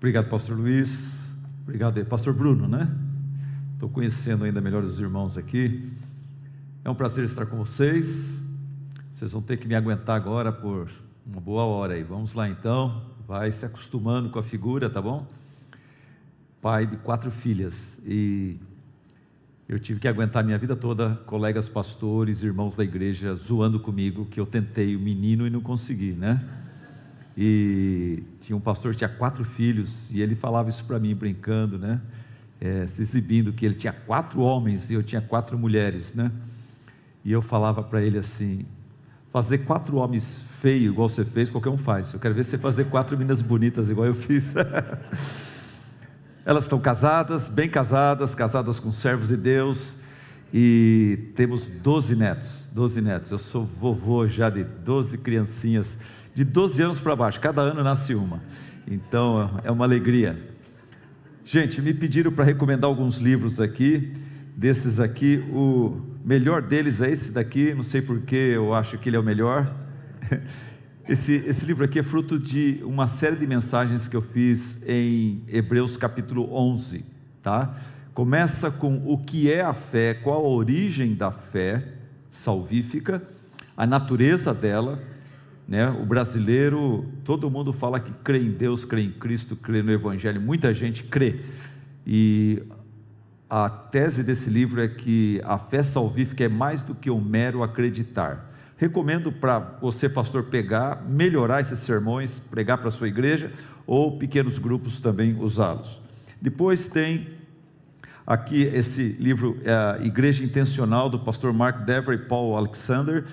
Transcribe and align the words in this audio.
Obrigado, 0.00 0.30
pastor 0.30 0.56
Luiz. 0.56 1.36
Obrigado, 1.62 2.02
pastor 2.06 2.32
Bruno, 2.32 2.66
né? 2.66 2.90
Estou 3.74 3.86
conhecendo 3.86 4.44
ainda 4.44 4.58
melhor 4.58 4.82
os 4.82 4.98
irmãos 4.98 5.36
aqui. 5.36 5.92
É 6.82 6.88
um 6.88 6.94
prazer 6.94 7.22
estar 7.26 7.44
com 7.44 7.58
vocês. 7.58 8.42
Vocês 9.10 9.30
vão 9.30 9.42
ter 9.42 9.58
que 9.58 9.68
me 9.68 9.74
aguentar 9.74 10.16
agora 10.16 10.50
por 10.50 10.90
uma 11.26 11.38
boa 11.38 11.64
hora 11.64 11.92
aí. 11.92 12.02
Vamos 12.02 12.32
lá 12.32 12.48
então. 12.48 13.02
Vai 13.28 13.52
se 13.52 13.66
acostumando 13.66 14.30
com 14.30 14.38
a 14.38 14.42
figura, 14.42 14.88
tá 14.88 15.02
bom? 15.02 15.26
Pai 16.62 16.86
de 16.86 16.96
quatro 16.96 17.30
filhas 17.30 18.00
e 18.06 18.56
eu 19.68 19.78
tive 19.78 20.00
que 20.00 20.08
aguentar 20.08 20.42
minha 20.42 20.56
vida 20.56 20.74
toda 20.74 21.16
colegas 21.26 21.68
pastores, 21.68 22.42
irmãos 22.42 22.74
da 22.74 22.84
igreja 22.84 23.34
zoando 23.34 23.78
comigo 23.78 24.24
que 24.24 24.40
eu 24.40 24.46
tentei 24.46 24.96
o 24.96 24.98
menino 24.98 25.46
e 25.46 25.50
não 25.50 25.60
consegui, 25.60 26.12
né? 26.12 26.42
E 27.42 28.22
tinha 28.38 28.54
um 28.54 28.60
pastor 28.60 28.92
que 28.92 28.98
tinha 28.98 29.08
quatro 29.08 29.42
filhos 29.46 30.10
e 30.10 30.20
ele 30.20 30.34
falava 30.34 30.68
isso 30.68 30.84
para 30.84 30.98
mim 30.98 31.14
brincando, 31.14 31.78
né? 31.78 31.98
É, 32.60 32.86
se 32.86 33.00
exibindo 33.00 33.50
que 33.50 33.64
ele 33.64 33.76
tinha 33.76 33.94
quatro 33.94 34.42
homens 34.42 34.90
e 34.90 34.92
eu 34.92 35.02
tinha 35.02 35.22
quatro 35.22 35.58
mulheres, 35.58 36.12
né? 36.12 36.30
E 37.24 37.32
eu 37.32 37.40
falava 37.40 37.82
para 37.82 38.02
ele 38.02 38.18
assim: 38.18 38.66
fazer 39.32 39.56
quatro 39.64 39.96
homens 39.96 40.42
feios 40.60 40.92
igual 40.92 41.08
você 41.08 41.24
fez, 41.24 41.50
qualquer 41.50 41.70
um 41.70 41.78
faz. 41.78 42.12
Eu 42.12 42.20
quero 42.20 42.34
ver 42.34 42.44
você 42.44 42.58
fazer 42.58 42.84
quatro 42.90 43.16
meninas 43.16 43.40
bonitas 43.40 43.88
igual 43.88 44.06
eu 44.06 44.14
fiz. 44.14 44.52
Elas 46.44 46.64
estão 46.64 46.78
casadas, 46.78 47.48
bem 47.48 47.70
casadas, 47.70 48.34
casadas 48.34 48.78
com 48.78 48.92
servos 48.92 49.28
de 49.28 49.38
Deus, 49.38 49.96
e 50.52 51.30
temos 51.34 51.70
12 51.70 52.16
netos, 52.16 52.70
12 52.70 53.00
netos. 53.00 53.30
Eu 53.30 53.38
sou 53.38 53.64
vovô 53.64 54.28
já 54.28 54.50
de 54.50 54.62
12 54.62 55.16
criancinhas 55.16 55.96
de 56.40 56.44
12 56.44 56.82
anos 56.82 56.98
para 56.98 57.14
baixo, 57.14 57.38
cada 57.38 57.60
ano 57.60 57.84
nasce 57.84 58.14
uma. 58.14 58.40
Então 58.88 59.60
é 59.62 59.70
uma 59.70 59.84
alegria. 59.84 60.42
Gente, 61.44 61.82
me 61.82 61.92
pediram 61.92 62.32
para 62.32 62.46
recomendar 62.46 62.88
alguns 62.88 63.18
livros 63.18 63.60
aqui. 63.60 64.10
Desses 64.56 64.98
aqui, 64.98 65.44
o 65.52 66.00
melhor 66.24 66.62
deles 66.62 67.02
é 67.02 67.10
esse 67.10 67.32
daqui, 67.32 67.74
não 67.74 67.82
sei 67.82 68.00
porque 68.00 68.34
eu 68.36 68.72
acho 68.72 68.96
que 68.96 69.10
ele 69.10 69.16
é 69.16 69.20
o 69.20 69.22
melhor. 69.22 69.70
Esse, 71.08 71.32
esse 71.44 71.66
livro 71.66 71.84
aqui 71.84 71.98
é 71.98 72.04
fruto 72.04 72.38
de 72.38 72.80
uma 72.84 73.08
série 73.08 73.34
de 73.34 73.44
mensagens 73.44 74.06
que 74.06 74.14
eu 74.14 74.22
fiz 74.22 74.80
em 74.86 75.42
Hebreus 75.48 75.96
capítulo 75.96 76.54
11, 76.54 77.04
tá? 77.42 77.74
Começa 78.14 78.70
com 78.70 79.02
o 79.04 79.18
que 79.18 79.50
é 79.50 79.60
a 79.60 79.74
fé, 79.74 80.14
qual 80.14 80.44
a 80.44 80.48
origem 80.48 81.16
da 81.16 81.32
fé 81.32 81.82
salvífica, 82.30 83.20
a 83.76 83.88
natureza 83.88 84.54
dela, 84.54 85.02
né? 85.70 85.88
O 85.88 86.04
brasileiro, 86.04 87.06
todo 87.24 87.48
mundo 87.48 87.72
fala 87.72 88.00
que 88.00 88.10
crê 88.24 88.40
em 88.40 88.50
Deus, 88.50 88.84
crê 88.84 89.02
em 89.02 89.12
Cristo, 89.12 89.54
crê 89.54 89.84
no 89.84 89.92
Evangelho, 89.92 90.40
muita 90.40 90.74
gente 90.74 91.04
crê. 91.04 91.42
E 92.04 92.60
a 93.48 93.70
tese 93.70 94.24
desse 94.24 94.50
livro 94.50 94.82
é 94.82 94.88
que 94.88 95.40
a 95.44 95.58
fé 95.58 95.84
salvífica 95.84 96.42
é 96.42 96.48
mais 96.48 96.82
do 96.82 96.92
que 96.92 97.08
um 97.08 97.20
mero 97.20 97.62
acreditar. 97.62 98.50
Recomendo 98.76 99.30
para 99.30 99.60
você, 99.80 100.08
pastor, 100.08 100.44
pegar, 100.44 101.04
melhorar 101.08 101.60
esses 101.60 101.78
sermões, 101.78 102.40
pregar 102.40 102.78
para 102.78 102.88
a 102.88 102.92
sua 102.92 103.06
igreja, 103.06 103.52
ou 103.86 104.18
pequenos 104.18 104.58
grupos 104.58 105.00
também 105.00 105.36
usá-los. 105.38 106.02
Depois 106.42 106.88
tem 106.88 107.28
aqui 108.26 108.62
esse 108.62 109.16
livro, 109.20 109.56
é, 109.64 110.04
Igreja 110.04 110.42
Intencional, 110.42 111.08
do 111.08 111.18
pastor 111.20 111.52
Mark 111.52 111.84
Dever 111.84 112.14
e 112.14 112.18
Paul 112.26 112.56
Alexander. 112.56 113.24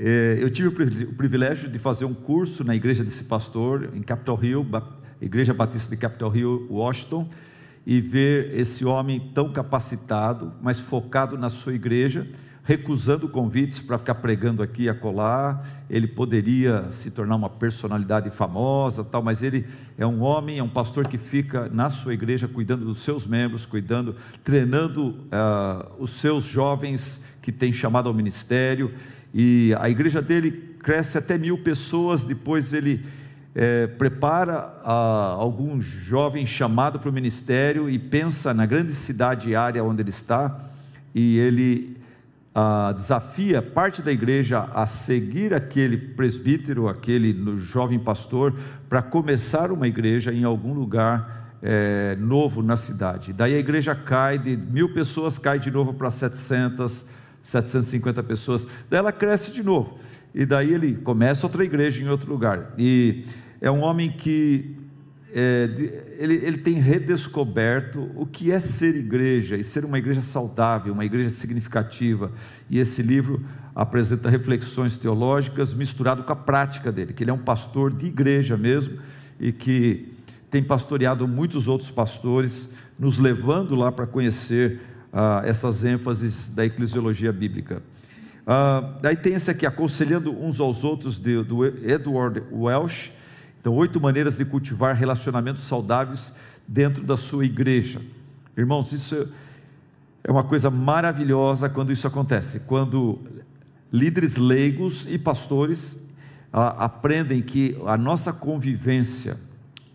É, 0.00 0.38
eu 0.40 0.48
tive 0.48 0.68
o 0.68 1.12
privilégio 1.14 1.68
de 1.68 1.76
fazer 1.76 2.04
um 2.04 2.14
curso 2.14 2.62
na 2.62 2.76
igreja 2.76 3.02
desse 3.02 3.24
pastor, 3.24 3.90
em 3.96 4.00
Capitol 4.00 4.38
Hill, 4.40 4.66
Igreja 5.20 5.52
Batista 5.52 5.90
de 5.90 5.96
Capitol 5.96 6.36
Hill, 6.36 6.68
Washington, 6.70 7.28
e 7.84 8.00
ver 8.00 8.56
esse 8.56 8.84
homem 8.84 9.18
tão 9.34 9.52
capacitado, 9.52 10.52
mas 10.62 10.78
focado 10.78 11.36
na 11.36 11.50
sua 11.50 11.74
igreja, 11.74 12.28
recusando 12.62 13.28
convites 13.28 13.80
para 13.80 13.98
ficar 13.98 14.14
pregando 14.16 14.62
aqui 14.62 14.84
e 14.84 14.88
acolá. 14.88 15.64
Ele 15.90 16.06
poderia 16.06 16.92
se 16.92 17.10
tornar 17.10 17.34
uma 17.34 17.50
personalidade 17.50 18.30
famosa, 18.30 19.02
tal, 19.02 19.22
mas 19.22 19.42
ele 19.42 19.66
é 19.96 20.06
um 20.06 20.20
homem, 20.20 20.58
é 20.58 20.62
um 20.62 20.68
pastor 20.68 21.08
que 21.08 21.18
fica 21.18 21.68
na 21.70 21.88
sua 21.88 22.14
igreja 22.14 22.46
cuidando 22.46 22.84
dos 22.84 22.98
seus 22.98 23.26
membros, 23.26 23.66
cuidando, 23.66 24.14
treinando 24.44 25.08
uh, 25.08 25.90
os 25.98 26.10
seus 26.10 26.44
jovens 26.44 27.20
que 27.42 27.50
tem 27.50 27.72
chamado 27.72 28.08
ao 28.08 28.14
ministério 28.14 28.92
e 29.32 29.74
a 29.78 29.88
igreja 29.88 30.22
dele 30.22 30.50
cresce 30.82 31.18
até 31.18 31.36
mil 31.36 31.58
pessoas. 31.58 32.24
Depois 32.24 32.72
ele 32.72 33.04
é, 33.54 33.86
prepara 33.86 34.72
a, 34.84 35.34
algum 35.38 35.80
jovem 35.80 36.46
chamado 36.46 36.98
para 36.98 37.10
o 37.10 37.12
ministério 37.12 37.90
e 37.90 37.98
pensa 37.98 38.54
na 38.54 38.66
grande 38.66 38.92
cidade 38.92 39.50
e 39.50 39.56
área 39.56 39.82
onde 39.82 40.02
ele 40.02 40.10
está, 40.10 40.58
e 41.14 41.38
ele 41.38 41.96
a, 42.54 42.92
desafia 42.92 43.60
parte 43.60 44.02
da 44.02 44.12
igreja 44.12 44.68
a 44.72 44.86
seguir 44.86 45.52
aquele 45.52 45.96
presbítero, 45.96 46.88
aquele 46.88 47.56
jovem 47.58 47.98
pastor, 47.98 48.54
para 48.88 49.02
começar 49.02 49.70
uma 49.72 49.88
igreja 49.88 50.32
em 50.32 50.44
algum 50.44 50.72
lugar 50.72 51.56
é, 51.60 52.16
novo 52.20 52.62
na 52.62 52.76
cidade. 52.76 53.32
Daí 53.32 53.54
a 53.54 53.58
igreja 53.58 53.94
cai, 53.94 54.38
de 54.38 54.56
mil 54.56 54.92
pessoas 54.94 55.38
cai 55.38 55.58
de 55.58 55.70
novo 55.70 55.94
para 55.94 56.10
700 56.10 57.04
750 57.48 58.22
pessoas. 58.22 58.66
Daí 58.90 58.98
ela 58.98 59.10
cresce 59.10 59.50
de 59.52 59.62
novo. 59.62 59.98
E 60.34 60.44
daí 60.44 60.72
ele 60.72 60.96
começa 60.96 61.46
outra 61.46 61.64
igreja 61.64 62.02
em 62.02 62.08
outro 62.08 62.30
lugar. 62.30 62.74
E 62.76 63.24
é 63.60 63.70
um 63.70 63.80
homem 63.80 64.10
que 64.10 64.76
é, 65.32 65.70
ele, 66.18 66.34
ele 66.34 66.58
tem 66.58 66.74
redescoberto 66.74 68.10
o 68.14 68.26
que 68.26 68.52
é 68.52 68.58
ser 68.58 68.94
igreja 68.94 69.56
e 69.56 69.64
ser 69.64 69.84
uma 69.84 69.96
igreja 69.96 70.20
saudável, 70.20 70.92
uma 70.92 71.06
igreja 71.06 71.30
significativa. 71.30 72.30
E 72.68 72.78
esse 72.78 73.02
livro 73.02 73.42
apresenta 73.74 74.28
reflexões 74.28 74.98
teológicas 74.98 75.72
misturado 75.72 76.24
com 76.24 76.32
a 76.32 76.36
prática 76.36 76.92
dele, 76.92 77.14
que 77.14 77.24
ele 77.24 77.30
é 77.30 77.34
um 77.34 77.38
pastor 77.38 77.94
de 77.94 78.06
igreja 78.06 78.58
mesmo 78.58 78.98
e 79.40 79.52
que 79.52 80.12
tem 80.50 80.62
pastoreado 80.62 81.26
muitos 81.26 81.66
outros 81.66 81.90
pastores, 81.90 82.68
nos 82.98 83.18
levando 83.18 83.74
lá 83.74 83.90
para 83.90 84.06
conhecer 84.06 84.80
ah, 85.12 85.42
essas 85.44 85.84
ênfases 85.84 86.48
da 86.48 86.64
eclesiologia 86.64 87.32
bíblica. 87.32 87.82
Ah, 88.46 88.94
daí 89.02 89.16
tem 89.16 89.34
esse 89.34 89.50
aqui, 89.50 89.66
Aconselhando 89.66 90.32
uns 90.32 90.60
aos 90.60 90.84
outros, 90.84 91.18
de, 91.18 91.42
do 91.42 91.64
Edward 91.64 92.42
Welsh. 92.50 93.12
Então, 93.60 93.74
oito 93.74 94.00
maneiras 94.00 94.36
de 94.36 94.44
cultivar 94.44 94.94
relacionamentos 94.94 95.62
saudáveis 95.62 96.32
dentro 96.66 97.02
da 97.04 97.16
sua 97.16 97.44
igreja. 97.44 98.00
Irmãos, 98.56 98.92
isso 98.92 99.28
é 100.24 100.30
uma 100.30 100.44
coisa 100.44 100.70
maravilhosa 100.70 101.68
quando 101.68 101.92
isso 101.92 102.06
acontece, 102.06 102.60
quando 102.60 103.18
líderes 103.92 104.36
leigos 104.36 105.06
e 105.08 105.18
pastores 105.18 105.96
ah, 106.52 106.84
aprendem 106.84 107.42
que 107.42 107.76
a 107.86 107.96
nossa 107.96 108.32
convivência 108.32 109.38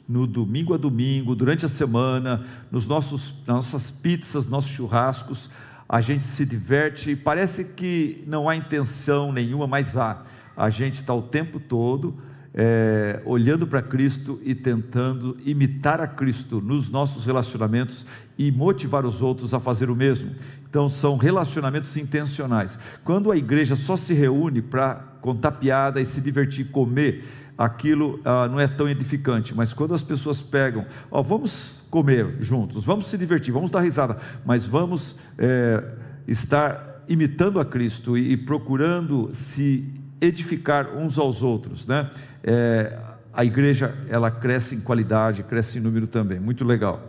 no 0.08 0.28
domingo 0.28 0.74
a 0.74 0.78
domingo, 0.78 1.36
durante 1.36 1.66
a 1.66 1.70
semana, 1.70 2.44
nos 2.72 2.88
nossos, 2.88 3.34
nas 3.48 3.56
nossas 3.56 3.90
pizzas, 3.90 4.46
nossos 4.46 4.72
churrascos, 4.72 5.50
a 5.88 6.02
gente 6.02 6.24
se 6.24 6.46
diverte, 6.46 7.16
parece 7.16 7.66
que 7.66 8.24
não 8.28 8.50
há 8.50 8.56
intenção 8.56 9.32
nenhuma, 9.32 9.68
mas 9.68 9.96
há. 9.96 10.24
A 10.56 10.70
gente 10.70 10.96
está 10.96 11.14
o 11.14 11.22
tempo 11.22 11.60
todo 11.60 12.18
é, 12.54 13.22
olhando 13.26 13.66
para 13.66 13.82
Cristo 13.82 14.40
e 14.44 14.54
tentando 14.54 15.38
imitar 15.44 16.00
a 16.00 16.08
Cristo 16.08 16.62
nos 16.62 16.90
nossos 16.90 17.26
relacionamentos 17.26 18.06
e 18.38 18.52
motivar 18.52 19.06
os 19.06 19.22
outros 19.22 19.54
a 19.54 19.60
fazer 19.60 19.90
o 19.90 19.96
mesmo. 19.96 20.32
Então, 20.70 20.88
são 20.88 21.18
relacionamentos 21.18 21.96
intencionais. 21.98 22.78
Quando 23.04 23.32
a 23.32 23.38
igreja 23.38 23.76
só 23.76 23.96
se 23.96 24.14
reúne 24.14 24.62
para 24.62 24.96
contar 25.22 25.54
piada 25.54 26.02
e 26.02 26.06
se 26.06 26.22
divertir, 26.22 26.70
comer, 26.70 27.24
aquilo 27.58 28.20
ah, 28.26 28.48
não 28.48 28.60
é 28.60 28.68
tão 28.68 28.88
edificante. 28.88 29.56
Mas 29.56 29.74
quando 29.74 29.94
as 29.94 30.04
pessoas 30.04 30.42
pegam, 30.42 30.86
ó, 31.12 31.22
vamos 31.22 31.84
comer 31.90 32.38
juntos, 32.40 32.84
vamos 32.84 33.08
se 33.08 33.18
divertir, 33.18 33.54
vamos 33.54 33.72
dar 33.72 33.82
risada, 33.82 34.18
mas 34.46 34.66
vamos 34.66 35.16
é, 35.38 35.84
estar 36.28 37.04
imitando 37.08 37.60
a 37.60 37.66
Cristo 37.66 38.18
e, 38.18 38.34
e, 38.34 38.38
procurando 38.38 39.30
se 39.34 39.88
edificar 40.20 40.96
uns 40.96 41.18
aos 41.18 41.42
outros, 41.42 41.86
né? 41.86 42.10
É, 42.44 42.98
a 43.32 43.44
igreja 43.44 43.96
ela 44.10 44.30
cresce 44.30 44.76
em 44.76 44.80
qualidade, 44.80 45.44
cresce 45.44 45.80
em 45.80 45.82
número 45.82 46.08
também, 46.08 46.40
muito 46.40 46.64
legal. 46.64 47.08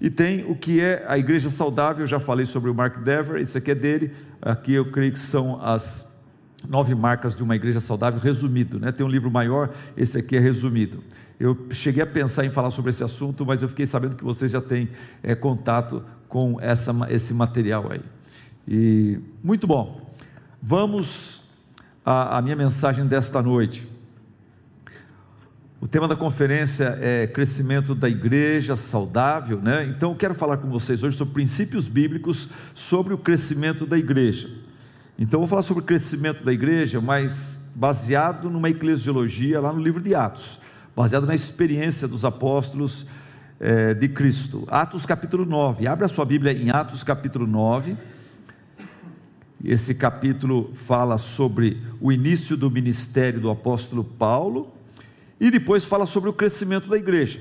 E 0.00 0.10
tem 0.10 0.44
o 0.50 0.54
que 0.54 0.80
é 0.80 1.04
a 1.08 1.16
igreja 1.16 1.48
saudável, 1.48 2.02
eu 2.02 2.06
já 2.06 2.20
falei 2.20 2.44
sobre 2.44 2.70
o 2.70 2.74
Mark 2.74 2.98
Dever, 2.98 3.40
isso 3.40 3.56
aqui 3.56 3.70
é 3.70 3.74
dele, 3.74 4.12
aqui 4.42 4.72
eu 4.72 4.90
creio 4.90 5.12
que 5.12 5.18
são 5.18 5.62
as 5.62 6.05
Nove 6.68 6.94
marcas 6.94 7.34
de 7.34 7.42
uma 7.42 7.56
igreja 7.56 7.80
saudável, 7.80 8.20
resumido, 8.20 8.78
né? 8.78 8.92
Tem 8.92 9.04
um 9.04 9.08
livro 9.08 9.30
maior, 9.30 9.72
esse 9.96 10.18
aqui 10.18 10.36
é 10.36 10.40
resumido. 10.40 11.02
Eu 11.38 11.66
cheguei 11.70 12.02
a 12.02 12.06
pensar 12.06 12.44
em 12.44 12.50
falar 12.50 12.70
sobre 12.70 12.90
esse 12.90 13.04
assunto, 13.04 13.44
mas 13.44 13.62
eu 13.62 13.68
fiquei 13.68 13.86
sabendo 13.86 14.16
que 14.16 14.24
vocês 14.24 14.50
já 14.50 14.60
têm 14.60 14.88
é, 15.22 15.34
contato 15.34 16.02
com 16.28 16.58
essa, 16.60 16.92
esse 17.10 17.34
material 17.34 17.90
aí. 17.90 18.00
E 18.66 19.18
muito 19.44 19.66
bom. 19.66 20.12
Vamos 20.62 21.42
à, 22.04 22.38
à 22.38 22.42
minha 22.42 22.56
mensagem 22.56 23.06
desta 23.06 23.42
noite. 23.42 23.86
O 25.78 25.86
tema 25.86 26.08
da 26.08 26.16
conferência 26.16 26.98
é 27.00 27.26
crescimento 27.26 27.94
da 27.94 28.08
igreja 28.08 28.76
saudável, 28.76 29.60
né? 29.60 29.86
Então 29.86 30.12
eu 30.12 30.16
quero 30.16 30.34
falar 30.34 30.56
com 30.56 30.70
vocês 30.70 31.02
hoje 31.02 31.16
sobre 31.16 31.34
princípios 31.34 31.86
bíblicos 31.86 32.48
sobre 32.74 33.12
o 33.12 33.18
crescimento 33.18 33.84
da 33.84 33.98
igreja. 33.98 34.48
Então 35.18 35.40
vou 35.40 35.48
falar 35.48 35.62
sobre 35.62 35.82
o 35.82 35.86
crescimento 35.86 36.44
da 36.44 36.52
igreja, 36.52 37.00
mas 37.00 37.58
baseado 37.74 38.50
numa 38.50 38.68
eclesiologia 38.68 39.58
lá 39.58 39.72
no 39.72 39.80
livro 39.80 40.02
de 40.02 40.14
Atos, 40.14 40.60
baseado 40.94 41.26
na 41.26 41.34
experiência 41.34 42.06
dos 42.06 42.22
apóstolos 42.22 43.06
é, 43.58 43.94
de 43.94 44.10
Cristo. 44.10 44.64
Atos 44.70 45.06
capítulo 45.06 45.46
9. 45.46 45.86
Abra 45.86 46.04
a 46.04 46.08
sua 46.08 46.26
Bíblia 46.26 46.52
em 46.52 46.68
Atos 46.68 47.02
capítulo 47.02 47.46
9. 47.46 47.96
Esse 49.64 49.94
capítulo 49.94 50.70
fala 50.74 51.16
sobre 51.16 51.82
o 51.98 52.12
início 52.12 52.54
do 52.54 52.70
ministério 52.70 53.40
do 53.40 53.48
apóstolo 53.48 54.04
Paulo 54.04 54.70
e 55.40 55.50
depois 55.50 55.86
fala 55.86 56.04
sobre 56.04 56.28
o 56.28 56.34
crescimento 56.34 56.90
da 56.90 56.96
igreja. 56.98 57.40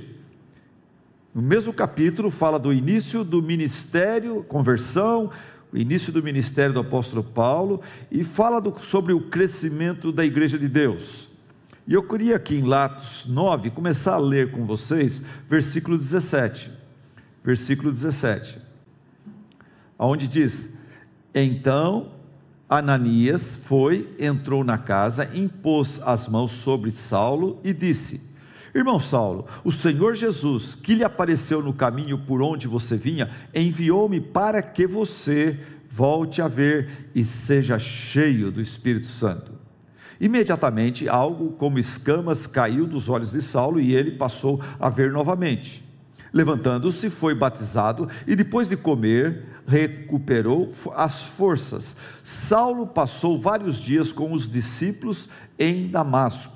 No 1.34 1.42
mesmo 1.42 1.74
capítulo 1.74 2.32
fala 2.32 2.58
do 2.58 2.72
início 2.72 3.22
do 3.22 3.44
ministério, 3.44 4.46
conversão, 4.46 5.30
o 5.76 5.78
início 5.78 6.14
do 6.14 6.24
ministério 6.24 6.74
do 6.74 6.80
apóstolo 6.80 7.22
Paulo 7.22 7.82
e 8.10 8.24
fala 8.24 8.62
do, 8.62 8.74
sobre 8.80 9.12
o 9.12 9.20
crescimento 9.20 10.10
da 10.10 10.24
igreja 10.24 10.58
de 10.58 10.70
Deus. 10.70 11.30
E 11.86 11.94
eu 11.94 12.02
queria 12.02 12.38
aqui 12.38 12.56
em 12.56 12.74
Atos 12.74 13.26
9 13.28 13.72
começar 13.72 14.14
a 14.14 14.18
ler 14.18 14.52
com 14.52 14.66
vocês 14.66 15.22
versículo 15.50 15.98
17. 15.98 16.72
Versículo 17.44 17.92
17. 17.92 18.58
Onde 20.00 20.30
diz: 20.30 20.70
Então 21.34 22.10
Ananias 22.70 23.58
foi, 23.58 24.10
entrou 24.18 24.64
na 24.64 24.78
casa, 24.78 25.30
impôs 25.36 26.02
as 26.06 26.30
mãos 26.30 26.52
sobre 26.52 26.90
Saulo 26.90 27.60
e 27.66 27.74
disse: 27.74 28.22
Irmão 28.76 29.00
Saulo, 29.00 29.46
o 29.64 29.72
Senhor 29.72 30.16
Jesus, 30.16 30.76
que 30.76 30.96
lhe 30.96 31.04
apareceu 31.06 31.64
no 31.64 31.74
caminho 31.74 32.18
por 32.18 32.42
onde 32.42 32.68
você 32.68 32.98
vinha, 32.98 33.30
enviou-me 33.54 34.20
para 34.20 34.62
que 34.62 34.86
você 34.86 35.58
volte 35.90 36.42
a 36.42 36.50
ver 36.50 37.10
e 37.16 37.24
seja 37.24 37.80
cheio 37.80 38.52
do 38.52 38.62
Espírito 38.62 39.08
Santo. 39.08 39.54
Imediatamente, 40.20 41.08
algo 41.08 41.52
como 41.52 41.80
escamas 41.80 42.46
caiu 42.48 42.86
dos 42.86 43.08
olhos 43.08 43.32
de 43.32 43.42
Saulo 43.42 43.80
e 43.80 43.96
ele 43.96 44.12
passou 44.12 44.60
a 44.78 44.90
ver 44.90 45.10
novamente. 45.10 45.82
Levantando-se, 46.34 47.10
foi 47.10 47.34
batizado 47.34 48.10
e 48.28 48.36
depois 48.36 48.68
de 48.68 48.76
comer, 48.76 49.46
recuperou 49.66 50.70
as 50.94 51.24
forças. 51.24 51.96
Saulo 52.26 52.86
passou 52.86 53.38
vários 53.38 53.78
dias 53.80 54.12
com 54.12 54.34
os 54.34 54.50
discípulos 54.50 55.30
em 55.58 55.88
Damasco. 55.88 56.55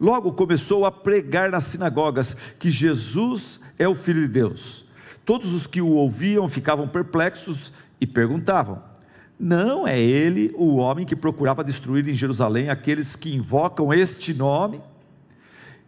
Logo 0.00 0.32
começou 0.32 0.84
a 0.84 0.90
pregar 0.92 1.50
nas 1.50 1.64
sinagogas 1.64 2.36
que 2.58 2.70
Jesus 2.70 3.60
é 3.78 3.88
o 3.88 3.94
Filho 3.94 4.22
de 4.22 4.28
Deus. 4.28 4.84
Todos 5.24 5.52
os 5.52 5.66
que 5.66 5.80
o 5.80 5.88
ouviam 5.88 6.48
ficavam 6.48 6.86
perplexos 6.86 7.72
e 8.00 8.06
perguntavam: 8.06 8.82
Não 9.38 9.86
é 9.86 10.00
ele 10.00 10.52
o 10.56 10.76
homem 10.76 11.06
que 11.06 11.16
procurava 11.16 11.64
destruir 11.64 12.08
em 12.08 12.14
Jerusalém 12.14 12.68
aqueles 12.68 13.16
que 13.16 13.34
invocam 13.34 13.92
este 13.92 14.32
nome? 14.32 14.80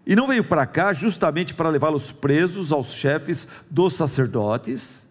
E 0.07 0.17
não 0.17 0.27
veio 0.27 0.43
para 0.43 0.67
cá 0.67 0.93
justamente 0.93 1.55
para 1.55 1.69
levá-los 1.69 2.11
presos 2.11 2.73
aos 2.73 2.93
chefes 2.95 3.47
dos 3.71 3.95
sacerdotes? 3.95 5.08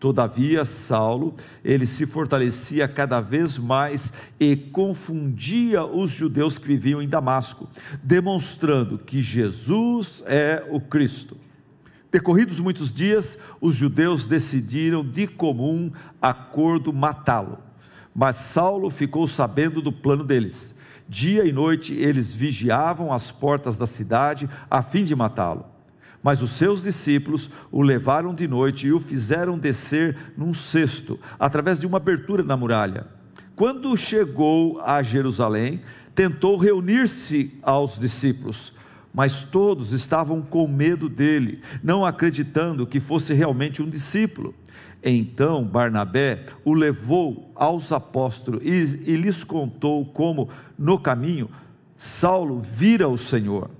Todavia, 0.00 0.64
Saulo, 0.64 1.34
ele 1.64 1.84
se 1.84 2.06
fortalecia 2.06 2.86
cada 2.86 3.20
vez 3.20 3.58
mais 3.58 4.12
e 4.38 4.54
confundia 4.54 5.84
os 5.84 6.10
judeus 6.10 6.56
que 6.56 6.68
viviam 6.68 7.02
em 7.02 7.08
Damasco, 7.08 7.68
demonstrando 8.02 8.96
que 8.96 9.20
Jesus 9.20 10.22
é 10.26 10.64
o 10.70 10.80
Cristo. 10.80 11.36
Decorridos 12.12 12.60
muitos 12.60 12.92
dias, 12.92 13.36
os 13.60 13.74
judeus 13.74 14.24
decidiram 14.24 15.04
de 15.04 15.26
comum 15.26 15.90
acordo 16.22 16.92
matá-lo. 16.92 17.58
Mas 18.14 18.36
Saulo 18.36 18.90
ficou 18.90 19.26
sabendo 19.26 19.82
do 19.82 19.92
plano 19.92 20.22
deles. 20.22 20.76
Dia 21.08 21.44
e 21.44 21.52
noite 21.52 21.92
eles 21.92 22.34
vigiavam 22.34 23.12
as 23.12 23.32
portas 23.32 23.76
da 23.76 23.86
cidade 23.86 24.48
a 24.70 24.80
fim 24.80 25.04
de 25.04 25.16
matá-lo. 25.16 25.66
Mas 26.22 26.42
os 26.42 26.50
seus 26.50 26.82
discípulos 26.82 27.48
o 27.70 27.82
levaram 27.82 28.34
de 28.34 28.48
noite 28.48 28.86
e 28.86 28.92
o 28.92 29.00
fizeram 29.00 29.58
descer 29.58 30.16
num 30.36 30.52
cesto, 30.52 31.18
através 31.38 31.78
de 31.78 31.86
uma 31.86 31.98
abertura 31.98 32.42
na 32.42 32.56
muralha. 32.56 33.06
Quando 33.54 33.96
chegou 33.96 34.80
a 34.80 35.02
Jerusalém, 35.02 35.80
tentou 36.14 36.56
reunir-se 36.56 37.54
aos 37.62 37.98
discípulos, 37.98 38.72
mas 39.14 39.42
todos 39.42 39.92
estavam 39.92 40.42
com 40.42 40.66
medo 40.66 41.08
dele, 41.08 41.60
não 41.82 42.04
acreditando 42.04 42.86
que 42.86 43.00
fosse 43.00 43.32
realmente 43.34 43.82
um 43.82 43.88
discípulo. 43.88 44.54
Então 45.02 45.64
Barnabé 45.64 46.44
o 46.64 46.74
levou 46.74 47.52
aos 47.54 47.92
apóstolos 47.92 48.62
e, 48.64 49.12
e 49.12 49.16
lhes 49.16 49.44
contou 49.44 50.04
como, 50.04 50.48
no 50.76 50.98
caminho, 50.98 51.48
Saulo 51.96 52.60
vira 52.60 53.08
o 53.08 53.16
Senhor 53.16 53.70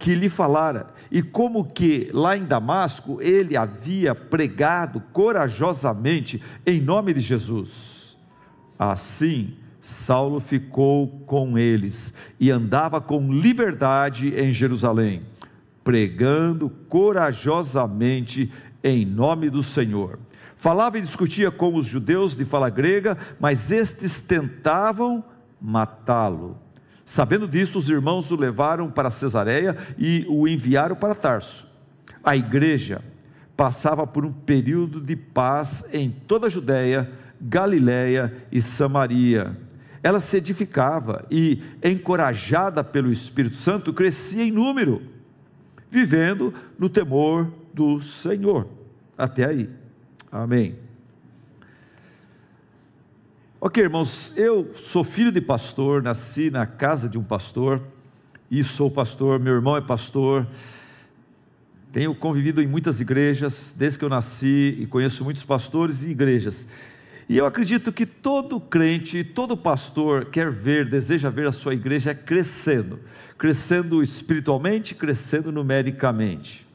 que 0.00 0.14
lhe 0.14 0.30
falara, 0.30 0.94
e 1.10 1.22
como 1.22 1.62
que 1.62 2.08
lá 2.14 2.34
em 2.34 2.44
Damasco 2.44 3.20
ele 3.20 3.54
havia 3.54 4.14
pregado 4.14 4.98
corajosamente 5.12 6.42
em 6.66 6.80
nome 6.80 7.12
de 7.12 7.20
Jesus. 7.20 8.16
Assim, 8.78 9.58
Saulo 9.78 10.40
ficou 10.40 11.06
com 11.26 11.58
eles 11.58 12.14
e 12.40 12.50
andava 12.50 12.98
com 12.98 13.30
liberdade 13.30 14.34
em 14.34 14.54
Jerusalém, 14.54 15.20
pregando 15.84 16.70
corajosamente 16.88 18.50
em 18.82 19.04
nome 19.04 19.50
do 19.50 19.62
Senhor. 19.62 20.18
Falava 20.56 20.96
e 20.96 21.02
discutia 21.02 21.50
com 21.50 21.74
os 21.74 21.84
judeus 21.84 22.34
de 22.34 22.46
fala 22.46 22.70
grega, 22.70 23.18
mas 23.38 23.70
estes 23.70 24.18
tentavam 24.18 25.22
matá-lo. 25.60 26.56
Sabendo 27.10 27.48
disso, 27.48 27.76
os 27.76 27.90
irmãos 27.90 28.30
o 28.30 28.36
levaram 28.36 28.88
para 28.88 29.10
Cesareia 29.10 29.76
e 29.98 30.24
o 30.28 30.46
enviaram 30.46 30.94
para 30.94 31.12
Tarso. 31.12 31.66
A 32.22 32.36
igreja 32.36 33.02
passava 33.56 34.06
por 34.06 34.24
um 34.24 34.32
período 34.32 35.00
de 35.00 35.16
paz 35.16 35.84
em 35.92 36.08
toda 36.08 36.46
a 36.46 36.48
Judéia, 36.48 37.10
Galiléia 37.40 38.32
e 38.52 38.62
Samaria. 38.62 39.58
Ela 40.04 40.20
se 40.20 40.36
edificava 40.36 41.26
e, 41.28 41.60
encorajada 41.82 42.84
pelo 42.84 43.10
Espírito 43.10 43.56
Santo, 43.56 43.92
crescia 43.92 44.44
em 44.44 44.52
número, 44.52 45.02
vivendo 45.90 46.54
no 46.78 46.88
temor 46.88 47.52
do 47.74 48.00
Senhor. 48.00 48.68
Até 49.18 49.46
aí. 49.46 49.68
Amém. 50.30 50.78
Ok, 53.62 53.82
irmãos, 53.82 54.32
eu 54.38 54.72
sou 54.72 55.04
filho 55.04 55.30
de 55.30 55.38
pastor, 55.38 56.02
nasci 56.02 56.50
na 56.50 56.64
casa 56.64 57.06
de 57.10 57.18
um 57.18 57.22
pastor 57.22 57.82
e 58.50 58.64
sou 58.64 58.90
pastor, 58.90 59.38
meu 59.38 59.52
irmão 59.52 59.76
é 59.76 59.82
pastor. 59.82 60.48
Tenho 61.92 62.14
convivido 62.14 62.62
em 62.62 62.66
muitas 62.66 63.02
igrejas 63.02 63.74
desde 63.76 63.98
que 63.98 64.04
eu 64.06 64.08
nasci 64.08 64.78
e 64.80 64.86
conheço 64.86 65.22
muitos 65.24 65.44
pastores 65.44 66.04
e 66.04 66.08
igrejas. 66.08 66.66
E 67.28 67.36
eu 67.36 67.44
acredito 67.44 67.92
que 67.92 68.06
todo 68.06 68.58
crente, 68.58 69.22
todo 69.22 69.54
pastor 69.54 70.30
quer 70.30 70.50
ver, 70.50 70.88
deseja 70.88 71.28
ver 71.28 71.46
a 71.46 71.52
sua 71.52 71.74
igreja 71.74 72.14
crescendo, 72.14 72.98
crescendo 73.36 74.02
espiritualmente, 74.02 74.94
crescendo 74.94 75.52
numericamente. 75.52 76.66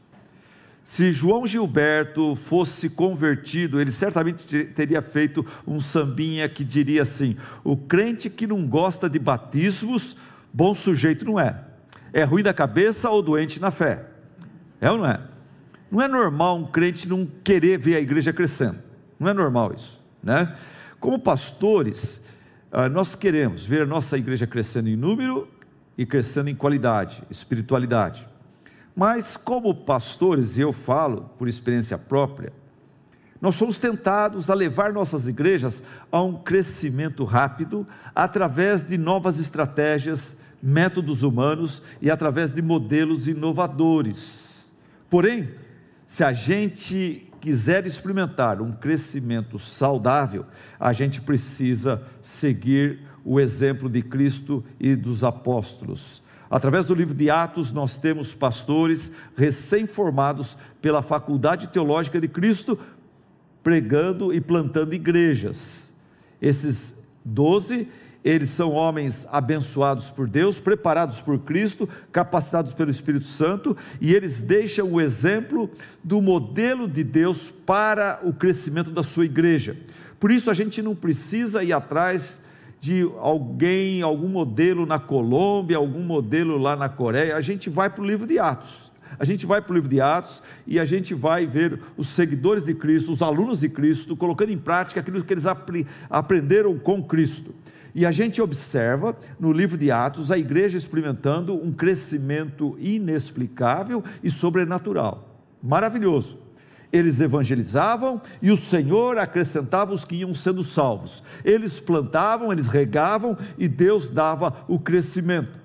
Se 0.85 1.11
João 1.11 1.47
Gilberto 1.47 2.35
fosse 2.35 2.91
convertido, 2.91 3.81
ele 3.81 3.89
certamente 3.89 4.65
teria 4.65 5.01
feito 5.01 5.43
um 5.65 5.79
sambinha 5.79 6.47
que 6.47 6.63
diria 6.63 7.01
assim: 7.01 7.35
o 7.63 7.75
crente 7.75 8.29
que 8.29 8.45
não 8.45 8.67
gosta 8.67 9.09
de 9.09 9.17
batismos, 9.17 10.15
bom 10.53 10.75
sujeito 10.75 11.25
não 11.25 11.39
é. 11.39 11.59
É 12.13 12.23
ruim 12.23 12.43
da 12.43 12.53
cabeça 12.53 13.09
ou 13.09 13.23
doente 13.23 13.59
na 13.59 13.71
fé. 13.71 14.05
É 14.79 14.91
ou 14.91 14.99
não 14.99 15.07
é? 15.07 15.19
Não 15.89 16.03
é 16.03 16.07
normal 16.07 16.59
um 16.59 16.67
crente 16.67 17.09
não 17.09 17.25
querer 17.43 17.79
ver 17.79 17.95
a 17.95 17.99
igreja 17.99 18.31
crescendo. 18.31 18.77
Não 19.19 19.27
é 19.27 19.33
normal 19.33 19.73
isso, 19.75 19.99
né? 20.21 20.55
Como 20.99 21.17
pastores, 21.17 22.21
ah, 22.71 22.87
nós 22.87 23.15
queremos 23.15 23.65
ver 23.65 23.81
a 23.81 23.85
nossa 23.87 24.19
igreja 24.19 24.45
crescendo 24.45 24.87
em 24.87 24.95
número 24.95 25.47
e 25.97 26.05
crescendo 26.05 26.47
em 26.47 26.55
qualidade, 26.55 27.23
espiritualidade. 27.27 28.27
Mas, 28.95 29.35
como 29.35 29.75
pastores, 29.75 30.57
e 30.57 30.61
eu 30.61 30.71
falo 30.71 31.29
por 31.37 31.49
experiência 31.49 31.97
própria, 31.97 32.53
nós 33.41 33.55
somos 33.55 33.77
tentados 33.77 34.49
a 34.49 34.53
levar 34.53 34.93
nossas 34.93 35.27
igrejas 35.27 35.83
a 36.09 36.21
um 36.21 36.41
crescimento 36.41 37.25
rápido 37.25 37.85
através 38.15 38.81
de 38.81 38.97
novas 38.97 39.37
estratégias, 39.39 40.37
métodos 40.63 41.21
humanos 41.21 41.81
e 42.01 42.09
através 42.09 42.53
de 42.53 42.61
modelos 42.61 43.27
inovadores. 43.27 44.73
Porém, 45.09 45.49
se 46.07 46.23
a 46.23 46.31
gente 46.31 47.29
quiser 47.41 47.85
experimentar 47.85 48.61
um 48.61 48.71
crescimento 48.71 49.59
saudável, 49.59 50.45
a 50.79 50.93
gente 50.93 51.21
precisa 51.21 52.01
seguir 52.21 53.01
o 53.23 53.39
exemplo 53.39 53.89
de 53.89 54.01
Cristo 54.01 54.63
e 54.79 54.95
dos 54.95 55.23
apóstolos 55.23 56.23
Através 56.55 56.85
do 56.85 56.95
livro 56.95 57.13
de 57.13 57.29
Atos, 57.29 57.73
nós 57.73 57.97
temos 57.97 58.33
pastores 58.33 59.11
recém-formados 59.35 60.57
pela 60.81 61.01
Faculdade 61.01 61.67
Teológica 61.67 62.21
de 62.21 62.29
Cristo, 62.29 62.79
pregando 63.61 64.33
e 64.33 64.39
plantando 64.39 64.95
igrejas. 64.95 65.91
Esses 66.41 66.95
doze, 67.25 67.89
eles 68.23 68.47
são 68.51 68.71
homens 68.71 69.27
abençoados 69.29 70.09
por 70.09 70.29
Deus, 70.29 70.57
preparados 70.57 71.19
por 71.19 71.39
Cristo, 71.39 71.89
capacitados 72.09 72.71
pelo 72.71 72.89
Espírito 72.89 73.25
Santo, 73.25 73.75
e 73.99 74.15
eles 74.15 74.39
deixam 74.39 74.93
o 74.93 75.01
exemplo 75.01 75.69
do 76.01 76.21
modelo 76.21 76.87
de 76.87 77.03
Deus 77.03 77.51
para 77.65 78.21
o 78.23 78.31
crescimento 78.31 78.91
da 78.91 79.03
sua 79.03 79.25
igreja. 79.25 79.75
Por 80.17 80.31
isso 80.31 80.49
a 80.49 80.53
gente 80.53 80.81
não 80.81 80.95
precisa 80.95 81.65
ir 81.65 81.73
atrás 81.73 82.39
de 82.85 83.09
alguém, 83.17 84.03
algum 84.03 84.27
modelo 84.27 84.85
na 84.85 84.99
Colômbia, 84.99 85.75
algum 85.75 86.03
modelo 86.03 86.55
lá 86.55 86.75
na 86.75 86.87
Coreia, 86.87 87.35
a 87.35 87.41
gente 87.41 87.67
vai 87.67 87.89
para 87.89 88.03
o 88.03 88.05
livro 88.05 88.27
de 88.27 88.37
Atos. 88.37 88.91
A 89.17 89.25
gente 89.25 89.43
vai 89.43 89.59
para 89.59 89.71
o 89.71 89.73
livro 89.73 89.89
de 89.89 89.99
Atos 89.99 90.43
e 90.67 90.79
a 90.79 90.85
gente 90.85 91.15
vai 91.15 91.47
ver 91.47 91.79
os 91.97 92.09
seguidores 92.09 92.65
de 92.65 92.75
Cristo, 92.75 93.11
os 93.11 93.23
alunos 93.23 93.61
de 93.61 93.69
Cristo, 93.69 94.15
colocando 94.15 94.51
em 94.51 94.57
prática 94.59 94.99
aquilo 94.99 95.23
que 95.23 95.33
eles 95.33 95.45
aprenderam 96.11 96.77
com 96.77 97.01
Cristo. 97.01 97.55
E 97.95 98.05
a 98.05 98.11
gente 98.11 98.39
observa 98.39 99.17
no 99.39 99.51
livro 99.51 99.79
de 99.79 99.89
Atos 99.89 100.29
a 100.29 100.37
igreja 100.37 100.77
experimentando 100.77 101.55
um 101.55 101.71
crescimento 101.71 102.77
inexplicável 102.79 104.03
e 104.23 104.29
sobrenatural. 104.29 105.41
Maravilhoso 105.63 106.44
eles 106.95 107.19
evangelizavam 107.19 108.21
e 108.41 108.51
o 108.51 108.57
Senhor 108.57 109.17
acrescentava 109.17 109.93
os 109.93 110.05
que 110.05 110.15
iam 110.15 110.33
sendo 110.33 110.63
salvos. 110.63 111.21
Eles 111.43 111.79
plantavam, 111.79 112.51
eles 112.51 112.67
regavam 112.67 113.37
e 113.57 113.67
Deus 113.67 114.09
dava 114.09 114.53
o 114.67 114.79
crescimento. 114.79 115.59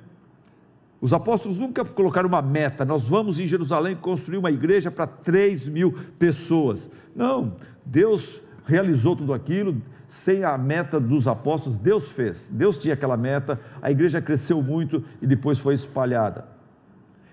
Os 1.00 1.12
apóstolos 1.12 1.58
nunca 1.58 1.84
colocaram 1.84 2.28
uma 2.28 2.42
meta, 2.42 2.84
nós 2.84 3.08
vamos 3.08 3.40
em 3.40 3.46
Jerusalém 3.46 3.96
construir 3.96 4.38
uma 4.38 4.50
igreja 4.50 4.90
para 4.90 5.06
3 5.06 5.68
mil 5.68 5.92
pessoas. 6.18 6.90
Não, 7.14 7.56
Deus 7.86 8.42
realizou 8.66 9.16
tudo 9.16 9.32
aquilo, 9.32 9.80
sem 10.06 10.44
a 10.44 10.58
meta 10.58 11.00
dos 11.00 11.26
apóstolos, 11.26 11.78
Deus 11.78 12.10
fez. 12.10 12.50
Deus 12.52 12.76
tinha 12.76 12.94
aquela 12.94 13.16
meta, 13.16 13.58
a 13.80 13.90
igreja 13.90 14.20
cresceu 14.20 14.60
muito 14.60 15.02
e 15.22 15.26
depois 15.26 15.58
foi 15.58 15.74
espalhada. 15.74 16.44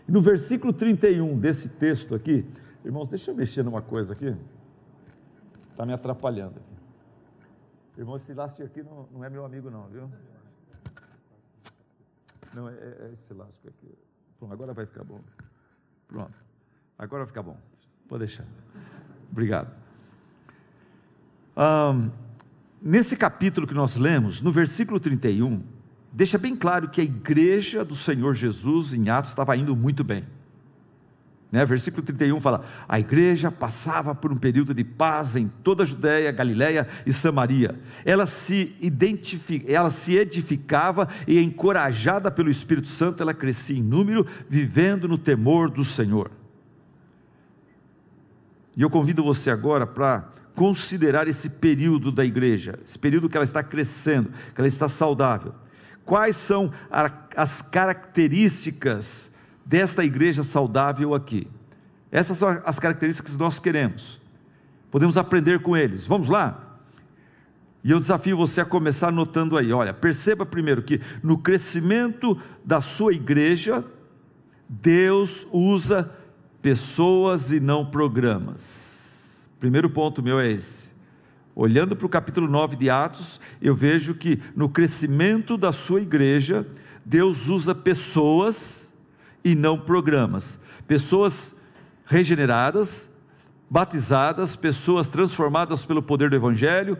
no 0.07 0.21
versículo 0.21 0.71
31 0.71 1.37
desse 1.37 1.67
texto 1.67 2.15
aqui, 2.15 2.45
Irmãos, 2.87 3.09
deixa 3.09 3.31
eu 3.31 3.35
mexer 3.35 3.63
numa 3.63 3.81
coisa 3.81 4.13
aqui. 4.13 4.33
Está 5.71 5.85
me 5.85 5.91
atrapalhando. 5.91 6.61
Irmão, 7.97 8.15
esse 8.15 8.31
elástico 8.31 8.65
aqui 8.65 8.81
não, 8.81 9.09
não 9.11 9.25
é 9.25 9.29
meu 9.29 9.43
amigo, 9.43 9.69
não, 9.69 9.89
viu? 9.89 10.09
Não, 12.53 12.69
é, 12.69 12.75
é 12.75 13.09
esse 13.11 13.33
elástico 13.33 13.67
aqui. 13.67 13.93
Pronto, 14.39 14.53
agora 14.53 14.73
vai 14.73 14.85
ficar 14.85 15.03
bom. 15.03 15.19
Pronto. 16.07 16.31
Agora 16.97 17.23
vai 17.23 17.27
ficar 17.27 17.43
bom. 17.43 17.57
Pode 18.07 18.19
deixar. 18.19 18.45
Obrigado. 19.29 19.69
Um, 21.57 22.09
nesse 22.81 23.17
capítulo 23.17 23.67
que 23.67 23.73
nós 23.73 23.97
lemos, 23.97 24.41
no 24.41 24.49
versículo 24.49 24.97
31, 24.97 25.61
deixa 26.13 26.37
bem 26.37 26.55
claro 26.55 26.87
que 26.87 27.01
a 27.01 27.03
igreja 27.03 27.83
do 27.83 27.97
Senhor 27.97 28.33
Jesus 28.33 28.93
em 28.93 29.09
Atos 29.09 29.31
estava 29.31 29.57
indo 29.57 29.75
muito 29.75 30.05
bem. 30.05 30.36
Né? 31.51 31.65
Versículo 31.65 32.03
31 32.03 32.41
fala: 32.41 32.65
A 32.87 32.99
igreja 32.99 33.49
passava 33.49 34.13
por 34.13 34.31
um 34.31 34.37
período 34.37 34.73
de 34.73 34.83
paz 34.83 35.35
em 35.35 35.47
toda 35.47 35.83
a 35.83 35.85
Judéia, 35.85 36.31
Galiléia 36.31 36.87
e 37.05 37.13
Samaria. 37.13 37.79
Ela 38.03 38.25
se, 38.25 38.75
ela 39.65 39.89
se 39.89 40.17
edificava 40.17 41.07
e, 41.25 41.39
encorajada 41.39 42.29
pelo 42.29 42.49
Espírito 42.49 42.87
Santo, 42.87 43.23
ela 43.23 43.33
crescia 43.33 43.77
em 43.77 43.81
número, 43.81 44.27
vivendo 44.49 45.07
no 45.07 45.17
temor 45.17 45.69
do 45.69 45.85
Senhor. 45.85 46.31
E 48.75 48.81
eu 48.81 48.89
convido 48.89 49.23
você 49.23 49.49
agora 49.49 49.87
para 49.87 50.29
considerar 50.53 51.27
esse 51.27 51.51
período 51.51 52.11
da 52.11 52.25
igreja, 52.25 52.77
esse 52.83 52.99
período 52.99 53.29
que 53.29 53.37
ela 53.37 53.43
está 53.43 53.63
crescendo, 53.63 54.29
que 54.53 54.59
ela 54.59 54.67
está 54.67 54.89
saudável. 54.89 55.53
Quais 56.03 56.35
são 56.35 56.71
as 57.35 57.61
características 57.61 59.31
desta 59.67 60.03
igreja 60.05 60.43
saudável 60.43 61.13
aqui. 61.13 61.45
Essas 62.09 62.37
são 62.37 62.61
as 62.63 62.79
características 62.79 63.33
que 63.33 63.39
nós 63.39 63.59
queremos. 63.59 64.19
Podemos 64.89 65.17
aprender 65.17 65.59
com 65.59 65.75
eles. 65.75 66.07
Vamos 66.07 66.29
lá? 66.29 66.79
E 67.83 67.91
eu 67.91 67.99
desafio 67.99 68.37
você 68.37 68.61
a 68.61 68.65
começar 68.65 69.09
anotando 69.09 69.57
aí. 69.57 69.73
Olha, 69.73 69.93
perceba 69.93 70.45
primeiro 70.45 70.81
que 70.81 71.01
no 71.21 71.37
crescimento 71.37 72.37
da 72.63 72.79
sua 72.79 73.13
igreja, 73.13 73.83
Deus 74.69 75.45
usa 75.51 76.09
pessoas 76.61 77.51
e 77.51 77.59
não 77.59 77.85
programas. 77.85 79.49
Primeiro 79.59 79.89
ponto 79.89 80.23
meu 80.23 80.39
é 80.39 80.47
esse. 80.47 80.87
Olhando 81.53 81.93
para 81.95 82.05
o 82.05 82.09
capítulo 82.09 82.47
9 82.47 82.77
de 82.77 82.89
Atos, 82.89 83.41
eu 83.61 83.75
vejo 83.75 84.13
que 84.13 84.39
no 84.55 84.69
crescimento 84.69 85.57
da 85.57 85.73
sua 85.73 86.01
igreja, 86.01 86.65
Deus 87.03 87.49
usa 87.49 87.75
pessoas 87.75 88.86
e 89.43 89.55
não 89.55 89.77
programas. 89.77 90.59
Pessoas 90.87 91.55
regeneradas, 92.05 93.09
batizadas, 93.69 94.55
pessoas 94.55 95.09
transformadas 95.09 95.85
pelo 95.85 96.01
poder 96.01 96.29
do 96.29 96.35
Evangelho, 96.35 96.97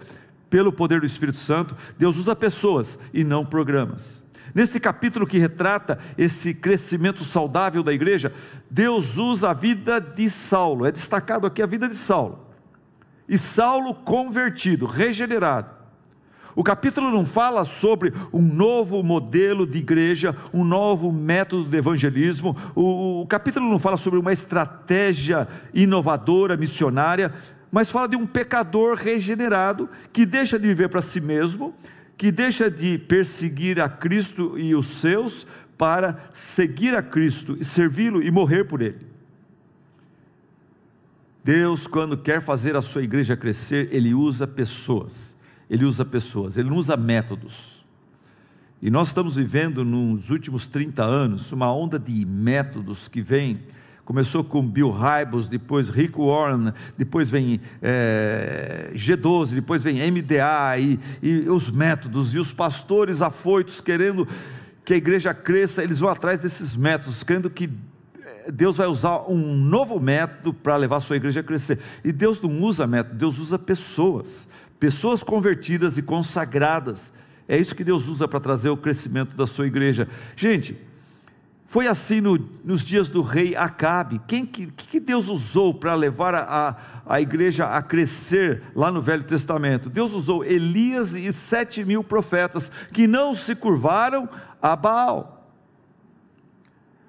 pelo 0.49 0.71
poder 0.71 0.99
do 0.99 1.05
Espírito 1.05 1.37
Santo. 1.37 1.75
Deus 1.97 2.17
usa 2.17 2.35
pessoas 2.35 2.99
e 3.13 3.23
não 3.23 3.45
programas. 3.45 4.21
Nesse 4.53 4.79
capítulo 4.79 5.27
que 5.27 5.37
retrata 5.37 5.99
esse 6.17 6.53
crescimento 6.53 7.23
saudável 7.23 7.83
da 7.83 7.93
igreja, 7.93 8.33
Deus 8.69 9.17
usa 9.17 9.51
a 9.51 9.53
vida 9.53 9.99
de 9.99 10.29
Saulo, 10.29 10.85
é 10.85 10.91
destacado 10.91 11.45
aqui 11.45 11.61
a 11.61 11.67
vida 11.67 11.87
de 11.87 11.95
Saulo. 11.95 12.47
E 13.29 13.37
Saulo 13.37 13.93
convertido, 13.93 14.85
regenerado. 14.85 15.76
O 16.57 16.63
capítulo 16.63 17.11
não 17.11 17.23
fala 17.23 17.63
sobre 17.63 18.11
um 18.33 18.41
novo 18.41 19.03
modelo 19.03 19.67
de 19.67 19.77
igreja, 19.77 20.35
um 20.51 20.63
novo 20.63 21.11
método 21.11 21.69
de 21.69 21.77
evangelismo. 21.77 22.57
O, 22.73 23.21
o 23.21 23.27
capítulo 23.27 23.69
não 23.69 23.77
fala 23.77 23.95
sobre 23.95 24.17
uma 24.17 24.33
estratégia 24.33 25.47
inovadora, 25.71 26.57
missionária, 26.57 27.31
mas 27.71 27.91
fala 27.91 28.07
de 28.07 28.15
um 28.15 28.25
pecador 28.25 28.95
regenerado 28.95 29.87
que 30.11 30.25
deixa 30.25 30.57
de 30.57 30.65
viver 30.65 30.89
para 30.89 30.99
si 30.99 31.21
mesmo, 31.21 31.75
que 32.17 32.31
deixa 32.31 32.71
de 32.71 32.97
perseguir 32.97 33.79
a 33.79 33.87
Cristo 33.87 34.57
e 34.57 34.73
os 34.73 34.87
seus 34.87 35.45
para 35.77 36.27
seguir 36.33 36.95
a 36.95 37.03
Cristo 37.03 37.55
e 37.61 37.63
servi-lo 37.63 38.19
e 38.19 38.31
morrer 38.31 38.63
por 38.63 38.81
ele. 38.81 39.05
Deus, 41.43 41.85
quando 41.85 42.17
quer 42.17 42.41
fazer 42.41 42.75
a 42.75 42.81
sua 42.81 43.03
igreja 43.03 43.37
crescer, 43.37 43.89
ele 43.91 44.15
usa 44.15 44.47
pessoas 44.47 45.36
ele 45.69 45.85
usa 45.85 46.05
pessoas, 46.05 46.57
ele 46.57 46.69
não 46.69 46.77
usa 46.77 46.95
métodos. 46.95 47.85
E 48.81 48.89
nós 48.89 49.07
estamos 49.07 49.35
vivendo 49.35 49.83
nos 49.83 50.29
últimos 50.29 50.67
30 50.67 51.03
anos 51.03 51.51
uma 51.51 51.73
onda 51.73 51.97
de 51.97 52.25
métodos 52.25 53.07
que 53.07 53.21
vem. 53.21 53.59
Começou 54.05 54.43
com 54.43 54.65
Bill 54.65 54.91
Hybels, 54.91 55.49
depois 55.49 55.89
Rick 55.89 56.17
Warren, 56.17 56.71
depois 56.97 57.29
vem 57.29 57.59
é, 57.81 58.91
G12, 58.93 59.55
depois 59.55 59.83
vem 59.83 59.99
MDA 60.11 60.77
e, 60.79 60.99
e 61.21 61.49
os 61.49 61.69
métodos, 61.69 62.33
e 62.33 62.39
os 62.39 62.53
pastores 62.53 63.21
afoitos 63.21 63.81
querendo 63.81 64.25
que 64.85 64.93
a 64.93 64.97
igreja 64.97 65.33
cresça, 65.33 65.83
eles 65.83 65.99
vão 65.99 66.09
atrás 66.09 66.39
desses 66.39 66.75
métodos, 66.75 67.21
querendo 67.23 67.49
que 67.49 67.69
é, 68.23 68.51
Deus 68.51 68.77
vai 68.77 68.87
usar 68.87 69.27
um 69.27 69.55
novo 69.55 69.99
método 69.99 70.53
para 70.53 70.77
levar 70.77 70.97
a 70.97 71.01
sua 71.01 71.17
igreja 71.17 71.41
a 71.41 71.43
crescer. 71.43 71.77
E 72.05 72.13
Deus 72.13 72.39
não 72.41 72.61
usa 72.61 72.87
método, 72.87 73.15
Deus 73.15 73.39
usa 73.39 73.59
pessoas 73.59 74.47
pessoas 74.79 75.23
convertidas 75.23 75.97
e 75.97 76.01
consagradas. 76.01 77.11
É 77.47 77.57
isso 77.57 77.75
que 77.75 77.83
Deus 77.83 78.07
usa 78.07 78.27
para 78.27 78.39
trazer 78.39 78.69
o 78.69 78.77
crescimento 78.77 79.35
da 79.35 79.47
sua 79.47 79.67
igreja. 79.67 80.07
Gente, 80.35 80.75
foi 81.65 81.87
assim 81.87 82.21
no, 82.21 82.39
nos 82.63 82.81
dias 82.81 83.09
do 83.09 83.21
rei 83.21 83.55
Acabe. 83.55 84.21
Quem 84.25 84.45
que, 84.45 84.67
que 84.67 84.99
Deus 84.99 85.27
usou 85.27 85.73
para 85.73 85.95
levar 85.95 86.33
a, 86.33 86.39
a, 86.39 86.75
a, 87.15 87.21
igreja 87.21 87.65
a 87.65 87.81
crescer 87.81 88.63
lá 88.73 88.89
no 88.89 89.01
Velho 89.01 89.23
Testamento? 89.23 89.89
Deus 89.89 90.13
usou 90.13 90.45
Elias 90.45 91.13
e 91.13 91.31
sete 91.33 91.83
mil 91.83 92.03
profetas 92.03 92.71
que 92.93 93.05
não 93.05 93.35
se 93.35 93.53
curvaram 93.53 94.29
a 94.61 94.75
Baal. 94.75 95.36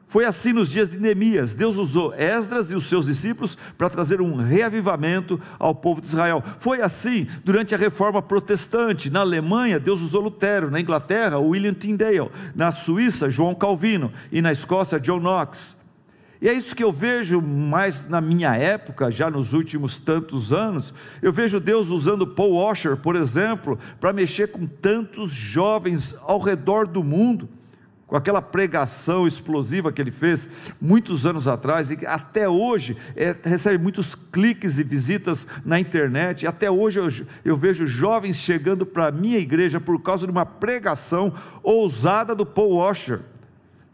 Foi 0.08 0.24
assim 0.24 0.54
nos 0.54 0.70
dias 0.70 0.90
de 0.90 0.98
Neemias. 0.98 1.54
Deus 1.54 1.76
usou 1.76 2.14
Esdras 2.14 2.70
e 2.70 2.74
os 2.74 2.88
seus 2.88 3.04
discípulos 3.04 3.58
para 3.76 3.90
trazer 3.90 4.22
um 4.22 4.36
reavivamento 4.36 5.38
ao 5.58 5.74
povo 5.74 6.00
de 6.00 6.06
Israel. 6.06 6.42
Foi 6.58 6.80
assim 6.80 7.28
durante 7.44 7.74
a 7.74 7.78
reforma 7.78 8.22
protestante. 8.22 9.10
Na 9.10 9.20
Alemanha, 9.20 9.78
Deus 9.78 10.00
usou 10.00 10.22
Lutero. 10.22 10.70
Na 10.70 10.80
Inglaterra, 10.80 11.38
William 11.38 11.74
Tyndale. 11.74 12.30
Na 12.54 12.72
Suíça, 12.72 13.30
João 13.30 13.54
Calvino. 13.54 14.10
E 14.32 14.40
na 14.40 14.50
Escócia, 14.50 14.98
John 14.98 15.20
Knox. 15.20 15.76
E 16.40 16.48
é 16.48 16.54
isso 16.54 16.74
que 16.74 16.84
eu 16.84 16.92
vejo 16.92 17.42
mais 17.42 18.08
na 18.08 18.20
minha 18.20 18.56
época, 18.56 19.10
já 19.10 19.28
nos 19.28 19.52
últimos 19.52 19.98
tantos 19.98 20.54
anos. 20.54 20.94
Eu 21.20 21.34
vejo 21.34 21.60
Deus 21.60 21.90
usando 21.90 22.26
Paul 22.26 22.54
Washer, 22.54 22.96
por 22.96 23.14
exemplo, 23.14 23.78
para 24.00 24.14
mexer 24.14 24.52
com 24.52 24.66
tantos 24.66 25.32
jovens 25.32 26.14
ao 26.22 26.40
redor 26.40 26.86
do 26.86 27.04
mundo 27.04 27.46
com 28.08 28.16
aquela 28.16 28.40
pregação 28.40 29.26
explosiva 29.26 29.92
que 29.92 30.00
ele 30.00 30.10
fez 30.10 30.48
muitos 30.80 31.26
anos 31.26 31.46
atrás, 31.46 31.90
e 31.90 31.96
que 31.96 32.06
até 32.06 32.48
hoje 32.48 32.96
é, 33.14 33.36
recebe 33.44 33.76
muitos 33.76 34.14
cliques 34.14 34.78
e 34.78 34.82
visitas 34.82 35.46
na 35.62 35.78
internet, 35.78 36.46
até 36.46 36.70
hoje 36.70 36.98
eu, 36.98 37.08
eu 37.44 37.56
vejo 37.56 37.86
jovens 37.86 38.36
chegando 38.36 38.86
para 38.86 39.08
a 39.08 39.12
minha 39.12 39.38
igreja 39.38 39.78
por 39.78 40.00
causa 40.02 40.26
de 40.26 40.32
uma 40.32 40.46
pregação 40.46 41.34
ousada 41.62 42.34
do 42.34 42.46
Paul 42.46 42.76
Washer. 42.76 43.20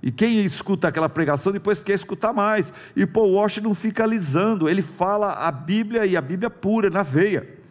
E 0.01 0.13
quem 0.13 0.45
escuta 0.45 0.87
aquela 0.87 1.09
pregação 1.09 1.53
depois 1.53 1.81
quer 1.81 1.95
escutar 1.95 2.33
mais. 2.33 2.73
E 2.95 3.07
Paul 3.07 3.33
Washer 3.33 3.65
não 3.65 3.75
fica 3.75 4.05
alisando, 4.05 4.69
ele 4.69 4.83
fala 4.83 5.33
a 5.33 5.51
Bíblia 5.51 6.07
e 6.07 6.17
a 6.17 6.21
Bíblia 6.21 6.51
pura, 6.51 6.89
na 6.89 7.03
veia. 7.03 7.64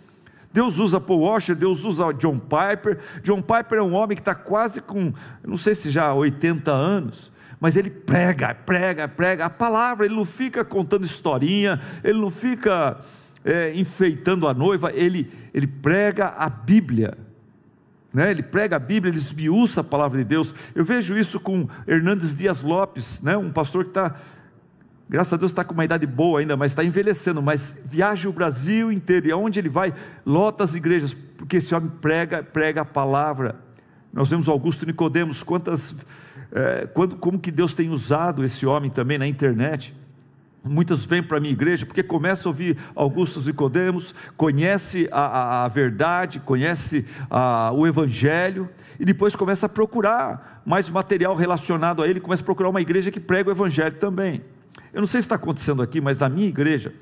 Deus 0.54 0.78
usa 0.78 1.02
Paul 1.02 1.22
Washer, 1.22 1.56
Deus 1.56 1.84
usa 1.84 2.14
John 2.14 2.40
Piper. 2.40 3.00
John 3.24 3.42
Piper 3.42 3.80
é 3.80 3.82
um 3.82 3.96
homem 3.96 4.16
que 4.16 4.22
está 4.22 4.36
quase 4.36 4.82
com, 4.82 5.12
não 5.44 5.58
sei 5.58 5.74
se 5.74 5.90
já 5.90 6.14
80 6.14 6.72
anos, 6.72 7.32
mas 7.60 7.76
ele 7.76 7.90
prega, 7.90 8.54
prega, 8.54 9.08
prega 9.08 9.46
a 9.46 9.50
palavra, 9.50 10.06
ele 10.06 10.16
não 10.16 10.26
fica 10.26 10.64
contando 10.64 11.06
historinha, 11.06 11.82
ele 12.04 12.20
não 12.20 12.30
fica 12.30 13.00
é, 13.44 13.74
enfeitando 13.76 14.48
a 14.48 14.54
noiva, 14.54 14.92
ele, 14.94 15.32
ele 15.54 15.66
prega 15.66 16.28
a 16.38 16.50
Bíblia. 16.50 17.18
Né? 18.14 18.30
Ele 18.30 18.44
prega 18.44 18.76
a 18.76 18.80
Bíblia, 18.80 19.10
ele 19.10 19.18
esmiuça 19.18 19.82
a 19.82 19.84
palavra 19.84 20.20
de 20.20 20.24
Deus. 20.24 20.54
Eu 20.76 20.86
vejo 20.86 21.18
isso 21.18 21.40
com 21.40 21.68
Hernandes 21.88 22.36
Dias 22.36 22.62
Lopes, 22.62 23.22
né? 23.22 23.36
um 23.36 23.52
pastor 23.52 23.86
que 23.86 23.90
está 23.90 24.16
Graças 25.14 25.34
a 25.34 25.38
Deus 25.38 25.52
está 25.52 25.64
com 25.64 25.76
uma 25.76 25.86
idade 25.86 26.08
boa 26.08 26.40
ainda, 26.40 26.58
mas 26.58 26.72
está 26.72 26.84
envelhecendo, 26.84 27.40
mas 27.40 27.78
viaja 27.86 28.28
o 28.28 28.34
Brasil 28.34 28.92
inteiro, 28.92 29.28
e 29.28 29.32
aonde 29.32 29.60
ele 29.60 29.70
vai, 29.70 29.94
lota 30.26 30.64
as 30.64 30.74
igrejas, 30.74 31.16
porque 31.38 31.58
esse 31.58 31.76
homem 31.76 31.92
prega, 32.02 32.42
prega 32.42 32.82
a 32.82 32.86
palavra. 32.86 33.58
Nós 34.12 34.32
vemos 34.32 34.50
Augusto 34.50 34.88
Nicodemos, 34.88 35.44
quantas, 35.44 35.96
é, 36.52 36.88
quando, 36.96 37.16
como 37.16 37.38
que 37.38 37.52
Deus 37.52 37.76
tem 37.76 37.92
usado 37.92 38.44
esse 38.44 38.66
homem 38.66 38.90
também 38.90 39.20
na 39.20 39.28
internet. 39.28 39.94
Muitos 40.64 41.06
vêm 41.06 41.22
para 41.22 41.38
a 41.38 41.40
minha 41.40 41.54
igreja 41.54 41.86
porque 41.86 42.02
começam 42.02 42.50
a 42.50 42.52
ouvir 42.52 42.76
Augusto 42.96 43.40
Nicodemos, 43.40 44.16
conhece 44.36 45.08
a, 45.12 45.26
a, 45.26 45.66
a 45.66 45.68
verdade, 45.68 46.40
conhece 46.40 47.06
a, 47.30 47.72
o 47.72 47.86
Evangelho, 47.86 48.68
e 49.00 49.06
depois 49.06 49.36
começa 49.36 49.68
a 49.68 49.70
procurar 49.70 50.64
mais 50.66 50.90
material 50.90 51.36
relacionado 51.36 52.02
a 52.02 52.08
ele, 52.08 52.20
começa 52.20 52.42
a 52.42 52.46
procurar 52.46 52.70
uma 52.70 52.82
igreja 52.82 53.12
que 53.12 53.20
prega 53.20 53.52
o 53.52 53.54
Evangelho 53.54 53.98
também. 53.98 54.42
Eu 54.94 55.02
não 55.02 55.08
sei 55.08 55.22
se 55.22 55.26
está 55.26 55.36
acontecendo 55.36 55.82
aqui, 55.82 56.00
mas 56.00 56.20
na 56.20 56.30
minha 56.30 56.48
igreja, 56.48 56.94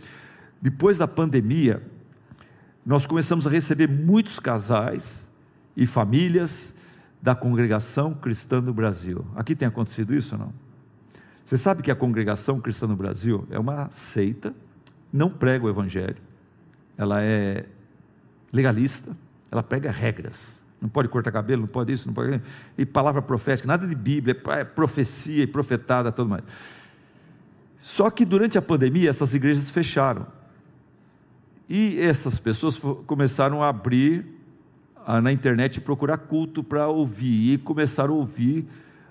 depois 0.62 0.98
da 0.98 1.08
pandemia, 1.08 1.84
nós 2.86 3.06
começamos 3.06 3.46
a 3.46 3.50
receber 3.50 3.88
muitos 3.88 4.40
casais 4.40 5.28
e 5.76 5.86
famílias 5.86 6.76
da 7.22 7.36
congregação 7.36 8.14
cristã 8.14 8.64
do 8.64 8.74
Brasil. 8.74 9.26
Aqui 9.36 9.56
tem 9.56 9.68
acontecido 9.68 10.16
isso 10.16 10.36
ou 10.36 10.40
não? 10.40 10.54
Você 11.44 11.58
sabe 11.58 11.84
que 11.84 11.92
a 11.92 11.96
congregação 11.96 12.62
cristã 12.62 12.88
no 12.88 12.96
Brasil 12.96 13.46
é 13.52 13.60
uma 13.60 13.90
seita, 13.92 14.56
não 15.12 15.30
prega 15.30 15.66
o 15.66 15.70
evangelho, 15.70 16.18
ela 16.98 17.22
é 17.22 17.66
legalista, 18.54 19.16
ela 19.52 19.62
prega 19.62 19.92
regras. 19.92 20.62
Não 20.80 20.90
pode 20.90 21.10
cortar 21.10 21.32
cabelo, 21.32 21.62
não 21.62 21.68
pode 21.68 21.92
isso, 21.92 22.08
não 22.08 22.14
pode. 22.14 22.42
E 22.78 22.86
palavra 22.86 23.22
profética, 23.22 23.68
nada 23.68 23.86
de 23.86 23.94
Bíblia, 23.94 24.36
é 24.58 24.64
profecia 24.64 25.44
e 25.44 25.48
profetada, 25.48 26.12
tudo 26.12 26.30
mais. 26.30 26.44
Só 27.82 28.12
que 28.12 28.24
durante 28.24 28.60
a 28.60 28.62
pandemia 28.62 29.10
essas 29.10 29.34
igrejas 29.34 29.72
fecharam. 29.72 30.28
E 31.68 32.00
essas 32.00 32.38
pessoas 32.38 32.78
começaram 33.08 33.64
a 33.64 33.70
abrir 33.70 34.24
ah, 35.04 35.20
na 35.20 35.32
internet 35.32 35.78
e 35.78 35.82
procurar 35.82 36.20
culto 36.20 36.64
para 36.64 36.88
ouvir. 36.88 37.54
E 37.54 37.58
começaram 37.58 38.14
a 38.14 38.18
ouvir 38.18 38.68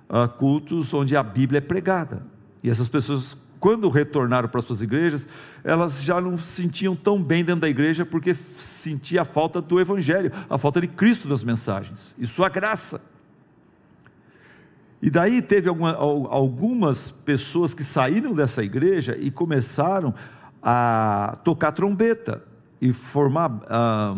ah, 0.09 0.29
cultos 0.29 0.95
onde 0.95 1.17
a 1.17 1.23
Bíblia 1.23 1.59
é 1.59 1.61
pregada. 1.61 2.23
E 2.63 2.71
essas 2.71 2.89
pessoas, 2.89 3.37
quando 3.59 3.89
retornaram 3.89 4.49
para 4.49 4.63
suas 4.63 4.83
igrejas, 4.83 5.27
elas 5.65 6.01
já 6.01 6.21
não 6.21 6.39
se 6.39 6.63
sentiam 6.63 6.95
tão 6.95 7.21
bem 7.21 7.45
dentro 7.45 7.63
da 7.63 7.69
igreja 7.69 8.07
porque 8.07 8.35
sentia 8.35 9.23
a 9.23 9.25
falta 9.25 9.61
do 9.61 9.81
Evangelho, 9.81 10.31
a 10.49 10.57
falta 10.57 10.81
de 10.81 10.87
Cristo 10.87 11.29
nas 11.29 11.43
mensagens 11.43 12.15
e 12.17 12.25
sua 12.25 12.49
graça. 12.49 13.10
E 15.03 15.09
daí 15.09 15.41
teve 15.41 15.69
alguma, 15.69 15.95
algumas 15.95 17.11
pessoas 17.11 17.73
que 17.73 17.83
saíram 17.83 18.35
dessa 18.35 18.63
igreja 18.63 19.17
e 19.19 19.31
começaram 19.31 20.15
a 20.63 21.39
tocar 21.43 21.73
trombeta 21.73 22.43
e 22.81 22.93
formar 22.93 23.63
ah, 23.69 24.17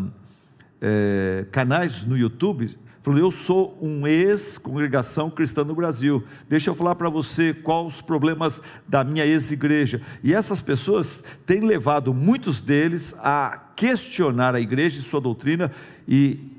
é, 0.81 1.47
canais 1.53 2.05
no 2.05 2.16
YouTube. 2.16 2.77
Falou, 3.01 3.18
eu 3.18 3.31
sou 3.31 3.79
um 3.81 4.07
ex-congregação 4.07 5.31
cristã 5.31 5.64
no 5.64 5.75
Brasil. 5.75 6.23
Deixa 6.49 6.71
eu 6.71 6.75
falar 6.75 6.95
para 6.95 7.09
você 7.09 7.53
quais 7.53 7.95
os 7.95 8.01
problemas 8.01 8.61
da 8.87 9.03
minha 9.03 9.27
ex-igreja. 9.27 10.01
E 10.23 10.35
essas 10.35 10.61
pessoas 10.61 11.23
têm 11.47 11.61
levado 11.61 12.14
muitos 12.14 12.61
deles 12.61 13.14
a 13.18 13.71
questionar 13.75 14.55
a 14.55 14.61
igreja 14.61 14.99
e 14.99 15.03
sua 15.03 15.21
doutrina 15.21 15.71
e 16.07 16.51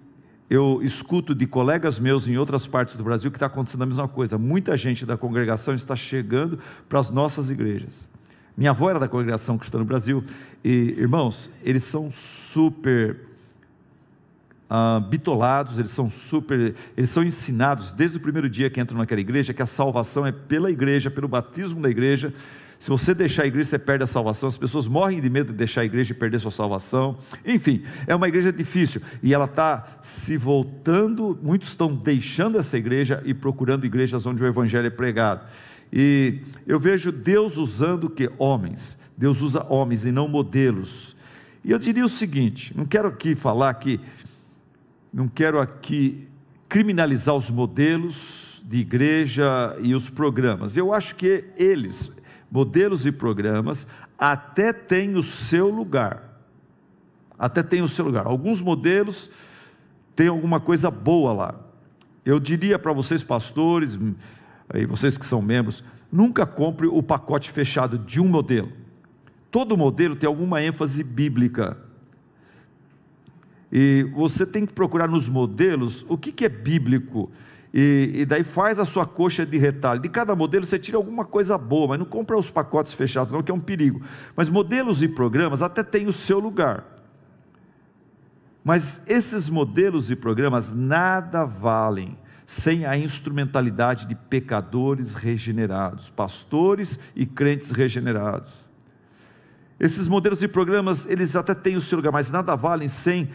eu 0.50 0.82
escuto 0.84 1.34
de 1.34 1.48
colegas 1.48 2.00
meus 2.00 2.28
em 2.28 2.38
outras 2.38 2.68
partes 2.68 2.96
do 2.96 3.04
Brasil 3.04 3.32
que 3.32 3.38
está 3.38 3.46
acontecendo 3.48 3.84
a 3.84 3.86
mesma 3.86 4.08
coisa. 4.08 4.38
Muita 4.38 4.76
gente 4.78 5.06
da 5.06 5.18
congregação 5.18 5.74
está 5.74 5.96
chegando 5.96 6.60
para 6.88 7.00
as 7.00 7.10
nossas 7.10 7.50
igrejas. 7.50 8.10
Minha 8.56 8.72
avó 8.72 8.90
era 8.90 9.00
da 9.00 9.08
congregação 9.08 9.58
cristã 9.58 9.80
no 9.80 9.86
Brasil 9.86 10.24
e, 10.64 10.96
irmãos, 10.98 11.50
eles 11.64 11.84
são 11.84 12.12
super 12.12 13.20
ah, 14.70 15.00
bitolados, 15.00 15.80
eles 15.80 15.92
são 15.92 16.10
super, 16.10 16.76
eles 16.96 17.10
são 17.10 17.24
ensinados 17.24 17.92
desde 17.92 18.18
o 18.18 18.20
primeiro 18.20 18.50
dia 18.50 18.70
que 18.70 18.80
entram 18.80 19.00
naquela 19.00 19.22
igreja 19.22 19.54
que 19.54 19.62
a 19.62 19.66
salvação 19.66 20.26
é 20.26 20.32
pela 20.32 20.70
igreja, 20.70 21.10
pelo 21.10 21.28
batismo 21.28 21.82
da 21.82 21.90
igreja 21.90 22.34
se 22.84 22.90
você 22.90 23.14
deixar 23.14 23.44
a 23.44 23.48
igreja, 23.48 23.70
você 23.70 23.80
perde 23.80 24.04
a 24.04 24.08
salvação. 24.08 24.50
As 24.50 24.58
pessoas 24.58 24.90
morrem 24.90 25.22
de 25.22 25.30
medo 25.30 25.54
de 25.54 25.58
deixar 25.58 25.80
a 25.80 25.86
igreja 25.86 26.12
e 26.12 26.14
perder 26.14 26.42
sua 26.42 26.52
salvação. 26.52 27.18
Enfim, 27.46 27.82
é 28.06 28.14
uma 28.14 28.28
igreja 28.28 28.52
difícil 28.52 29.02
e 29.24 29.34
ela 29.34 29.46
está 29.46 30.00
se 30.02 30.36
voltando. 30.36 31.40
Muitos 31.42 31.70
estão 31.70 31.96
deixando 31.96 32.58
essa 32.58 32.78
igreja 32.78 33.24
e 33.24 33.34
procurando 33.34 33.86
igrejas 33.86 34.26
onde 34.26 34.44
o 34.44 34.46
evangelho 34.46 34.86
é 34.86 34.90
pregado. 34.90 35.48
E 35.94 36.42
eu 36.68 36.78
vejo 36.78 37.10
Deus 37.10 37.56
usando 37.56 38.10
que 38.10 38.30
homens. 38.38 38.98
Deus 39.16 39.40
usa 39.40 39.66
homens 39.70 40.06
e 40.06 40.12
não 40.12 40.28
modelos. 40.28 41.16
E 41.64 41.72
eu 41.72 41.80
diria 41.80 42.04
o 42.04 42.10
seguinte: 42.10 42.74
não 42.76 42.84
quero 42.84 43.08
aqui 43.08 43.34
falar 43.34 43.76
que, 43.76 43.98
não 45.14 45.30
quero 45.30 45.58
aqui 45.62 46.28
criminalizar 46.68 47.34
os 47.34 47.50
modelos 47.50 48.62
de 48.62 48.80
igreja 48.80 49.74
e 49.82 49.96
os 49.96 50.10
programas. 50.10 50.76
Eu 50.76 50.94
acho 50.94 51.16
que 51.16 51.46
eles, 51.56 52.12
modelos 52.54 53.08
e 53.08 53.12
programas, 53.12 53.88
até 54.16 54.72
tem 54.72 55.16
o 55.16 55.24
seu 55.24 55.70
lugar. 55.70 56.40
Até 57.38 57.64
tem 57.64 57.82
o 57.82 57.88
seu 57.88 58.06
lugar. 58.06 58.28
Alguns 58.28 58.62
modelos 58.62 59.28
têm 60.16 60.28
alguma 60.28 60.60
coisa 60.60 60.92
boa 60.92 61.34
lá. 61.34 61.56
Eu 62.24 62.40
diria 62.40 62.78
para 62.78 62.94
vocês, 62.94 63.24
pastores, 63.24 63.98
e 64.72 64.86
vocês 64.86 65.18
que 65.18 65.26
são 65.26 65.42
membros, 65.42 65.84
nunca 66.12 66.46
compre 66.46 66.86
o 66.86 67.02
pacote 67.02 67.50
fechado 67.50 67.98
de 67.98 68.22
um 68.22 68.28
modelo. 68.28 68.72
Todo 69.50 69.76
modelo 69.76 70.16
tem 70.16 70.28
alguma 70.28 70.62
ênfase 70.62 71.04
bíblica. 71.04 71.76
E 73.72 74.08
você 74.14 74.46
tem 74.46 74.64
que 74.64 74.74
procurar 74.74 75.08
nos 75.08 75.28
modelos 75.28 76.06
o 76.08 76.20
que, 76.20 76.32
que 76.32 76.46
é 76.46 76.50
bíblico 76.50 77.32
e, 77.74 78.12
e, 78.18 78.26
daí 78.26 78.44
faz 78.44 78.78
a 78.78 78.86
sua 78.86 79.04
coxa 79.04 79.44
de 79.44 79.58
retalho. 79.58 80.00
De 80.00 80.08
cada 80.08 80.36
modelo 80.36 80.64
você 80.64 80.78
tira 80.78 80.96
alguma 80.96 81.26
coisa 81.26 81.58
boa, 81.58 81.88
mas 81.88 82.00
não 82.00 82.06
compra 82.06 82.38
os 82.38 82.52
pacotes 82.52 82.94
fechados, 82.94 83.34
não, 83.34 83.42
que 83.42 83.52
é 83.52 83.54
um 83.54 83.60
perigo. 83.60 84.00
Mas 84.36 84.48
modelos 84.48 85.02
e 85.02 85.08
programas 85.08 85.64
até 85.64 85.82
têm 85.82 86.06
o 86.06 86.14
seu 86.14 86.38
lugar. 86.38 86.86
Mas 88.64 89.02
esses 89.08 89.50
modelos 89.50 90.12
e 90.12 90.16
programas 90.16 90.72
nada 90.72 91.46
valem 91.46 92.16
sem 92.46 92.86
a 92.86 92.96
instrumentalidade 92.96 94.06
de 94.06 94.14
pecadores 94.14 95.16
regenerados, 95.16 96.12
pastores 96.12 97.00
e 97.16 97.26
crentes 97.26 97.72
regenerados. 97.72 98.70
Esses 99.80 100.08
modelos 100.08 100.44
e 100.44 100.48
programas, 100.48 101.08
eles 101.08 101.36
até 101.36 101.56
têm 101.56 101.76
o 101.76 101.82
seu 101.82 101.96
lugar, 101.96 102.12
mas 102.12 102.30
nada 102.30 102.56
valem 102.56 102.88
sem 102.88 103.32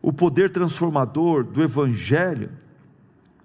o 0.00 0.12
poder 0.12 0.50
transformador 0.50 1.42
do 1.42 1.60
Evangelho 1.60 2.50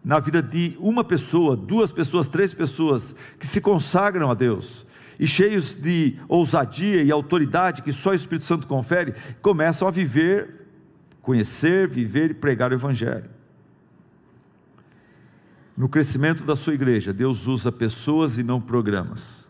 na 0.04 0.20
vida 0.20 0.42
de 0.42 0.76
uma 0.80 1.04
pessoa, 1.04 1.56
duas 1.56 1.92
pessoas, 1.92 2.28
três 2.28 2.54
pessoas 2.54 3.16
que 3.40 3.48
se 3.48 3.62
consagram 3.62 4.30
a 4.30 4.34
Deus 4.34 4.86
e 5.18 5.26
cheios 5.26 5.76
de 5.76 6.20
ousadia 6.28 7.02
e 7.02 7.12
autoridade 7.12 7.82
que 7.82 7.94
só 7.94 8.10
o 8.10 8.14
Espírito 8.14 8.46
Santo 8.46 8.68
confere, 8.68 9.14
começam 9.42 9.88
a 9.88 9.92
viver, 9.92 10.68
conhecer, 11.22 11.88
viver 11.88 12.32
e 12.32 12.34
pregar 12.34 12.72
o 12.72 12.74
Evangelho. 12.74 13.30
No 15.78 15.88
crescimento 15.88 16.44
da 16.44 16.56
sua 16.56 16.74
igreja, 16.74 17.14
Deus 17.14 17.48
usa 17.48 17.72
pessoas 17.72 18.38
e 18.38 18.44
não 18.44 18.60
programas. 18.60 19.46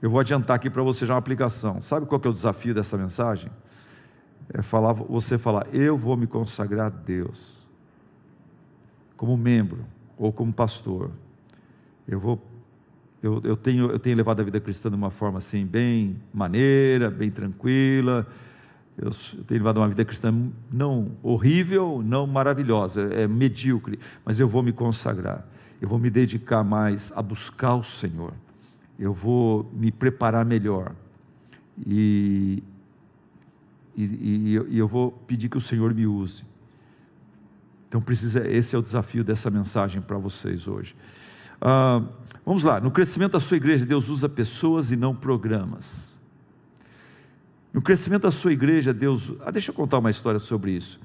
Eu 0.00 0.08
vou 0.08 0.20
adiantar 0.20 0.54
aqui 0.56 0.70
para 0.70 0.82
você 0.82 1.04
já 1.04 1.14
uma 1.14 1.18
aplicação. 1.18 1.80
Sabe 1.80 2.06
qual 2.06 2.20
é 2.24 2.28
o 2.28 2.32
desafio 2.32 2.72
dessa 2.72 2.96
mensagem? 2.96 3.50
É 4.54 4.62
falar, 4.62 4.92
você 4.92 5.36
falar, 5.36 5.66
eu 5.72 5.96
vou 5.96 6.16
me 6.16 6.26
consagrar 6.26 6.86
a 6.86 6.90
Deus 6.90 7.57
como 9.18 9.36
membro, 9.36 9.84
ou 10.16 10.32
como 10.32 10.52
pastor, 10.52 11.10
eu 12.06 12.18
vou 12.18 12.40
eu, 13.20 13.40
eu, 13.42 13.56
tenho, 13.56 13.90
eu 13.90 13.98
tenho 13.98 14.16
levado 14.16 14.40
a 14.40 14.44
vida 14.44 14.60
cristã 14.60 14.88
de 14.88 14.94
uma 14.94 15.10
forma 15.10 15.38
assim, 15.38 15.66
bem 15.66 16.16
maneira, 16.32 17.10
bem 17.10 17.30
tranquila. 17.30 18.24
Eu, 18.96 19.10
eu 19.36 19.44
tenho 19.44 19.60
levado 19.60 19.78
uma 19.78 19.88
vida 19.88 20.04
cristã 20.04 20.32
não 20.70 21.10
horrível, 21.20 22.00
não 22.04 22.28
maravilhosa, 22.28 23.12
é 23.12 23.26
medíocre, 23.26 23.98
mas 24.24 24.38
eu 24.38 24.48
vou 24.48 24.62
me 24.62 24.72
consagrar. 24.72 25.44
Eu 25.80 25.88
vou 25.88 25.98
me 25.98 26.10
dedicar 26.10 26.62
mais 26.62 27.12
a 27.14 27.20
buscar 27.20 27.74
o 27.74 27.82
Senhor. 27.82 28.32
Eu 28.96 29.12
vou 29.12 29.68
me 29.72 29.90
preparar 29.90 30.44
melhor. 30.44 30.92
E, 31.84 32.62
e, 33.96 34.04
e, 34.04 34.60
e 34.70 34.78
eu 34.78 34.86
vou 34.86 35.10
pedir 35.10 35.48
que 35.48 35.58
o 35.58 35.60
Senhor 35.60 35.92
me 35.92 36.06
use. 36.06 36.44
Então 37.88 38.00
precisa, 38.00 38.46
esse 38.46 38.76
é 38.76 38.78
o 38.78 38.82
desafio 38.82 39.24
dessa 39.24 39.50
mensagem 39.50 40.00
para 40.00 40.18
vocês 40.18 40.68
hoje. 40.68 40.94
Ah, 41.60 42.02
vamos 42.44 42.62
lá, 42.62 42.80
no 42.80 42.90
crescimento 42.90 43.32
da 43.32 43.40
sua 43.40 43.56
igreja, 43.56 43.86
Deus 43.86 44.08
usa 44.08 44.28
pessoas 44.28 44.92
e 44.92 44.96
não 44.96 45.14
programas. 45.14 46.18
No 47.72 47.82
crescimento 47.82 48.22
da 48.22 48.30
sua 48.30 48.52
igreja, 48.52 48.92
Deus. 48.92 49.32
Ah, 49.40 49.50
deixa 49.50 49.70
eu 49.70 49.74
contar 49.74 49.98
uma 49.98 50.10
história 50.10 50.38
sobre 50.38 50.72
isso. 50.72 51.00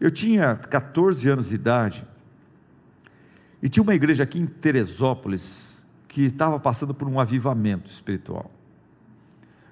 Eu 0.00 0.10
tinha 0.10 0.56
14 0.56 1.28
anos 1.28 1.48
de 1.48 1.54
idade 1.54 2.04
e 3.62 3.68
tinha 3.68 3.82
uma 3.82 3.94
igreja 3.94 4.24
aqui 4.24 4.38
em 4.38 4.46
Teresópolis 4.46 5.84
que 6.08 6.22
estava 6.22 6.58
passando 6.58 6.94
por 6.94 7.08
um 7.08 7.18
avivamento 7.18 7.90
espiritual. 7.90 8.50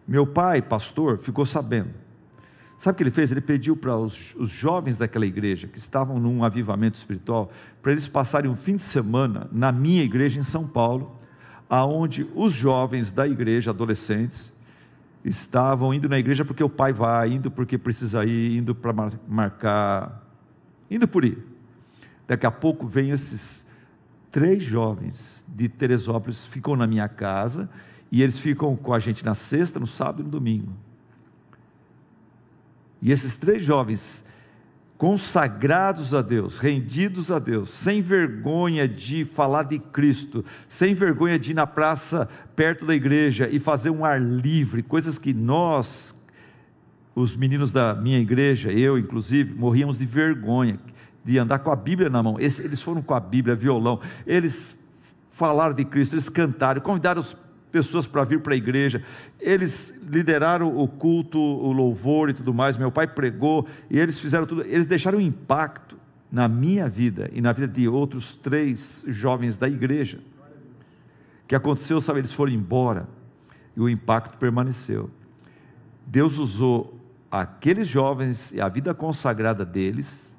Meu 0.07 0.27
pai, 0.27 0.61
pastor, 0.61 1.19
ficou 1.19 1.47
sabendo. 1.47 2.02
Sabe 2.83 2.95
o 2.95 2.97
que 2.97 3.03
ele 3.05 3.13
fez? 3.13 3.31
Ele 3.31 3.41
pediu 3.41 3.77
para 3.77 3.97
os, 3.97 4.35
os, 4.35 4.51
jovens 4.51 4.99
daquela 4.99 5.25
igreja, 5.25 5.69
que 5.69 5.79
estavam 5.79 6.19
num 6.19 6.43
avivamento 6.43 6.99
espiritual, 6.99 7.49
para 7.81 7.93
eles 7.93 8.09
passarem 8.09 8.51
um 8.51 8.57
fim 8.57 8.75
de 8.75 8.83
semana 8.83 9.49
na 9.53 9.71
minha 9.71 10.03
igreja 10.03 10.41
em 10.41 10.43
São 10.43 10.67
Paulo, 10.67 11.17
aonde 11.71 12.27
os 12.35 12.53
jovens 12.53 13.13
da 13.13 13.25
igreja, 13.25 13.71
adolescentes, 13.71 14.53
estavam 15.25 15.95
indo 15.95 16.09
na 16.09 16.19
igreja 16.19 16.45
porque 16.45 16.65
o 16.65 16.69
pai 16.69 16.93
vai, 16.93 17.31
indo 17.31 17.53
porque 17.53 17.79
precisa 17.79 18.25
ir, 18.25 18.57
indo 18.57 18.75
para 18.75 18.93
marcar, 19.29 20.21
indo 20.91 21.07
por 21.07 21.25
ir. 21.25 21.39
Daqui 22.27 22.47
a 22.47 22.51
pouco 22.51 22.85
vem 22.85 23.11
esses 23.11 23.65
três 24.29 24.61
jovens 24.61 25.47
de 25.47 25.69
Teresópolis, 25.69 26.47
ficam 26.47 26.75
na 26.75 26.89
minha 26.89 27.09
casa, 27.09 27.71
e 28.11 28.25
eles 28.25 28.41
ficam 28.41 28.75
com 28.75 28.93
a 28.93 28.99
gente 28.99 29.25
na 29.25 29.35
sexta, 29.35 29.79
no 29.79 29.87
sábado 29.87 30.23
e 30.23 30.25
no 30.25 30.31
domingo. 30.31 30.73
E 33.03 33.11
esses 33.11 33.37
três 33.37 33.65
jovens, 33.65 34.25
consagrados 34.97 36.15
a 36.15 36.23
Deus, 36.23 36.59
rendidos 36.59 37.33
a 37.33 37.41
Deus, 37.41 37.71
sem 37.71 38.01
vergonha 38.01 38.87
de 38.87 39.25
falar 39.25 39.65
de 39.65 39.81
Cristo, 39.81 40.45
sem 40.69 40.95
vergonha 40.95 41.37
de 41.37 41.51
ir 41.51 41.55
na 41.55 41.67
praça 41.67 42.29
perto 42.55 42.87
da 42.87 42.95
igreja 42.95 43.49
e 43.51 43.59
fazer 43.59 43.91
um 43.91 44.05
ar 44.05 44.23
livre, 44.23 44.81
coisas 44.81 45.19
que 45.19 45.35
nós, 45.35 46.15
os 47.17 47.37
meninos 47.37 47.73
da 47.73 47.93
minha 47.97 48.21
igreja, 48.21 48.71
eu 48.71 48.97
inclusive, 48.97 49.53
morríamos 49.53 49.99
de 49.99 50.07
vergonha 50.07 50.79
de 51.25 51.37
andar 51.37 51.59
com 51.59 51.73
a 51.73 51.77
Bíblia 51.77 52.09
na 52.09 52.23
mão. 52.23 52.39
Eles 52.39 52.81
foram 52.81 53.03
com 53.03 53.15
a 53.15 53.21
Bíblia, 53.21 53.57
violão, 53.57 54.01
eles 54.25 54.81
falaram 55.33 55.75
de 55.75 55.85
Cristo, 55.85 56.15
eles 56.15 56.29
cantaram, 56.29 56.81
convidaram 56.81 57.21
os 57.21 57.37
pessoas 57.73 58.07
para 58.07 58.23
vir 58.23 58.41
para 58.41 58.53
a 58.53 58.57
igreja. 58.57 59.03
Eles 59.41 59.99
lideraram 60.09 60.77
o 60.77 60.87
culto, 60.87 61.39
o 61.39 61.73
louvor 61.73 62.29
e 62.29 62.35
tudo 62.35 62.53
mais. 62.53 62.77
Meu 62.77 62.93
pai 62.93 63.07
pregou 63.07 63.67
e 63.91 63.99
eles 63.99 64.21
fizeram 64.21 64.47
tudo. 64.47 64.63
Eles 64.63 64.87
deixaram 64.87 65.19
um 65.19 65.23
impacto 65.23 65.97
na 66.31 66.47
minha 66.47 66.89
vida 66.89 67.31
e 67.33 67.41
na 67.41 67.53
vida 67.53 67.67
de 67.67 67.89
outros 67.89 68.37
três 68.37 69.05
jovens 69.09 69.57
da 69.57 69.69
igreja. 69.69 70.21
O 71.45 71.49
que 71.49 71.55
aconteceu, 71.55 72.01
sabe? 72.01 72.21
Eles 72.21 72.33
foram 72.33 72.53
embora 72.53 73.09
e 73.77 73.81
o 73.81 73.89
impacto 73.89 74.37
permaneceu. 74.39 75.11
Deus 76.07 76.39
usou 76.39 77.01
aqueles 77.31 77.89
jovens 77.89 78.53
e 78.53 78.61
a 78.61 78.69
vida 78.69 78.93
consagrada 78.93 79.65
deles 79.65 80.37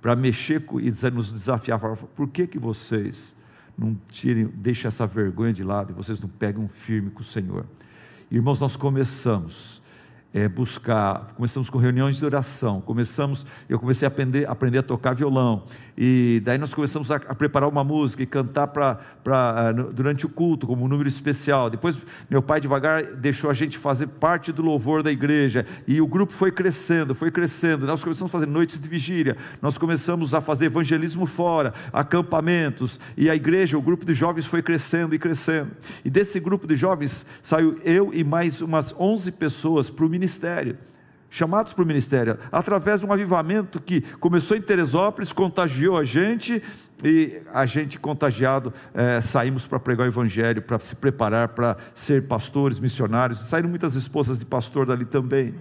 para 0.00 0.14
mexer 0.14 0.62
e 0.80 1.10
nos 1.10 1.32
desafiar. 1.32 1.78
Por 1.78 2.28
que 2.28 2.46
que 2.46 2.58
vocês 2.58 3.34
não 3.82 3.96
tirem, 4.10 4.46
deixem 4.46 4.88
essa 4.88 5.06
vergonha 5.06 5.52
de 5.52 5.62
lado 5.62 5.92
e 5.92 5.94
vocês 5.94 6.20
não 6.20 6.28
pegam 6.28 6.66
firme 6.68 7.10
com 7.10 7.20
o 7.20 7.24
Senhor. 7.24 7.66
Irmãos, 8.30 8.60
nós 8.60 8.76
começamos 8.76 9.82
é, 10.32 10.48
buscar, 10.48 11.34
começamos 11.34 11.68
com 11.68 11.78
reuniões 11.78 12.16
de 12.16 12.24
oração, 12.24 12.80
começamos, 12.80 13.44
eu 13.68 13.78
comecei 13.78 14.06
a 14.06 14.08
aprender, 14.08 14.48
aprender 14.48 14.78
a 14.78 14.82
tocar 14.82 15.14
violão, 15.14 15.64
e 15.96 16.40
daí 16.44 16.56
nós 16.56 16.72
começamos 16.72 17.10
a, 17.10 17.16
a 17.16 17.34
preparar 17.34 17.68
uma 17.68 17.84
música 17.84 18.22
e 18.22 18.26
cantar 18.26 18.68
pra, 18.68 18.94
pra, 19.22 19.68
ah, 19.68 19.72
durante 19.72 20.24
o 20.24 20.28
culto, 20.28 20.66
como 20.66 20.84
um 20.84 20.88
número 20.88 21.08
especial. 21.08 21.68
Depois, 21.68 21.98
meu 22.30 22.42
pai 22.42 22.60
devagar 22.60 23.04
deixou 23.04 23.50
a 23.50 23.54
gente 23.54 23.76
fazer 23.76 24.06
parte 24.06 24.52
do 24.52 24.62
louvor 24.62 25.02
da 25.02 25.12
igreja, 25.12 25.66
e 25.86 26.00
o 26.00 26.06
grupo 26.06 26.32
foi 26.32 26.50
crescendo, 26.50 27.14
foi 27.14 27.30
crescendo. 27.30 27.86
Nós 27.86 28.02
começamos 28.02 28.30
a 28.30 28.32
fazer 28.32 28.46
noites 28.46 28.80
de 28.80 28.88
vigília, 28.88 29.36
nós 29.60 29.76
começamos 29.76 30.34
a 30.34 30.40
fazer 30.40 30.66
evangelismo 30.66 31.26
fora, 31.26 31.74
acampamentos, 31.92 32.98
e 33.16 33.28
a 33.28 33.36
igreja, 33.36 33.76
o 33.76 33.82
grupo 33.82 34.06
de 34.06 34.14
jovens 34.14 34.46
foi 34.46 34.62
crescendo 34.62 35.14
e 35.14 35.18
crescendo. 35.18 35.70
E 36.04 36.10
desse 36.10 36.40
grupo 36.40 36.66
de 36.66 36.76
jovens 36.76 37.26
saiu 37.42 37.78
eu 37.84 38.10
e 38.14 38.24
mais 38.24 38.62
umas 38.62 38.94
11 38.98 39.32
pessoas 39.32 39.90
para 39.90 40.06
o 40.06 40.08
ministério 40.08 40.76
chamados 41.32 41.72
para 41.72 41.82
o 41.82 41.86
ministério, 41.86 42.38
através 42.52 43.00
de 43.00 43.06
um 43.06 43.12
avivamento 43.12 43.80
que 43.80 44.02
começou 44.18 44.54
em 44.54 44.60
Teresópolis, 44.60 45.32
contagiou 45.32 45.96
a 45.96 46.04
gente, 46.04 46.62
e 47.02 47.40
a 47.54 47.64
gente 47.64 47.98
contagiado 47.98 48.70
é, 48.92 49.18
saímos 49.18 49.66
para 49.66 49.80
pregar 49.80 50.06
o 50.06 50.10
evangelho, 50.10 50.60
para 50.60 50.78
se 50.78 50.94
preparar 50.94 51.48
para 51.48 51.78
ser 51.94 52.28
pastores, 52.28 52.78
missionários, 52.78 53.40
saíram 53.40 53.70
muitas 53.70 53.94
esposas 53.94 54.38
de 54.38 54.44
pastor 54.44 54.84
dali 54.84 55.06
também. 55.06 55.54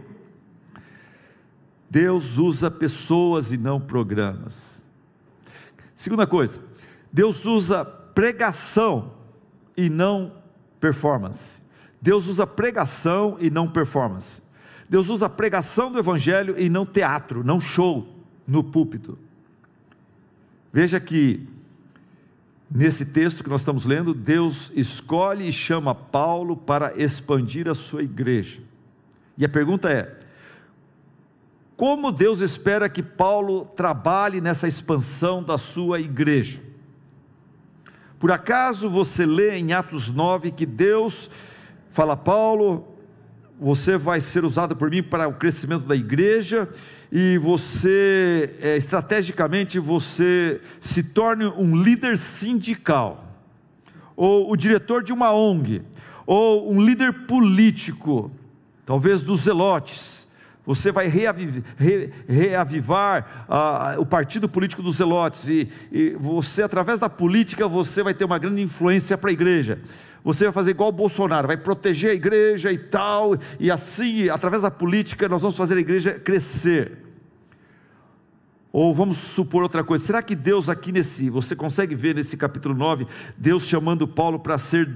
Deus 1.90 2.38
usa 2.38 2.70
pessoas 2.70 3.54
e 3.54 3.58
não 3.58 3.80
programas. 3.80 4.84
Segunda 5.96 6.28
coisa, 6.28 6.60
Deus 7.14 7.46
usa 7.46 7.86
pregação 7.86 9.14
e 9.78 9.90
não 9.90 10.34
performance. 10.82 11.62
Deus 12.02 12.28
usa 12.28 12.46
pregação 12.46 13.38
e 13.40 13.50
não 13.50 13.70
performance. 13.70 14.42
Deus 14.92 15.08
usa 15.08 15.28
a 15.28 15.30
pregação 15.30 15.90
do 15.90 15.98
Evangelho 15.98 16.60
e 16.60 16.68
não 16.68 16.86
teatro, 16.86 17.46
não 17.46 17.62
show 17.62 18.14
no 18.46 18.62
púlpito. 18.62 19.18
Veja 20.74 21.00
que, 21.00 21.48
nesse 22.70 23.06
texto 23.06 23.42
que 23.42 23.50
nós 23.50 23.62
estamos 23.62 23.86
lendo, 23.86 24.14
Deus 24.14 24.70
escolhe 24.76 25.48
e 25.48 25.54
chama 25.54 25.96
Paulo 25.96 26.58
para 26.58 26.94
expandir 27.02 27.70
a 27.70 27.74
sua 27.74 28.04
igreja. 28.04 28.62
E 29.38 29.46
a 29.46 29.50
pergunta 29.50 29.90
é: 29.90 30.14
como 31.78 32.12
Deus 32.12 32.42
espera 32.42 32.90
que 32.90 33.02
Paulo 33.02 33.64
trabalhe 33.74 34.42
nessa 34.42 34.68
expansão 34.68 35.42
da 35.42 35.58
sua 35.58 36.02
igreja? 36.02 36.62
Por 38.20 38.30
acaso 38.30 38.90
você 38.90 39.26
lê 39.26 39.58
em 39.58 39.72
Atos 39.72 40.10
9 40.10 40.52
que 40.52 40.66
Deus 40.66 41.30
fala, 41.88 42.18
Paulo, 42.18 42.91
você 43.62 43.96
vai 43.96 44.20
ser 44.20 44.44
usado 44.44 44.76
por 44.76 44.90
mim 44.90 45.04
para 45.04 45.28
o 45.28 45.36
crescimento 45.36 45.86
da 45.86 45.96
igreja 45.96 46.68
e 47.12 47.38
você, 47.38 48.56
é, 48.60 48.76
estrategicamente, 48.76 49.78
você 49.78 50.60
se 50.80 51.04
torne 51.04 51.46
um 51.46 51.76
líder 51.76 52.18
sindical, 52.18 53.24
ou 54.16 54.52
o 54.52 54.56
diretor 54.56 55.04
de 55.04 55.14
uma 55.14 55.32
ONG, 55.32 55.84
ou 56.26 56.74
um 56.74 56.82
líder 56.82 57.28
político, 57.28 58.32
talvez 58.84 59.22
dos 59.22 59.42
zelotes. 59.42 60.28
Você 60.66 60.92
vai 60.92 61.08
re, 61.08 61.28
reavivar 62.28 63.46
ah, 63.48 63.96
o 64.00 64.06
partido 64.06 64.50
político 64.50 64.82
dos 64.82 64.96
zelotes, 64.96 65.48
e, 65.48 65.70
e 65.92 66.16
você, 66.20 66.64
através 66.64 67.00
da 67.00 67.10
política, 67.10 67.68
você 67.68 68.02
vai 68.02 68.16
ter 68.16 68.26
uma 68.26 68.40
grande 68.40 68.62
influência 68.62 69.16
para 69.20 69.30
a 69.30 69.34
igreja 69.34 69.80
você 70.24 70.46
vai 70.46 70.54
fazer 70.54 70.72
igual 70.72 70.90
o 70.90 70.94
Bolsonaro, 70.94 71.48
vai 71.48 71.58
proteger 71.58 72.12
a 72.12 72.14
igreja 72.14 72.72
e 72.72 72.78
tal, 72.78 73.38
e 73.60 73.72
assim, 73.72 74.30
através 74.30 74.62
da 74.62 74.72
política, 74.72 75.28
nós 75.28 75.42
vamos 75.42 75.58
fazer 75.58 75.78
a 75.78 75.80
igreja 75.80 76.14
crescer. 76.14 76.98
Ou 78.72 78.94
vamos 78.94 79.18
supor 79.18 79.64
outra 79.64 79.84
coisa, 79.84 80.06
será 80.06 80.22
que 80.22 80.36
Deus 80.36 80.70
aqui 80.70 80.92
nesse, 80.92 81.30
você 81.30 81.56
consegue 81.56 81.94
ver 81.94 82.16
nesse 82.16 82.38
capítulo 82.38 82.74
9, 82.74 83.06
Deus 83.38 83.64
chamando 83.64 84.08
Paulo 84.08 84.40
para 84.40 84.58
ser 84.58 84.88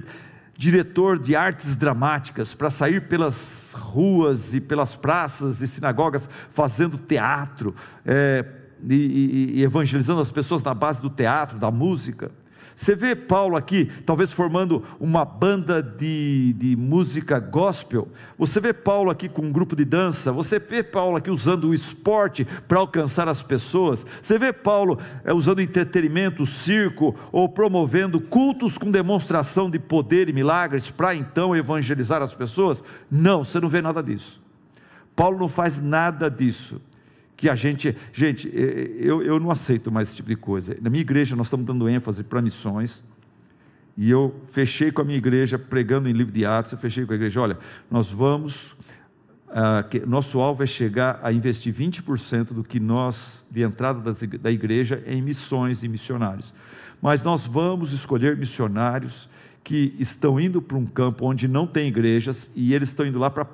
diretor 0.56 1.18
de 1.18 1.36
artes 1.36 1.76
dramáticas, 1.76 2.54
para 2.54 2.70
sair 2.70 3.06
pelas 3.06 3.74
ruas 3.74 4.54
e 4.54 4.60
pelas 4.60 4.94
praças 4.94 5.60
e 5.60 5.66
sinagogas 5.66 6.28
fazendo 6.50 6.96
teatro, 6.96 7.74
é, 8.04 8.44
e, 8.88 8.94
e, 8.94 9.58
e 9.58 9.62
evangelizando 9.62 10.20
as 10.20 10.30
pessoas 10.30 10.62
na 10.62 10.72
base 10.72 11.02
do 11.02 11.10
teatro, 11.10 11.58
da 11.58 11.70
música? 11.70 12.30
Você 12.76 12.94
vê 12.94 13.16
Paulo 13.16 13.56
aqui, 13.56 13.86
talvez 14.04 14.34
formando 14.34 14.84
uma 15.00 15.24
banda 15.24 15.82
de, 15.82 16.52
de 16.58 16.76
música 16.76 17.40
gospel. 17.40 18.06
Você 18.36 18.60
vê 18.60 18.74
Paulo 18.74 19.10
aqui 19.10 19.30
com 19.30 19.40
um 19.40 19.50
grupo 19.50 19.74
de 19.74 19.82
dança. 19.82 20.30
Você 20.30 20.58
vê 20.58 20.82
Paulo 20.82 21.16
aqui 21.16 21.30
usando 21.30 21.68
o 21.68 21.74
esporte 21.74 22.46
para 22.68 22.78
alcançar 22.78 23.28
as 23.28 23.42
pessoas. 23.42 24.04
Você 24.20 24.38
vê 24.38 24.52
Paulo 24.52 24.98
é, 25.24 25.32
usando 25.32 25.62
entretenimento, 25.62 26.44
circo, 26.44 27.16
ou 27.32 27.48
promovendo 27.48 28.20
cultos 28.20 28.76
com 28.76 28.90
demonstração 28.90 29.70
de 29.70 29.78
poder 29.78 30.28
e 30.28 30.34
milagres 30.34 30.90
para 30.90 31.14
então 31.14 31.56
evangelizar 31.56 32.20
as 32.20 32.34
pessoas. 32.34 32.84
Não, 33.10 33.42
você 33.42 33.58
não 33.58 33.70
vê 33.70 33.80
nada 33.80 34.02
disso. 34.02 34.42
Paulo 35.16 35.38
não 35.38 35.48
faz 35.48 35.80
nada 35.80 36.30
disso 36.30 36.78
que 37.36 37.48
a 37.48 37.54
gente, 37.54 37.94
gente, 38.12 38.48
é, 38.48 38.60
é, 38.60 38.96
eu, 38.98 39.22
eu 39.22 39.38
não 39.38 39.50
aceito 39.50 39.92
mais 39.92 40.08
esse 40.08 40.16
tipo 40.16 40.28
de 40.28 40.36
coisa. 40.36 40.76
Na 40.80 40.88
minha 40.88 41.02
igreja 41.02 41.36
nós 41.36 41.46
estamos 41.46 41.66
dando 41.66 41.88
ênfase 41.88 42.24
para 42.24 42.40
missões, 42.40 43.04
e 43.96 44.10
eu 44.10 44.34
fechei 44.50 44.90
com 44.90 45.00
a 45.00 45.04
minha 45.04 45.16
igreja, 45.16 45.58
pregando 45.58 46.08
em 46.08 46.12
livro 46.12 46.32
de 46.32 46.44
Atos, 46.44 46.72
eu 46.72 46.78
fechei 46.78 47.06
com 47.06 47.12
a 47.12 47.16
igreja, 47.16 47.40
olha, 47.40 47.58
nós 47.90 48.10
vamos, 48.10 48.74
ah, 49.48 49.84
nosso 50.06 50.38
alvo 50.38 50.62
é 50.62 50.66
chegar 50.66 51.18
a 51.22 51.32
investir 51.32 51.72
20% 51.72 52.52
do 52.52 52.62
que 52.62 52.78
nós, 52.78 53.44
de 53.50 53.62
entrada 53.62 54.00
das, 54.00 54.20
da 54.22 54.50
igreja, 54.50 55.02
em 55.06 55.22
missões 55.22 55.82
e 55.82 55.88
missionários. 55.88 56.52
Mas 57.00 57.22
nós 57.22 57.46
vamos 57.46 57.92
escolher 57.92 58.36
missionários 58.36 59.28
que 59.64 59.94
estão 59.98 60.38
indo 60.38 60.60
para 60.60 60.76
um 60.76 60.86
campo 60.86 61.26
onde 61.26 61.48
não 61.48 61.66
tem 61.66 61.88
igrejas, 61.88 62.50
e 62.54 62.74
eles 62.74 62.90
estão 62.90 63.06
indo 63.06 63.18
lá 63.18 63.30
para 63.30 63.46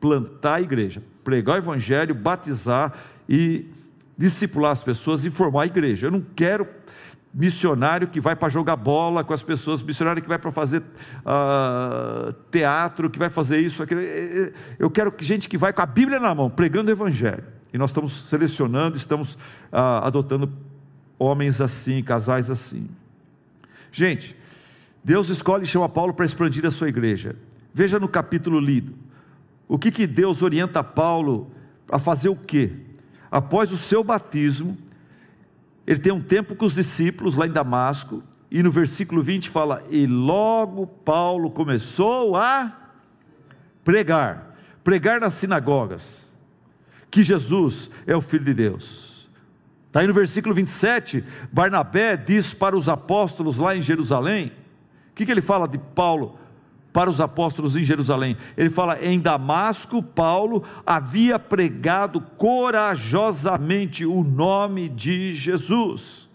plantar 0.00 0.54
a 0.54 0.60
igreja, 0.62 1.02
pregar 1.22 1.56
o 1.56 1.58
evangelho, 1.58 2.14
batizar 2.14 2.94
e 3.30 3.64
discipular 4.18 4.72
as 4.72 4.82
pessoas 4.82 5.24
e 5.24 5.30
formar 5.30 5.62
a 5.62 5.66
igreja. 5.66 6.08
Eu 6.08 6.10
não 6.10 6.20
quero 6.20 6.66
missionário 7.32 8.08
que 8.08 8.20
vai 8.20 8.34
para 8.34 8.48
jogar 8.48 8.74
bola 8.74 9.22
com 9.22 9.32
as 9.32 9.42
pessoas, 9.42 9.80
missionário 9.80 10.20
que 10.20 10.28
vai 10.28 10.38
para 10.38 10.50
fazer 10.50 10.82
uh, 10.82 12.32
teatro, 12.50 13.08
que 13.08 13.20
vai 13.20 13.30
fazer 13.30 13.60
isso, 13.60 13.84
aquilo. 13.84 14.00
Eu 14.76 14.90
quero 14.90 15.14
gente 15.20 15.48
que 15.48 15.56
vai 15.56 15.72
com 15.72 15.80
a 15.80 15.86
Bíblia 15.86 16.18
na 16.18 16.34
mão, 16.34 16.50
pregando 16.50 16.90
o 16.90 16.92
Evangelho. 16.92 17.44
E 17.72 17.78
nós 17.78 17.90
estamos 17.90 18.28
selecionando, 18.28 18.96
estamos 18.96 19.34
uh, 19.34 20.02
adotando 20.02 20.52
homens 21.16 21.60
assim, 21.60 22.02
casais 22.02 22.50
assim. 22.50 22.90
Gente, 23.92 24.36
Deus 25.04 25.28
escolhe 25.28 25.62
e 25.62 25.66
chama 25.68 25.88
Paulo 25.88 26.12
para 26.12 26.24
expandir 26.24 26.66
a 26.66 26.70
sua 26.72 26.88
igreja. 26.88 27.36
Veja 27.72 28.00
no 28.00 28.08
capítulo 28.08 28.58
lido. 28.58 28.92
O 29.68 29.78
que, 29.78 29.92
que 29.92 30.04
Deus 30.04 30.42
orienta 30.42 30.82
Paulo 30.82 31.52
a 31.88 31.98
fazer 32.00 32.28
o 32.28 32.34
quê? 32.34 32.72
Após 33.30 33.72
o 33.72 33.76
seu 33.76 34.02
batismo, 34.02 34.76
ele 35.86 36.00
tem 36.00 36.12
um 36.12 36.20
tempo 36.20 36.54
com 36.54 36.66
os 36.66 36.74
discípulos 36.74 37.36
lá 37.36 37.46
em 37.46 37.52
Damasco, 37.52 38.22
e 38.50 38.62
no 38.62 38.70
versículo 38.70 39.22
20 39.22 39.48
fala: 39.48 39.82
E 39.90 40.06
logo 40.06 40.86
Paulo 40.86 41.50
começou 41.50 42.36
a 42.36 42.76
pregar, 43.84 44.56
pregar 44.82 45.20
nas 45.20 45.34
sinagogas, 45.34 46.36
que 47.10 47.22
Jesus 47.22 47.90
é 48.06 48.16
o 48.16 48.20
Filho 48.20 48.44
de 48.44 48.54
Deus. 48.54 49.28
Está 49.86 50.00
aí 50.00 50.06
no 50.06 50.14
versículo 50.14 50.54
27, 50.54 51.24
Barnabé 51.52 52.16
diz 52.16 52.54
para 52.54 52.76
os 52.76 52.88
apóstolos 52.88 53.58
lá 53.58 53.76
em 53.76 53.82
Jerusalém: 53.82 54.52
o 55.10 55.14
que, 55.14 55.26
que 55.26 55.32
ele 55.32 55.40
fala 55.40 55.68
de 55.68 55.78
Paulo? 55.78 56.38
Para 56.92 57.10
os 57.10 57.20
apóstolos 57.20 57.76
em 57.76 57.84
Jerusalém. 57.84 58.36
Ele 58.56 58.70
fala: 58.70 58.98
em 59.04 59.20
Damasco, 59.20 60.02
Paulo 60.02 60.62
havia 60.84 61.38
pregado 61.38 62.20
corajosamente 62.36 64.04
o 64.04 64.22
nome 64.22 64.88
de 64.88 65.34
Jesus. 65.34 66.28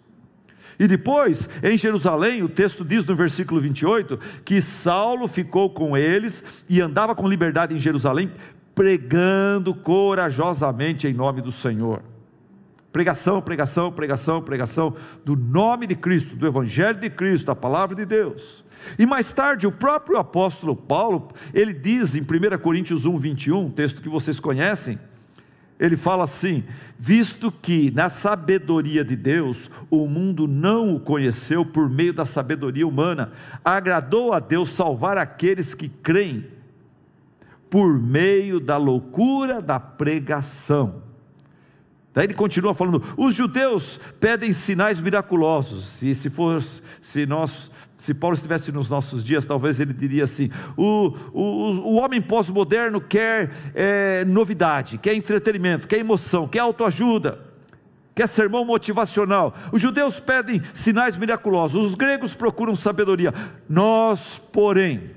E 0.78 0.88
depois, 0.88 1.50
em 1.64 1.78
Jerusalém, 1.78 2.44
o 2.44 2.50
texto 2.50 2.84
diz 2.84 3.06
no 3.06 3.16
versículo 3.16 3.62
28 3.62 4.20
que 4.44 4.62
Saulo 4.62 5.28
ficou 5.28 5.70
com 5.70 5.96
eles 5.96 6.64
e 6.68 6.82
andava 6.82 7.16
com 7.16 7.28
liberdade 7.28 7.74
em 7.74 7.80
Jerusalém, 7.80 8.32
pregando 8.74 9.74
corajosamente 9.74 11.08
em 11.08 11.14
nome 11.14 11.42
do 11.42 11.52
Senhor. 11.52 12.02
Pregação, 12.96 13.42
pregação, 13.42 13.92
pregação, 13.92 14.42
pregação 14.42 14.96
do 15.26 15.36
nome 15.36 15.86
de 15.86 15.98
Cristo, 15.98 16.38
do 16.38 16.48
Evangelho 16.48 16.98
de 16.98 17.10
Cristo, 17.10 17.48
da 17.48 17.54
palavra 17.54 17.94
de 17.94 18.06
Deus. 18.06 18.64
E 18.98 19.06
mais 19.06 19.34
tarde, 19.34 19.68
o 19.68 19.72
próprio 19.74 20.18
apóstolo 20.18 20.78
Paulo, 20.78 21.28
ele 21.54 21.74
diz 21.74 22.16
em 22.16 22.22
1 22.22 22.58
Coríntios 22.58 23.06
1, 23.06 23.18
21, 23.18 23.70
texto 23.72 24.02
que 24.02 24.08
vocês 24.08 24.40
conhecem, 24.40 24.98
ele 25.78 25.98
fala 25.98 26.24
assim: 26.24 26.64
visto 26.98 27.52
que 27.52 27.92
na 27.92 28.08
sabedoria 28.08 29.04
de 29.04 29.18
Deus 29.18 29.70
o 29.92 30.08
mundo 30.08 30.48
não 30.48 30.96
o 30.96 31.00
conheceu 31.02 31.66
por 31.66 31.90
meio 31.90 32.14
da 32.14 32.26
sabedoria 32.26 32.88
humana, 32.88 33.34
agradou 33.62 34.32
a 34.32 34.40
Deus 34.40 34.70
salvar 34.70 35.18
aqueles 35.18 35.74
que 35.74 35.90
creem 35.90 36.48
por 37.70 38.00
meio 38.00 38.58
da 38.58 38.78
loucura 38.78 39.62
da 39.62 39.82
pregação. 39.82 41.04
Daí 42.16 42.26
ele 42.26 42.34
continua 42.34 42.74
falando: 42.74 43.04
os 43.18 43.36
judeus 43.36 44.00
pedem 44.20 44.54
sinais 44.54 45.02
miraculosos, 45.02 46.02
e 46.02 46.16
se 46.16 46.30
for, 46.30 46.64
se 47.02 47.26
nós 47.26 47.70
se 47.98 48.14
Paulo 48.14 48.36
estivesse 48.36 48.72
nos 48.72 48.90
nossos 48.90 49.24
dias, 49.24 49.46
talvez 49.46 49.80
ele 49.80 49.94
diria 49.94 50.24
assim: 50.24 50.50
o, 50.78 51.14
o, 51.34 51.42
o 51.42 51.96
homem 51.96 52.22
pós-moderno 52.22 53.02
quer 53.02 53.52
é, 53.74 54.24
novidade, 54.26 54.98
quer 54.98 55.14
entretenimento, 55.14 55.88
quer 55.88 56.00
emoção, 56.00 56.48
quer 56.48 56.60
autoajuda, 56.60 57.40
quer 58.14 58.28
sermão 58.28 58.64
motivacional. 58.64 59.54
Os 59.72 59.82
judeus 59.82 60.20
pedem 60.20 60.62
sinais 60.74 61.18
miraculosos, 61.18 61.86
os 61.86 61.96
gregos 61.96 62.34
procuram 62.34 62.76
sabedoria. 62.76 63.34
Nós, 63.68 64.42
porém, 64.52 65.12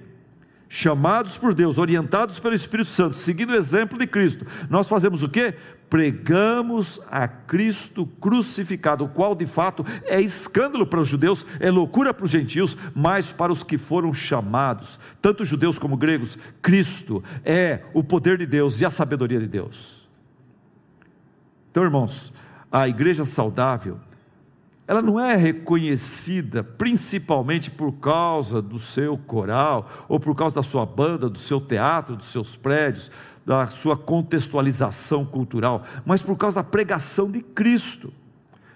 chamados 0.68 1.36
por 1.38 1.54
Deus, 1.54 1.78
orientados 1.78 2.38
pelo 2.38 2.54
Espírito 2.54 2.90
Santo, 2.90 3.16
seguindo 3.16 3.50
o 3.50 3.56
exemplo 3.56 3.98
de 3.98 4.06
Cristo, 4.06 4.46
nós 4.68 4.86
fazemos 4.86 5.22
o 5.22 5.28
que? 5.28 5.54
pregamos 5.88 7.00
a 7.10 7.26
Cristo 7.26 8.06
crucificado, 8.20 9.04
o 9.04 9.08
qual 9.08 9.34
de 9.34 9.46
fato 9.46 9.84
é 10.04 10.20
escândalo 10.20 10.86
para 10.86 11.00
os 11.00 11.08
judeus, 11.08 11.44
é 11.60 11.70
loucura 11.70 12.12
para 12.12 12.24
os 12.24 12.30
gentios, 12.30 12.76
mas 12.94 13.32
para 13.32 13.52
os 13.52 13.62
que 13.62 13.78
foram 13.78 14.12
chamados, 14.12 15.00
tanto 15.20 15.44
judeus 15.44 15.78
como 15.78 15.96
gregos, 15.96 16.36
Cristo 16.60 17.22
é 17.44 17.80
o 17.92 18.04
poder 18.04 18.38
de 18.38 18.46
Deus 18.46 18.80
e 18.80 18.84
a 18.84 18.90
sabedoria 18.90 19.40
de 19.40 19.46
Deus. 19.46 20.08
Então, 21.70 21.82
irmãos, 21.82 22.32
a 22.70 22.88
igreja 22.88 23.24
saudável, 23.24 23.98
ela 24.88 25.02
não 25.02 25.20
é 25.20 25.36
reconhecida 25.36 26.64
principalmente 26.64 27.70
por 27.70 27.92
causa 27.92 28.62
do 28.62 28.78
seu 28.78 29.18
coral, 29.18 29.86
ou 30.08 30.18
por 30.18 30.34
causa 30.34 30.56
da 30.56 30.62
sua 30.62 30.86
banda, 30.86 31.28
do 31.28 31.38
seu 31.38 31.60
teatro, 31.60 32.16
dos 32.16 32.32
seus 32.32 32.56
prédios, 32.56 33.10
da 33.44 33.66
sua 33.66 33.98
contextualização 33.98 35.26
cultural, 35.26 35.84
mas 36.06 36.22
por 36.22 36.38
causa 36.38 36.56
da 36.56 36.64
pregação 36.64 37.30
de 37.30 37.42
Cristo. 37.42 38.10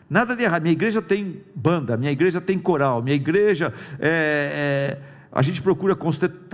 Nada 0.09 0.37
de 0.37 0.43
errado. 0.43 0.63
Minha 0.63 0.73
igreja 0.73 1.01
tem 1.01 1.43
banda, 1.55 1.97
minha 1.97 2.13
igreja 2.13 2.43
tem 2.43 2.59
coral, 2.59 3.03
minha 3.03 3.17
igreja 3.17 3.73
é, 3.99 4.99
é 4.99 5.12
a 5.33 5.41
gente 5.41 5.63
procura 5.63 5.97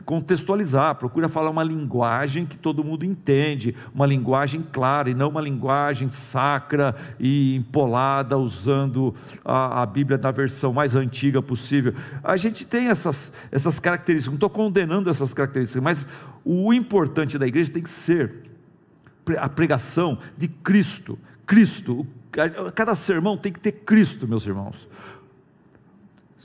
contextualizar, 0.05 0.95
procura 0.95 1.29
falar 1.29 1.51
uma 1.51 1.65
linguagem 1.65 2.47
que 2.47 2.57
todo 2.57 2.85
mundo 2.85 3.05
entende, 3.05 3.75
uma 3.93 4.07
linguagem 4.07 4.63
clara 4.63 5.11
e 5.11 5.15
não 5.15 5.31
uma 5.31 5.41
linguagem 5.41 6.07
sacra 6.07 6.95
e 7.19 7.57
empolada, 7.57 8.39
usando 8.39 9.13
a, 9.45 9.83
a 9.83 9.87
Bíblia 9.87 10.17
na 10.17 10.31
versão 10.31 10.73
mais 10.73 10.95
antiga 10.95 11.43
possível. 11.43 11.93
A 12.23 12.37
gente 12.37 12.65
tem 12.65 12.87
essas, 12.87 13.33
essas 13.51 13.81
características, 13.81 14.33
não 14.33 14.37
estou 14.37 14.51
condenando 14.51 15.11
essas 15.11 15.35
características, 15.35 15.83
mas 15.83 16.07
o 16.45 16.73
importante 16.73 17.37
da 17.37 17.49
igreja 17.49 17.73
tem 17.73 17.83
que 17.83 17.91
ser 17.91 18.45
a 19.39 19.49
pregação 19.49 20.19
de 20.37 20.47
Cristo. 20.47 21.19
Cristo, 21.45 22.07
cada 22.75 22.95
sermão 22.95 23.37
tem 23.37 23.53
que 23.53 23.59
ter 23.59 23.73
Cristo, 23.73 24.29
meus 24.29 24.47
irmãos. 24.47 24.89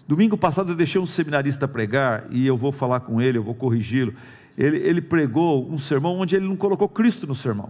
Domingo 0.08 0.38
passado 0.38 0.72
eu 0.72 0.76
deixei 0.76 1.00
um 1.00 1.06
seminarista 1.06 1.68
pregar 1.68 2.26
e 2.32 2.46
eu 2.48 2.58
vou 2.58 2.72
falar 2.72 3.02
com 3.02 3.22
ele, 3.22 3.38
eu 3.38 3.44
vou 3.44 3.54
corrigi-lo. 3.54 4.14
Ele, 4.58 4.78
ele 4.78 5.02
pregou 5.02 5.70
um 5.72 5.78
sermão 5.78 6.18
onde 6.18 6.36
ele 6.36 6.48
não 6.48 6.56
colocou 6.56 6.90
Cristo 6.90 7.28
no 7.28 7.36
sermão. 7.36 7.70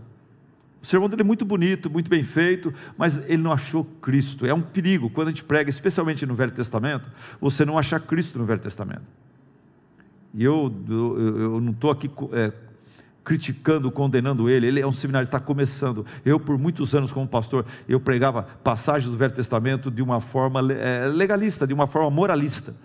O 0.81 0.85
sermão 0.85 1.07
dele 1.07 1.21
é 1.21 1.25
muito 1.25 1.45
bonito, 1.45 1.89
muito 1.89 2.09
bem 2.09 2.23
feito, 2.23 2.73
mas 2.97 3.17
ele 3.29 3.41
não 3.41 3.53
achou 3.53 3.85
Cristo. 4.01 4.45
É 4.45 4.53
um 4.53 4.61
perigo 4.61 5.09
quando 5.09 5.29
a 5.29 5.31
gente 5.31 5.43
prega, 5.43 5.69
especialmente 5.69 6.25
no 6.25 6.35
Velho 6.35 6.51
Testamento, 6.51 7.09
você 7.39 7.63
não 7.63 7.77
achar 7.77 8.01
Cristo 8.01 8.37
no 8.37 8.45
Velho 8.45 8.59
Testamento. 8.59 9.03
E 10.33 10.43
eu, 10.43 10.73
eu, 10.89 11.39
eu 11.39 11.61
não 11.61 11.71
estou 11.71 11.89
aqui 11.89 12.11
é, 12.33 12.51
criticando, 13.23 13.91
condenando 13.91 14.49
ele. 14.49 14.67
Ele 14.67 14.81
é 14.81 14.87
um 14.87 14.91
seminarista, 14.91 15.37
está 15.37 15.45
começando. 15.45 16.05
Eu, 16.25 16.39
por 16.39 16.57
muitos 16.57 16.93
anos 16.93 17.11
como 17.11 17.27
pastor, 17.27 17.65
eu 17.87 17.99
pregava 17.99 18.43
passagens 18.63 19.09
do 19.09 19.17
Velho 19.17 19.33
Testamento 19.33 19.89
de 19.89 20.01
uma 20.01 20.19
forma 20.19 20.59
é, 20.73 21.07
legalista, 21.07 21.65
de 21.65 21.73
uma 21.73 21.87
forma 21.87 22.09
moralista. 22.09 22.75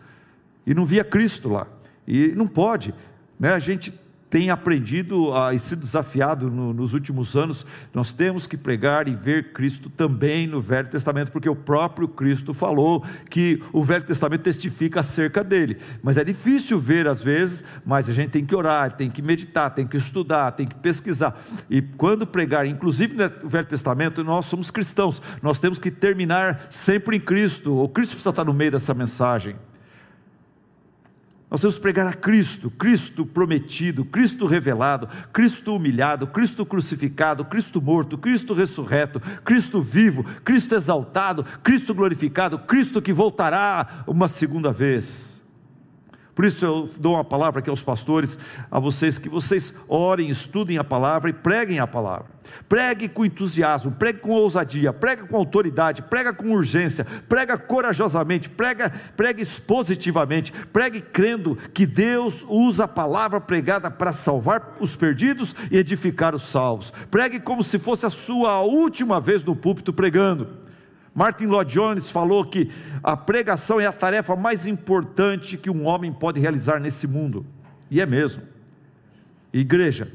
E 0.66 0.74
não 0.74 0.85
via 0.85 1.05
Cristo 1.05 1.48
lá. 1.48 1.66
E 2.07 2.29
não 2.37 2.46
pode. 2.46 2.94
Né? 3.38 3.53
A 3.53 3.59
gente 3.59 3.92
tem 4.31 4.51
aprendido 4.51 5.35
a, 5.35 5.55
e 5.55 5.59
sido 5.59 5.81
desafiado 5.81 6.51
no, 6.51 6.73
nos 6.73 6.93
últimos 6.93 7.35
anos, 7.35 7.64
nós 7.95 8.12
temos 8.12 8.47
que 8.47 8.57
pregar 8.57 9.09
e 9.09 9.14
ver 9.14 9.53
Cristo 9.53 9.88
também 9.88 10.47
no 10.47 10.61
Velho 10.61 10.88
Testamento, 10.88 11.33
porque 11.33 11.49
o 11.49 11.57
próprio 11.57 12.07
Cristo 12.07 12.53
falou 12.53 13.05
que 13.31 13.62
o 13.73 13.83
Velho 13.83 14.05
Testamento 14.05 14.43
testifica 14.43 15.01
acerca 15.01 15.43
dele. 15.43 15.79
Mas 16.03 16.17
é 16.17 16.25
difícil 16.25 16.79
ver 16.79 17.07
às 17.07 17.23
vezes, 17.23 17.64
mas 17.85 18.09
a 18.09 18.12
gente 18.12 18.31
tem 18.31 18.45
que 18.45 18.55
orar, 18.55 18.97
tem 18.97 19.11
que 19.11 19.23
meditar, 19.23 19.71
tem 19.71 19.87
que 19.87 19.97
estudar, 19.97 20.53
tem 20.53 20.67
que 20.67 20.75
pesquisar. 20.75 21.41
E 21.71 21.81
quando 21.81 22.27
pregar, 22.27 22.67
inclusive 22.67 23.14
no 23.14 23.49
Velho 23.49 23.67
Testamento, 23.67 24.23
nós 24.23 24.47
somos 24.47 24.71
cristãos, 24.71 25.23
nós 25.43 25.59
temos 25.59 25.79
que 25.79 25.91
terminar 25.91 26.67
sempre 26.71 27.17
em 27.17 27.21
Cristo. 27.21 27.83
O 27.83 27.88
Cristo 27.88 28.12
precisa 28.12 28.31
estar 28.31 28.45
no 28.45 28.53
meio 28.53 28.71
dessa 28.71 28.93
mensagem. 28.93 29.57
Nós 31.51 31.63
temos 31.63 31.77
que 31.77 31.83
pregar 31.83 32.07
a 32.07 32.13
Cristo, 32.13 32.71
Cristo 32.71 33.25
prometido, 33.25 34.05
Cristo 34.05 34.47
revelado, 34.47 35.09
Cristo 35.33 35.75
humilhado, 35.75 36.27
Cristo 36.27 36.67
crucificado, 36.67 37.45
Cristo 37.45 37.81
morto, 37.81 38.19
Cristo 38.19 38.53
ressurreto, 38.53 39.19
Cristo 39.45 39.81
vivo, 39.81 40.25
Cristo 40.45 40.75
exaltado, 40.75 41.45
Cristo 41.63 41.95
glorificado, 41.95 42.59
Cristo 42.59 43.01
que 43.01 43.15
voltará 43.15 44.05
uma 44.07 44.29
segunda 44.29 44.73
vez. 44.73 45.38
Por 46.38 46.44
isso 46.44 46.64
eu 46.64 46.88
dou 47.01 47.14
uma 47.14 47.24
palavra 47.24 47.59
aqui 47.59 47.68
aos 47.68 47.83
pastores, 47.83 48.38
a 48.70 48.79
vocês, 48.79 49.18
que 49.18 49.29
vocês 49.29 49.74
orem, 49.88 50.31
estudem 50.31 50.79
a 50.79 50.85
palavra 50.85 51.29
e 51.31 51.33
preguem 51.33 51.81
a 51.81 51.87
palavra. 51.87 52.27
Pregue 52.68 53.09
com 53.09 53.24
entusiasmo, 53.24 53.90
pregue 53.90 54.20
com 54.20 54.31
ousadia, 54.31 54.92
pregue 54.92 55.27
com 55.27 55.37
autoridade, 55.37 56.01
prega 56.03 56.33
com 56.33 56.53
urgência, 56.53 57.05
prega 57.29 57.59
corajosamente, 57.59 58.48
prega, 58.48 58.88
pregue 59.16 59.42
expositivamente, 59.42 60.53
pregue 60.72 61.01
crendo 61.01 61.57
que 61.74 61.85
Deus 61.85 62.46
usa 62.48 62.85
a 62.85 62.88
palavra 62.88 63.40
pregada 63.40 63.90
para 63.90 64.12
salvar 64.12 64.77
os 64.79 64.94
perdidos 64.94 65.57
e 65.72 65.77
edificar 65.77 66.37
os 66.37 66.42
salvos. 66.42 66.92
Pregue 67.11 67.40
como 67.40 67.64
se 67.64 67.81
fosse 67.81 68.07
a 68.07 68.11
sua 68.11 68.62
última 68.62 69.20
vez 69.20 69.42
no 69.42 69.57
púlpito 69.57 69.92
pregando. 69.92 70.68
Martin 71.14 71.47
Lloyd 71.47 71.73
Jones 71.73 72.11
falou 72.11 72.44
que 72.44 72.71
a 73.03 73.16
pregação 73.16 73.81
é 73.81 73.87
a 73.87 73.92
tarefa 73.92 74.37
mais 74.37 74.66
importante 74.66 75.57
que 75.57 75.71
um 75.71 75.87
homem 75.87 76.12
pode 76.12 76.40
realizar 76.40 76.79
nesse 76.81 77.07
mundo, 77.07 77.44
e 77.90 78.01
é 78.01 78.07
mesmo. 78.07 78.42
Igreja, 79.53 80.12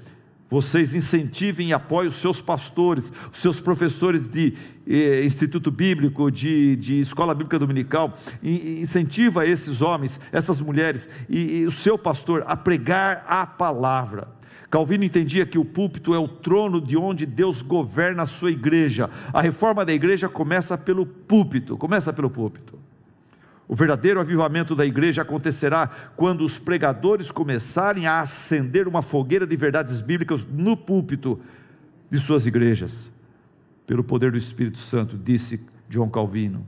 vocês 0.54 0.94
incentivem 0.94 1.70
e 1.70 1.74
apoiem 1.74 2.10
os 2.10 2.18
seus 2.18 2.40
pastores, 2.40 3.12
os 3.32 3.40
seus 3.40 3.60
professores 3.60 4.28
de 4.28 4.54
eh, 4.88 5.26
instituto 5.26 5.72
bíblico, 5.72 6.30
de, 6.30 6.76
de 6.76 7.00
escola 7.00 7.34
bíblica 7.34 7.58
dominical, 7.58 8.14
incentiva 8.44 9.48
esses 9.48 9.82
homens, 9.82 10.20
essas 10.32 10.62
mulheres 10.62 11.10
e, 11.28 11.62
e 11.62 11.66
o 11.66 11.72
seu 11.72 11.98
pastor 11.98 12.44
a 12.46 12.56
pregar 12.56 13.26
a 13.28 13.48
palavra. 13.48 14.28
Calvino 14.74 15.04
entendia 15.04 15.46
que 15.46 15.60
o 15.60 15.64
púlpito 15.64 16.16
é 16.16 16.18
o 16.18 16.28
trono 16.28 16.82
de 16.82 16.98
onde 16.98 17.28
Deus 17.28 17.62
governa 17.62 18.24
a 18.24 18.26
sua 18.26 18.50
igreja. 18.50 19.08
A 19.32 19.40
reforma 19.40 19.86
da 19.86 19.94
igreja 19.94 20.28
começa 20.28 20.76
pelo 20.76 21.06
púlpito, 21.06 21.78
começa 21.78 22.12
pelo 22.12 22.28
púlpito. 22.28 22.80
O 23.68 23.76
verdadeiro 23.76 24.20
avivamento 24.20 24.76
da 24.76 24.84
igreja 24.84 25.22
acontecerá 25.22 25.86
quando 26.16 26.44
os 26.44 26.58
pregadores 26.58 27.30
começarem 27.30 28.08
a 28.08 28.20
acender 28.20 28.88
uma 28.88 29.04
fogueira 29.04 29.46
de 29.46 29.56
verdades 29.56 30.02
bíblicas 30.02 30.44
no 30.44 30.76
púlpito 30.76 31.40
de 32.10 32.18
suas 32.18 32.48
igrejas, 32.48 33.12
pelo 33.86 34.04
poder 34.04 34.32
do 34.32 34.40
Espírito 34.40 34.80
Santo, 34.80 35.16
disse 35.16 35.68
João 35.88 36.10
Calvino. 36.10 36.66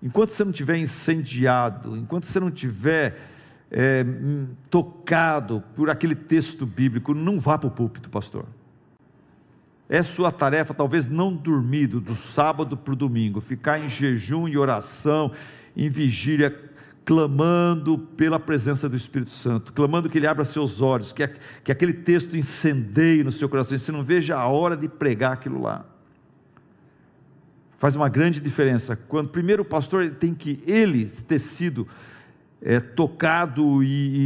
Enquanto 0.00 0.30
você 0.30 0.44
não 0.44 0.52
tiver 0.52 0.76
incendiado, 0.76 1.96
enquanto 1.96 2.22
você 2.22 2.38
não 2.38 2.52
tiver 2.52 3.18
é, 3.70 4.04
tocado 4.68 5.62
por 5.74 5.88
aquele 5.88 6.14
texto 6.14 6.66
bíblico, 6.66 7.14
não 7.14 7.38
vá 7.38 7.56
para 7.56 7.68
o 7.68 7.70
púlpito, 7.70 8.10
pastor. 8.10 8.46
É 9.88 10.02
sua 10.02 10.30
tarefa, 10.30 10.72
talvez 10.72 11.08
não 11.08 11.34
dormido 11.34 12.00
do 12.00 12.14
sábado 12.14 12.76
para 12.76 12.92
o 12.92 12.96
domingo, 12.96 13.40
ficar 13.40 13.78
em 13.78 13.88
jejum 13.88 14.48
e 14.48 14.56
oração, 14.56 15.32
em 15.76 15.88
vigília, 15.88 16.70
clamando 17.04 17.98
pela 17.98 18.38
presença 18.38 18.88
do 18.88 18.96
Espírito 18.96 19.30
Santo, 19.30 19.72
clamando 19.72 20.08
que 20.08 20.18
Ele 20.18 20.28
abra 20.28 20.44
seus 20.44 20.80
olhos, 20.80 21.12
que, 21.12 21.26
que 21.64 21.72
aquele 21.72 21.92
texto 21.92 22.36
incendeie 22.36 23.24
no 23.24 23.32
seu 23.32 23.48
coração, 23.48 23.74
e 23.74 23.80
você 23.80 23.90
não 23.90 24.02
veja 24.02 24.36
a 24.36 24.46
hora 24.46 24.76
de 24.76 24.88
pregar 24.88 25.32
aquilo 25.32 25.60
lá. 25.60 25.84
Faz 27.76 27.96
uma 27.96 28.08
grande 28.08 28.40
diferença. 28.40 28.94
Quando 28.94 29.30
primeiro 29.30 29.62
o 29.62 29.64
pastor 29.64 30.02
ele 30.02 30.14
tem 30.14 30.34
que 30.34 30.62
ele 30.66 31.06
ter 31.06 31.38
sido 31.38 31.88
é, 32.62 32.78
tocado 32.80 33.82
e, 33.82 33.86
e, 33.86 34.20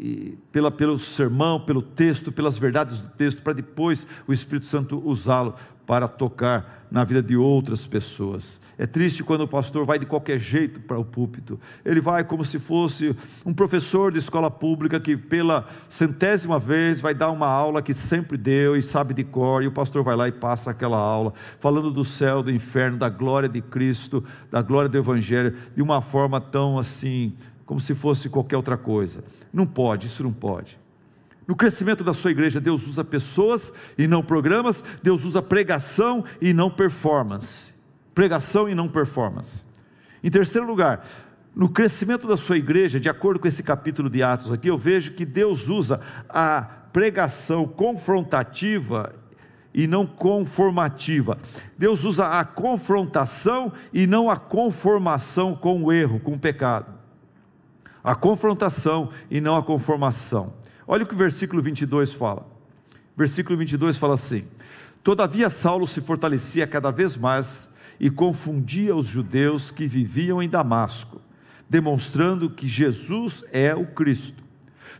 e, 0.00 0.38
pela, 0.50 0.70
pelo 0.70 0.98
sermão, 0.98 1.60
pelo 1.60 1.82
texto, 1.82 2.32
pelas 2.32 2.56
verdades 2.58 3.00
do 3.00 3.08
texto, 3.10 3.42
para 3.42 3.52
depois 3.52 4.06
o 4.26 4.32
Espírito 4.32 4.66
Santo 4.66 5.02
usá-lo 5.04 5.54
para 5.86 6.08
tocar 6.08 6.86
na 6.90 7.04
vida 7.04 7.22
de 7.22 7.36
outras 7.36 7.86
pessoas. 7.86 8.60
É 8.76 8.86
triste 8.86 9.22
quando 9.22 9.42
o 9.42 9.48
pastor 9.48 9.86
vai 9.86 9.98
de 9.98 10.06
qualquer 10.06 10.38
jeito 10.38 10.80
para 10.80 10.98
o 10.98 11.04
púlpito. 11.04 11.58
Ele 11.84 12.00
vai 12.00 12.24
como 12.24 12.44
se 12.44 12.58
fosse 12.58 13.14
um 13.46 13.54
professor 13.54 14.10
de 14.10 14.18
escola 14.18 14.50
pública 14.50 14.98
que, 14.98 15.16
pela 15.16 15.68
centésima 15.88 16.58
vez, 16.58 17.00
vai 17.00 17.14
dar 17.14 17.30
uma 17.30 17.46
aula 17.46 17.80
que 17.80 17.94
sempre 17.94 18.36
deu 18.36 18.76
e 18.76 18.82
sabe 18.82 19.14
de 19.14 19.22
cor, 19.22 19.62
e 19.62 19.68
o 19.68 19.72
pastor 19.72 20.02
vai 20.02 20.16
lá 20.16 20.26
e 20.26 20.32
passa 20.32 20.70
aquela 20.70 20.98
aula, 20.98 21.32
falando 21.60 21.90
do 21.90 22.04
céu, 22.04 22.42
do 22.42 22.50
inferno, 22.50 22.98
da 22.98 23.08
glória 23.08 23.48
de 23.48 23.60
Cristo, 23.60 24.24
da 24.50 24.62
glória 24.62 24.88
do 24.88 24.98
Evangelho, 24.98 25.54
de 25.76 25.82
uma 25.82 26.02
forma 26.02 26.40
tão 26.40 26.78
assim, 26.78 27.34
como 27.64 27.78
se 27.78 27.94
fosse 27.94 28.28
qualquer 28.28 28.56
outra 28.56 28.76
coisa. 28.76 29.22
Não 29.52 29.66
pode, 29.66 30.06
isso 30.06 30.24
não 30.24 30.32
pode. 30.32 30.79
No 31.50 31.56
crescimento 31.56 32.04
da 32.04 32.14
sua 32.14 32.30
igreja, 32.30 32.60
Deus 32.60 32.86
usa 32.86 33.02
pessoas 33.02 33.72
e 33.98 34.06
não 34.06 34.22
programas, 34.22 34.84
Deus 35.02 35.24
usa 35.24 35.42
pregação 35.42 36.24
e 36.40 36.52
não 36.52 36.70
performance. 36.70 37.74
Pregação 38.14 38.68
e 38.68 38.74
não 38.76 38.86
performance. 38.86 39.64
Em 40.22 40.30
terceiro 40.30 40.64
lugar, 40.64 41.04
no 41.52 41.68
crescimento 41.68 42.28
da 42.28 42.36
sua 42.36 42.56
igreja, 42.56 43.00
de 43.00 43.08
acordo 43.08 43.40
com 43.40 43.48
esse 43.48 43.64
capítulo 43.64 44.08
de 44.08 44.22
Atos 44.22 44.52
aqui, 44.52 44.68
eu 44.68 44.78
vejo 44.78 45.14
que 45.14 45.26
Deus 45.26 45.66
usa 45.66 46.00
a 46.28 46.62
pregação 46.92 47.66
confrontativa 47.66 49.12
e 49.74 49.88
não 49.88 50.06
conformativa. 50.06 51.36
Deus 51.76 52.04
usa 52.04 52.28
a 52.28 52.44
confrontação 52.44 53.72
e 53.92 54.06
não 54.06 54.30
a 54.30 54.36
conformação 54.36 55.56
com 55.56 55.82
o 55.82 55.92
erro, 55.92 56.20
com 56.20 56.34
o 56.34 56.38
pecado. 56.38 56.94
A 58.04 58.14
confrontação 58.14 59.10
e 59.28 59.40
não 59.40 59.56
a 59.56 59.64
conformação. 59.64 60.59
Olha 60.92 61.04
o 61.04 61.06
que 61.06 61.14
o 61.14 61.16
versículo 61.16 61.62
22 61.62 62.12
fala. 62.12 62.44
Versículo 63.16 63.56
22 63.56 63.96
fala 63.96 64.14
assim: 64.14 64.42
Todavia 65.04 65.48
Saulo 65.48 65.86
se 65.86 66.00
fortalecia 66.00 66.66
cada 66.66 66.90
vez 66.90 67.16
mais 67.16 67.68
e 68.00 68.10
confundia 68.10 68.96
os 68.96 69.06
judeus 69.06 69.70
que 69.70 69.86
viviam 69.86 70.42
em 70.42 70.48
Damasco, 70.48 71.20
demonstrando 71.68 72.50
que 72.50 72.66
Jesus 72.66 73.44
é 73.52 73.72
o 73.72 73.86
Cristo. 73.86 74.42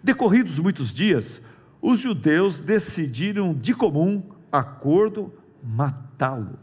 Decorridos 0.00 0.61
muitos 0.61 0.94
dias, 0.94 1.42
os 1.83 1.98
judeus 1.98 2.61
decidiram 2.61 3.53
de 3.53 3.74
comum 3.74 4.22
acordo 4.53 5.35
matá-lo. 5.61 6.57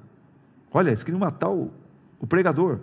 Olha, 0.72 0.88
eles 0.88 1.04
queriam 1.04 1.20
matar 1.20 1.50
o, 1.50 1.70
o 2.18 2.26
pregador. 2.26 2.80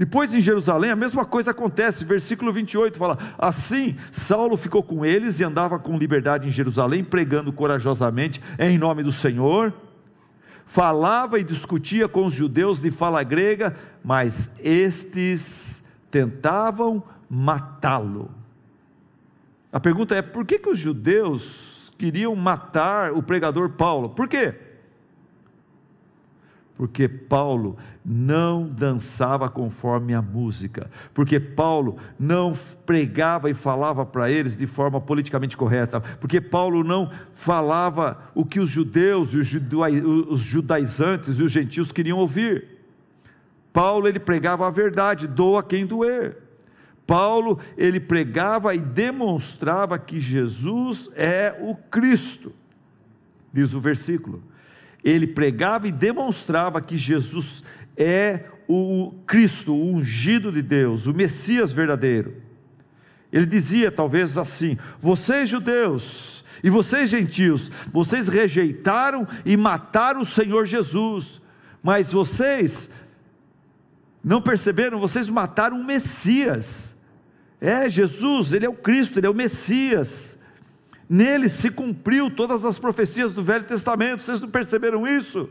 Depois 0.00 0.34
em 0.34 0.40
Jerusalém, 0.40 0.90
a 0.90 0.96
mesma 0.96 1.26
coisa 1.26 1.50
acontece, 1.50 2.06
versículo 2.06 2.50
28 2.50 2.96
fala: 2.96 3.18
Assim, 3.36 3.98
Saulo 4.10 4.56
ficou 4.56 4.82
com 4.82 5.04
eles 5.04 5.40
e 5.40 5.44
andava 5.44 5.78
com 5.78 5.98
liberdade 5.98 6.48
em 6.48 6.50
Jerusalém, 6.50 7.04
pregando 7.04 7.52
corajosamente 7.52 8.40
em 8.58 8.78
nome 8.78 9.02
do 9.02 9.12
Senhor. 9.12 9.74
Falava 10.64 11.38
e 11.38 11.44
discutia 11.44 12.08
com 12.08 12.24
os 12.24 12.32
judeus 12.32 12.80
de 12.80 12.90
fala 12.90 13.22
grega, 13.22 13.76
mas 14.02 14.48
estes 14.60 15.82
tentavam 16.10 17.02
matá-lo. 17.28 18.30
A 19.70 19.78
pergunta 19.78 20.14
é: 20.14 20.22
por 20.22 20.46
que, 20.46 20.58
que 20.58 20.70
os 20.70 20.78
judeus 20.78 21.92
queriam 21.98 22.34
matar 22.34 23.12
o 23.12 23.22
pregador 23.22 23.68
Paulo? 23.68 24.08
Por 24.08 24.26
quê? 24.26 24.54
Porque 26.80 27.06
Paulo 27.06 27.76
não 28.02 28.66
dançava 28.66 29.50
conforme 29.50 30.14
a 30.14 30.22
música, 30.22 30.90
porque 31.12 31.38
Paulo 31.38 31.98
não 32.18 32.54
pregava 32.86 33.50
e 33.50 33.52
falava 33.52 34.06
para 34.06 34.30
eles 34.30 34.56
de 34.56 34.66
forma 34.66 34.98
politicamente 34.98 35.58
correta, 35.58 36.00
porque 36.00 36.40
Paulo 36.40 36.82
não 36.82 37.10
falava 37.34 38.22
o 38.34 38.46
que 38.46 38.58
os 38.58 38.70
judeus 38.70 39.34
e 39.34 39.36
os 39.36 40.40
judaizantes 40.40 41.38
e 41.38 41.42
os 41.42 41.52
gentios 41.52 41.92
queriam 41.92 42.16
ouvir. 42.16 42.78
Paulo 43.74 44.08
ele 44.08 44.18
pregava 44.18 44.66
a 44.66 44.70
verdade, 44.70 45.26
doa 45.26 45.62
quem 45.62 45.84
doer. 45.84 46.38
Paulo 47.06 47.58
ele 47.76 48.00
pregava 48.00 48.74
e 48.74 48.80
demonstrava 48.80 49.98
que 49.98 50.18
Jesus 50.18 51.10
é 51.14 51.54
o 51.60 51.74
Cristo. 51.74 52.54
Diz 53.52 53.74
o 53.74 53.80
versículo 53.80 54.48
ele 55.04 55.26
pregava 55.26 55.88
e 55.88 55.92
demonstrava 55.92 56.80
que 56.80 56.96
Jesus 56.96 57.62
é 57.96 58.44
o 58.68 59.12
Cristo, 59.26 59.72
o 59.74 59.94
ungido 59.94 60.52
de 60.52 60.62
Deus, 60.62 61.06
o 61.06 61.14
Messias 61.14 61.72
verdadeiro. 61.72 62.36
Ele 63.32 63.46
dizia 63.46 63.90
talvez 63.90 64.36
assim: 64.38 64.78
Vocês 64.98 65.48
judeus 65.48 66.44
e 66.62 66.70
vocês 66.70 67.10
gentios, 67.10 67.70
vocês 67.92 68.28
rejeitaram 68.28 69.26
e 69.44 69.56
mataram 69.56 70.20
o 70.20 70.26
Senhor 70.26 70.66
Jesus, 70.66 71.40
mas 71.82 72.12
vocês 72.12 72.90
não 74.22 74.42
perceberam? 74.42 75.00
Vocês 75.00 75.28
mataram 75.28 75.80
o 75.80 75.84
Messias. 75.84 76.94
É, 77.60 77.88
Jesus, 77.88 78.52
ele 78.52 78.66
é 78.66 78.68
o 78.68 78.74
Cristo, 78.74 79.18
ele 79.18 79.26
é 79.26 79.30
o 79.30 79.34
Messias. 79.34 80.29
Nele 81.10 81.48
se 81.48 81.72
cumpriu 81.72 82.30
todas 82.30 82.64
as 82.64 82.78
profecias 82.78 83.32
do 83.32 83.42
Velho 83.42 83.64
Testamento. 83.64 84.22
Vocês 84.22 84.40
não 84.40 84.48
perceberam 84.48 85.08
isso? 85.08 85.50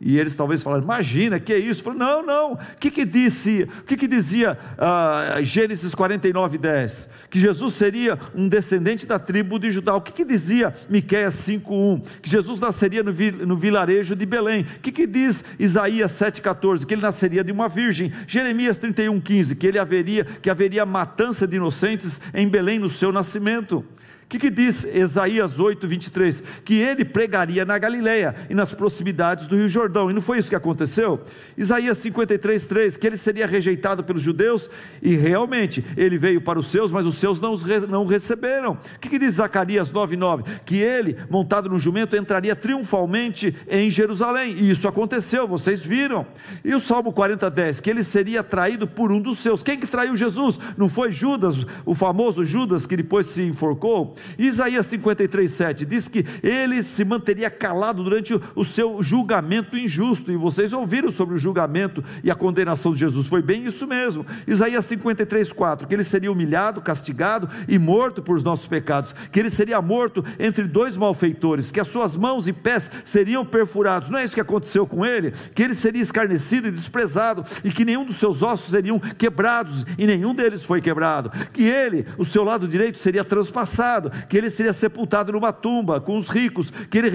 E 0.00 0.18
eles 0.18 0.34
talvez 0.34 0.62
falaram, 0.62 0.82
imagina, 0.82 1.38
que 1.38 1.52
é 1.52 1.58
isso? 1.58 1.82
Falei, 1.82 1.98
não, 1.98 2.24
não, 2.24 2.52
o 2.54 2.58
que 2.80 2.90
que 2.90 3.04
disse, 3.04 3.68
o 3.80 3.84
que 3.84 3.96
que 3.96 4.08
dizia 4.08 4.58
uh, 4.78 5.42
Gênesis 5.44 5.94
49, 5.94 6.58
10? 6.58 7.08
Que 7.30 7.38
Jesus 7.38 7.74
seria 7.74 8.18
um 8.34 8.48
descendente 8.48 9.06
da 9.06 9.18
tribo 9.18 9.58
de 9.58 9.70
Judá. 9.70 9.94
O 9.94 10.00
que 10.00 10.12
que 10.12 10.24
dizia 10.24 10.74
Miqueias 10.88 11.34
5:1? 11.34 12.02
Que 12.22 12.30
Jesus 12.30 12.58
nasceria 12.58 13.02
no, 13.02 13.12
no 13.46 13.56
vilarejo 13.56 14.16
de 14.16 14.24
Belém. 14.24 14.62
O 14.62 14.80
que 14.80 14.90
que 14.90 15.06
diz 15.06 15.44
Isaías 15.58 16.12
7:14? 16.12 16.86
Que 16.86 16.94
ele 16.94 17.02
nasceria 17.02 17.44
de 17.44 17.52
uma 17.52 17.68
virgem. 17.68 18.12
Jeremias 18.26 18.78
31:15, 18.78 19.56
que 19.56 19.66
ele 19.66 19.78
haveria, 19.78 20.24
que 20.24 20.48
haveria 20.48 20.86
matança 20.86 21.46
de 21.46 21.56
inocentes 21.56 22.20
em 22.32 22.48
Belém 22.48 22.78
no 22.78 22.88
seu 22.88 23.12
nascimento. 23.12 23.84
O 24.24 24.26
que, 24.26 24.38
que, 24.38 24.50
diz 24.50 24.84
Isaías 24.84 25.60
8, 25.60 25.86
23? 25.86 26.42
Que 26.64 26.74
ele 26.80 27.04
pregaria 27.04 27.64
na 27.64 27.78
Galileia 27.78 28.34
e 28.48 28.54
nas 28.54 28.72
proximidades 28.72 29.46
do 29.46 29.56
Rio 29.56 29.68
Jordão, 29.68 30.10
e 30.10 30.14
não 30.14 30.22
foi 30.22 30.38
isso 30.38 30.48
que 30.48 30.56
aconteceu? 30.56 31.22
Isaías 31.56 31.98
53, 31.98 32.66
3: 32.66 32.96
Que 32.96 33.06
ele 33.06 33.16
seria 33.16 33.46
rejeitado 33.46 34.02
pelos 34.02 34.22
judeus, 34.22 34.68
e 35.02 35.14
realmente 35.14 35.84
ele 35.96 36.18
veio 36.18 36.40
para 36.40 36.58
os 36.58 36.66
seus, 36.66 36.90
mas 36.90 37.06
os 37.06 37.16
seus 37.16 37.40
não, 37.40 37.52
os 37.52 37.62
re, 37.62 37.80
não 37.80 38.06
receberam. 38.06 38.72
O 38.72 38.98
que, 38.98 39.10
que 39.10 39.18
diz 39.18 39.34
Zacarias 39.34 39.92
9, 39.92 40.16
9? 40.16 40.44
Que 40.64 40.76
ele, 40.78 41.16
montado 41.28 41.68
no 41.68 41.78
jumento, 41.78 42.16
entraria 42.16 42.56
triunfalmente 42.56 43.54
em 43.68 43.90
Jerusalém, 43.90 44.56
e 44.58 44.70
isso 44.70 44.88
aconteceu, 44.88 45.46
vocês 45.46 45.84
viram. 45.84 46.26
E 46.64 46.74
o 46.74 46.80
Salmo 46.80 47.12
40, 47.12 47.50
10: 47.50 47.80
Que 47.80 47.90
ele 47.90 48.02
seria 48.02 48.42
traído 48.42 48.86
por 48.88 49.12
um 49.12 49.20
dos 49.20 49.38
seus. 49.38 49.62
Quem 49.62 49.78
que 49.78 49.86
traiu 49.86 50.16
Jesus? 50.16 50.58
Não 50.76 50.88
foi 50.88 51.12
Judas, 51.12 51.66
o 51.84 51.94
famoso 51.94 52.44
Judas 52.44 52.86
que 52.86 52.96
depois 52.96 53.26
se 53.26 53.42
enforcou? 53.42 54.14
Isaías 54.38 54.86
53, 54.86 55.50
7 55.50 55.84
diz 55.84 56.08
que 56.08 56.24
ele 56.42 56.82
se 56.82 57.04
manteria 57.04 57.50
calado 57.50 58.02
durante 58.02 58.38
o 58.54 58.64
seu 58.64 59.02
julgamento 59.02 59.76
injusto, 59.76 60.30
e 60.30 60.36
vocês 60.36 60.72
ouviram 60.72 61.10
sobre 61.10 61.34
o 61.34 61.38
julgamento 61.38 62.04
e 62.22 62.30
a 62.30 62.34
condenação 62.34 62.92
de 62.92 63.00
Jesus, 63.00 63.26
foi 63.26 63.42
bem 63.42 63.64
isso 63.64 63.86
mesmo. 63.86 64.26
Isaías 64.46 64.84
53, 64.84 65.52
4, 65.52 65.86
que 65.86 65.94
ele 65.94 66.04
seria 66.04 66.30
humilhado, 66.30 66.80
castigado 66.80 67.48
e 67.68 67.78
morto 67.78 68.22
por 68.22 68.36
os 68.36 68.42
nossos 68.42 68.66
pecados, 68.66 69.14
que 69.30 69.40
ele 69.40 69.50
seria 69.50 69.80
morto 69.80 70.24
entre 70.38 70.64
dois 70.64 70.96
malfeitores, 70.96 71.70
que 71.70 71.80
as 71.80 71.88
suas 71.88 72.16
mãos 72.16 72.48
e 72.48 72.52
pés 72.52 72.90
seriam 73.04 73.44
perfurados, 73.44 74.08
não 74.08 74.18
é 74.18 74.24
isso 74.24 74.34
que 74.34 74.40
aconteceu 74.40 74.86
com 74.86 75.04
ele? 75.04 75.32
Que 75.54 75.62
ele 75.62 75.74
seria 75.74 76.02
escarnecido 76.02 76.68
e 76.68 76.70
desprezado, 76.70 77.44
e 77.62 77.70
que 77.70 77.84
nenhum 77.84 78.04
dos 78.04 78.16
seus 78.16 78.42
ossos 78.42 78.70
seriam 78.70 78.98
quebrados, 78.98 79.84
e 79.98 80.06
nenhum 80.06 80.34
deles 80.34 80.64
foi 80.64 80.80
quebrado, 80.80 81.30
que 81.52 81.62
ele, 81.62 82.06
o 82.18 82.24
seu 82.24 82.44
lado 82.44 82.66
direito, 82.66 82.98
seria 82.98 83.24
transpassado 83.24 84.03
que 84.28 84.36
ele 84.36 84.50
seria 84.50 84.72
sepultado 84.72 85.32
numa 85.32 85.52
tumba 85.52 86.00
com 86.00 86.16
os 86.16 86.28
ricos, 86.28 86.70
que 86.70 86.98
ele 86.98 87.10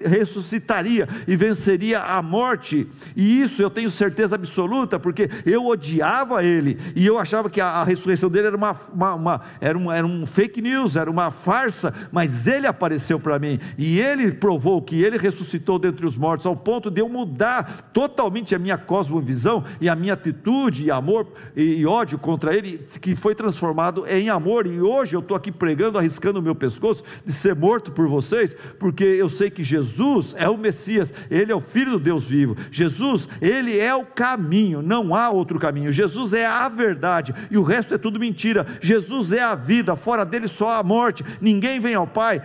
ressuscitaria 0.00 1.08
e 1.26 1.36
venceria 1.36 2.00
a 2.00 2.22
morte. 2.22 2.88
E 3.16 3.40
isso 3.40 3.62
eu 3.62 3.70
tenho 3.70 3.90
certeza 3.90 4.34
absoluta, 4.34 4.98
porque 4.98 5.28
eu 5.44 5.66
odiava 5.66 6.44
ele 6.44 6.78
e 6.94 7.06
eu 7.06 7.18
achava 7.18 7.50
que 7.50 7.60
a, 7.60 7.66
a 7.66 7.84
ressurreição 7.84 8.30
dele 8.30 8.48
era, 8.48 8.56
uma, 8.56 8.76
uma, 8.92 9.14
uma, 9.14 9.40
era, 9.60 9.76
um, 9.76 9.90
era 9.90 10.06
um 10.06 10.24
fake 10.24 10.60
news, 10.62 10.96
era 10.96 11.10
uma 11.10 11.30
farsa, 11.30 11.94
mas 12.12 12.46
ele 12.46 12.66
apareceu 12.66 13.18
para 13.18 13.38
mim 13.38 13.58
e 13.76 13.98
ele 13.98 14.32
provou 14.32 14.80
que 14.80 15.02
ele 15.02 15.18
ressuscitou 15.18 15.78
dentre 15.78 16.06
os 16.06 16.16
mortos, 16.16 16.46
ao 16.46 16.56
ponto 16.56 16.90
de 16.90 17.00
eu 17.00 17.08
mudar 17.08 17.90
totalmente 17.92 18.54
a 18.54 18.58
minha 18.58 18.78
cosmovisão 18.78 19.64
e 19.80 19.88
a 19.88 19.96
minha 19.96 20.14
atitude 20.14 20.84
e 20.84 20.90
amor 20.90 21.26
e, 21.56 21.80
e 21.80 21.86
ódio 21.86 22.18
contra 22.18 22.56
ele, 22.56 22.78
que 23.00 23.14
foi 23.14 23.34
transformado 23.34 24.06
em 24.06 24.28
amor. 24.28 24.66
E 24.66 24.80
hoje 24.80 25.14
eu 25.14 25.20
estou 25.20 25.36
aqui 25.36 25.50
pregando, 25.50 25.98
arriscando 25.98 26.19
arriscando 26.20 26.38
o 26.38 26.42
meu 26.42 26.54
pescoço 26.54 27.02
de 27.24 27.32
ser 27.32 27.54
morto 27.54 27.90
por 27.90 28.06
vocês, 28.06 28.54
porque 28.78 29.02
eu 29.02 29.28
sei 29.28 29.50
que 29.50 29.64
Jesus 29.64 30.34
é 30.36 30.48
o 30.48 30.58
Messias, 30.58 31.12
ele 31.30 31.50
é 31.50 31.54
o 31.54 31.60
Filho 31.60 31.92
do 31.92 31.98
Deus 31.98 32.28
vivo. 32.28 32.56
Jesus, 32.70 33.26
ele 33.40 33.78
é 33.78 33.94
o 33.94 34.04
caminho, 34.04 34.82
não 34.82 35.14
há 35.14 35.30
outro 35.30 35.58
caminho. 35.58 35.90
Jesus 35.90 36.34
é 36.34 36.46
a 36.46 36.68
verdade 36.68 37.34
e 37.50 37.56
o 37.56 37.62
resto 37.62 37.94
é 37.94 37.98
tudo 37.98 38.20
mentira. 38.20 38.66
Jesus 38.82 39.32
é 39.32 39.40
a 39.40 39.54
vida, 39.54 39.96
fora 39.96 40.24
dele 40.24 40.46
só 40.46 40.78
a 40.78 40.82
morte. 40.82 41.24
Ninguém 41.40 41.80
vem 41.80 41.94
ao 41.94 42.06
Pai 42.06 42.42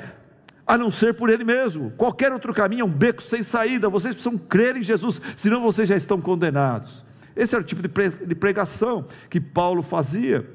a 0.65 0.78
não 0.78 0.89
ser 0.89 1.13
por 1.13 1.30
Ele 1.30 1.43
mesmo. 1.43 1.91
Qualquer 1.91 2.32
outro 2.32 2.53
caminho 2.53 2.82
é 2.82 2.86
um 2.86 2.89
beco 2.89 3.21
sem 3.21 3.43
saída. 3.43 3.89
Vocês 3.89 4.15
precisam 4.15 4.38
crer 4.38 4.78
em 4.78 4.84
Jesus, 4.84 5.21
senão 5.36 5.61
vocês 5.61 5.89
já 5.89 5.95
estão 5.95 6.21
condenados. 6.21 7.03
Esse 7.36 7.53
era 7.53 7.61
o 7.61 7.67
tipo 7.67 7.82
de 7.82 8.36
pregação 8.36 9.05
que 9.30 9.41
Paulo 9.41 9.84
fazia. 9.84 10.49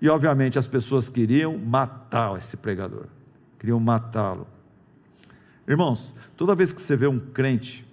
E 0.00 0.08
obviamente 0.08 0.58
as 0.58 0.66
pessoas 0.66 1.08
queriam 1.08 1.56
matar 1.58 2.36
esse 2.36 2.56
pregador, 2.56 3.06
queriam 3.58 3.80
matá-lo. 3.80 4.46
Irmãos, 5.66 6.14
toda 6.36 6.54
vez 6.54 6.72
que 6.72 6.80
você 6.80 6.94
vê 6.94 7.06
um 7.06 7.18
crente 7.18 7.86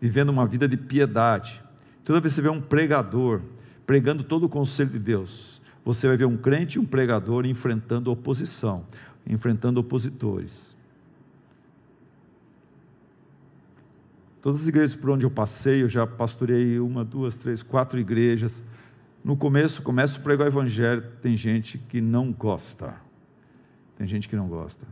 vivendo 0.00 0.28
uma 0.28 0.46
vida 0.46 0.68
de 0.68 0.76
piedade, 0.76 1.62
toda 2.04 2.20
vez 2.20 2.34
que 2.34 2.36
você 2.36 2.42
vê 2.42 2.50
um 2.50 2.60
pregador 2.60 3.40
pregando 3.86 4.22
todo 4.22 4.44
o 4.44 4.48
conselho 4.48 4.90
de 4.90 4.98
Deus, 4.98 5.62
você 5.84 6.06
vai 6.06 6.16
ver 6.16 6.26
um 6.26 6.36
crente 6.36 6.76
e 6.76 6.78
um 6.78 6.84
pregador 6.84 7.46
enfrentando 7.46 8.10
oposição, 8.10 8.86
enfrentando 9.26 9.80
opositores. 9.80 10.74
Todas 14.44 14.60
as 14.60 14.68
igrejas 14.68 14.94
por 14.94 15.08
onde 15.08 15.24
eu 15.24 15.30
passei, 15.30 15.82
eu 15.82 15.88
já 15.88 16.06
pastorei 16.06 16.78
uma, 16.78 17.02
duas, 17.02 17.38
três, 17.38 17.62
quatro 17.62 17.98
igrejas. 17.98 18.62
No 19.24 19.38
começo, 19.38 19.80
começa 19.80 20.18
a 20.18 20.22
pregar 20.22 20.44
o 20.44 20.50
evangelho, 20.50 21.02
tem 21.22 21.34
gente 21.34 21.78
que 21.78 21.98
não 21.98 22.30
gosta. 22.30 22.94
Tem 23.96 24.06
gente 24.06 24.28
que 24.28 24.36
não 24.36 24.46
gosta. 24.46 24.86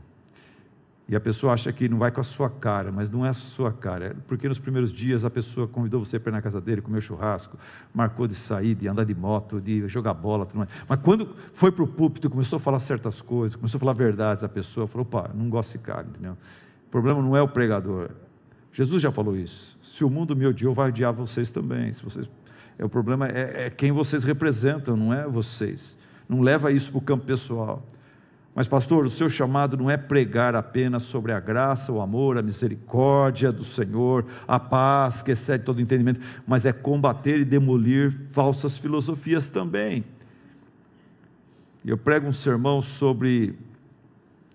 E 1.07 1.15
a 1.15 1.21
pessoa 1.21 1.53
acha 1.53 1.71
que 1.71 1.87
não 1.87 1.99
vai 1.99 2.11
com 2.11 2.23
a 2.23 2.25
sua 2.25 2.49
cara, 2.49 2.91
mas 2.91 3.11
não 3.11 3.27
é 3.27 3.29
a 3.29 3.35
sua 3.35 3.71
cara. 3.71 4.07
É 4.07 4.15
porque 4.27 4.49
nos 4.49 4.59
primeiros 4.59 4.91
dias 4.91 5.27
a 5.27 5.29
pessoa 5.29 5.69
convidou 5.69 6.03
você 6.03 6.19
para 6.19 6.31
ir 6.31 6.33
na 6.33 6.41
casa 6.41 6.63
dele, 6.63 6.81
comer 6.81 7.03
churrasco, 7.03 7.59
marcou 7.93 8.27
de 8.27 8.35
sair, 8.35 8.75
de 8.75 8.89
andar 8.89 9.05
de 9.05 9.15
moto, 9.15 9.61
de 9.61 9.87
jogar 9.87 10.15
bola, 10.15 10.47
tudo 10.47 10.61
mais. 10.61 10.71
Mas 10.89 10.99
quando 11.03 11.29
foi 11.53 11.71
para 11.71 11.85
o 11.85 11.87
púlpito, 11.87 12.31
começou 12.31 12.57
a 12.57 12.61
falar 12.61 12.81
certas 12.81 13.21
coisas, 13.21 13.55
começou 13.55 13.77
a 13.77 13.81
falar 13.81 13.93
verdades, 13.93 14.43
a 14.43 14.49
pessoa 14.49 14.87
falou: 14.87 15.07
opa, 15.07 15.31
não 15.35 15.51
gosto 15.51 15.73
desse 15.73 15.85
cara, 15.85 16.07
entendeu? 16.09 16.39
O 16.87 16.91
problema 16.91 17.21
não 17.21 17.37
é 17.37 17.43
o 17.43 17.49
pregador. 17.49 18.09
Jesus 18.73 19.03
já 19.03 19.13
falou 19.13 19.37
isso. 19.37 19.79
Se 19.83 20.05
o 20.05 20.09
mundo 20.09 20.35
me 20.35 20.47
odiou, 20.47 20.73
vai 20.73 20.89
odiar 20.89 21.13
vocês 21.13 21.51
também. 21.51 21.93
Se 21.93 22.03
vocês 22.03 22.31
é, 22.83 22.85
o 22.85 22.89
problema 22.89 23.29
é, 23.29 23.67
é 23.67 23.71
quem 23.71 23.93
vocês 23.93 24.25
representam, 24.25 24.97
não 24.97 25.15
é 25.15 25.25
vocês. 25.29 25.97
Não 26.29 26.41
leva 26.41 26.73
isso 26.73 26.91
para 26.91 26.99
o 26.99 27.03
campo 27.03 27.25
pessoal. 27.25 27.87
Mas, 28.57 28.67
pastor, 28.67 29.07
o 29.07 29.09
seu 29.09 29.31
chamado 29.31 29.77
não 29.77 29.89
é 29.89 29.97
pregar 29.97 30.57
apenas 30.57 31.05
sobre 31.05 31.31
a 31.31 31.39
graça, 31.39 31.93
o 31.93 32.01
amor, 32.01 32.37
a 32.37 32.43
misericórdia 32.43 33.53
do 33.53 33.63
Senhor, 33.63 34.27
a 34.49 34.59
paz 34.59 35.23
que 35.23 35.31
excede 35.31 35.63
todo 35.63 35.81
entendimento, 35.81 36.21
mas 36.45 36.67
é 36.67 36.73
combater 36.73 37.39
e 37.39 37.45
demolir 37.45 38.11
falsas 38.31 38.77
filosofias 38.77 39.49
também. 39.49 40.05
Eu 41.85 41.97
prego 41.97 42.27
um 42.27 42.33
sermão 42.33 42.83
sobre 42.83 43.57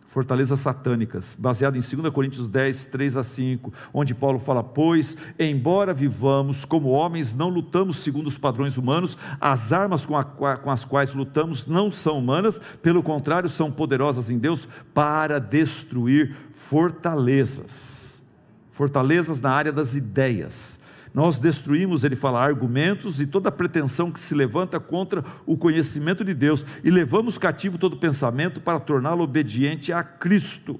fortalezas 0.07 0.61
satânicas, 0.61 1.35
baseado 1.37 1.75
em 1.75 1.81
2 1.81 2.09
Coríntios 2.13 2.47
10, 2.47 2.85
3 2.85 3.17
a 3.17 3.23
5, 3.23 3.73
onde 3.93 4.15
Paulo 4.15 4.39
fala: 4.39 4.63
Pois, 4.63 5.17
embora 5.37 5.93
vivamos 5.93 6.65
como 6.65 6.89
homens, 6.89 7.35
não 7.35 7.49
lutamos 7.49 7.97
segundo 7.97 8.27
os 8.27 8.37
padrões 8.37 8.77
humanos, 8.77 9.17
as 9.39 9.73
armas 9.73 10.05
com, 10.05 10.15
a, 10.17 10.23
com 10.23 10.71
as 10.71 10.85
quais 10.85 11.13
lutamos 11.13 11.67
não 11.67 11.91
são 11.91 12.17
humanas, 12.17 12.59
pelo 12.81 13.03
contrário, 13.03 13.49
são 13.49 13.69
poderosas 13.69 14.31
em 14.31 14.39
Deus 14.39 14.67
para 14.93 15.39
destruir 15.39 16.35
fortalezas. 16.53 18.23
Fortalezas 18.71 19.41
na 19.41 19.51
área 19.51 19.71
das 19.71 19.95
ideias 19.95 20.76
nós 21.17 21.39
destruímos, 21.39 22.03
ele 22.03 22.15
fala, 22.15 22.45
argumentos 22.45 23.19
e 23.19 23.25
toda 23.25 23.51
pretensão 23.51 24.11
que 24.11 24.19
se 24.19 24.35
levanta 24.35 24.79
contra 24.79 25.25
o 25.47 25.57
conhecimento 25.57 26.23
de 26.23 26.31
Deus 26.31 26.63
e 26.83 26.91
levamos 26.91 27.39
cativo 27.39 27.79
todo 27.79 27.97
pensamento 27.97 28.61
para 28.61 28.79
torná-lo 28.79 29.23
obediente 29.23 29.91
a 29.91 30.03
Cristo. 30.03 30.79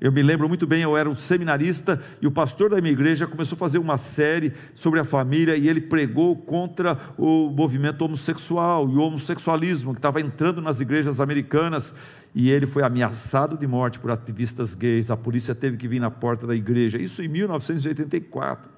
Eu 0.00 0.12
me 0.12 0.22
lembro 0.22 0.48
muito 0.48 0.68
bem, 0.68 0.82
eu 0.82 0.96
era 0.96 1.10
um 1.10 1.16
seminarista 1.16 2.00
e 2.22 2.28
o 2.28 2.30
pastor 2.30 2.70
da 2.70 2.80
minha 2.80 2.92
igreja 2.92 3.26
começou 3.26 3.56
a 3.56 3.58
fazer 3.58 3.78
uma 3.78 3.98
série 3.98 4.52
sobre 4.72 5.00
a 5.00 5.04
família 5.04 5.56
e 5.56 5.68
ele 5.68 5.80
pregou 5.80 6.36
contra 6.36 6.96
o 7.18 7.50
movimento 7.50 8.02
homossexual 8.02 8.88
e 8.88 8.94
o 8.94 9.00
homossexualismo 9.00 9.94
que 9.94 9.98
estava 9.98 10.20
entrando 10.20 10.62
nas 10.62 10.78
igrejas 10.78 11.18
americanas 11.18 11.92
e 12.32 12.52
ele 12.52 12.68
foi 12.68 12.84
ameaçado 12.84 13.58
de 13.58 13.66
morte 13.66 13.98
por 13.98 14.12
ativistas 14.12 14.76
gays. 14.76 15.10
A 15.10 15.16
polícia 15.16 15.56
teve 15.56 15.76
que 15.76 15.88
vir 15.88 15.98
na 15.98 16.08
porta 16.08 16.46
da 16.46 16.54
igreja, 16.54 17.02
isso 17.02 17.20
em 17.20 17.26
1984. 17.26 18.75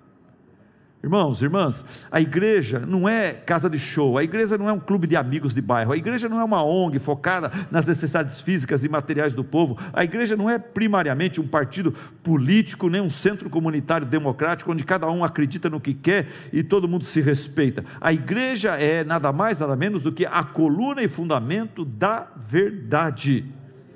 Irmãos, 1.00 1.40
irmãs, 1.42 1.84
a 2.10 2.20
igreja 2.20 2.80
não 2.80 3.08
é 3.08 3.30
casa 3.30 3.70
de 3.70 3.78
show, 3.78 4.18
a 4.18 4.24
igreja 4.24 4.58
não 4.58 4.68
é 4.68 4.72
um 4.72 4.80
clube 4.80 5.06
de 5.06 5.14
amigos 5.14 5.54
de 5.54 5.62
bairro, 5.62 5.92
a 5.92 5.96
igreja 5.96 6.28
não 6.28 6.40
é 6.40 6.44
uma 6.44 6.64
ONG 6.64 6.98
focada 6.98 7.52
nas 7.70 7.86
necessidades 7.86 8.40
físicas 8.40 8.82
e 8.82 8.88
materiais 8.88 9.32
do 9.32 9.44
povo, 9.44 9.78
a 9.92 10.02
igreja 10.02 10.34
não 10.34 10.50
é 10.50 10.58
primariamente 10.58 11.40
um 11.40 11.46
partido 11.46 11.92
político, 12.20 12.88
nem 12.88 13.00
um 13.00 13.10
centro 13.10 13.48
comunitário 13.48 14.04
democrático, 14.04 14.72
onde 14.72 14.82
cada 14.82 15.08
um 15.08 15.24
acredita 15.24 15.70
no 15.70 15.80
que 15.80 15.94
quer 15.94 16.26
e 16.52 16.64
todo 16.64 16.88
mundo 16.88 17.04
se 17.04 17.20
respeita. 17.20 17.84
A 18.00 18.12
igreja 18.12 18.70
é 18.70 19.04
nada 19.04 19.32
mais, 19.32 19.56
nada 19.56 19.76
menos 19.76 20.02
do 20.02 20.10
que 20.10 20.26
a 20.26 20.42
coluna 20.42 21.00
e 21.00 21.06
fundamento 21.06 21.84
da 21.84 22.26
verdade. 22.36 23.44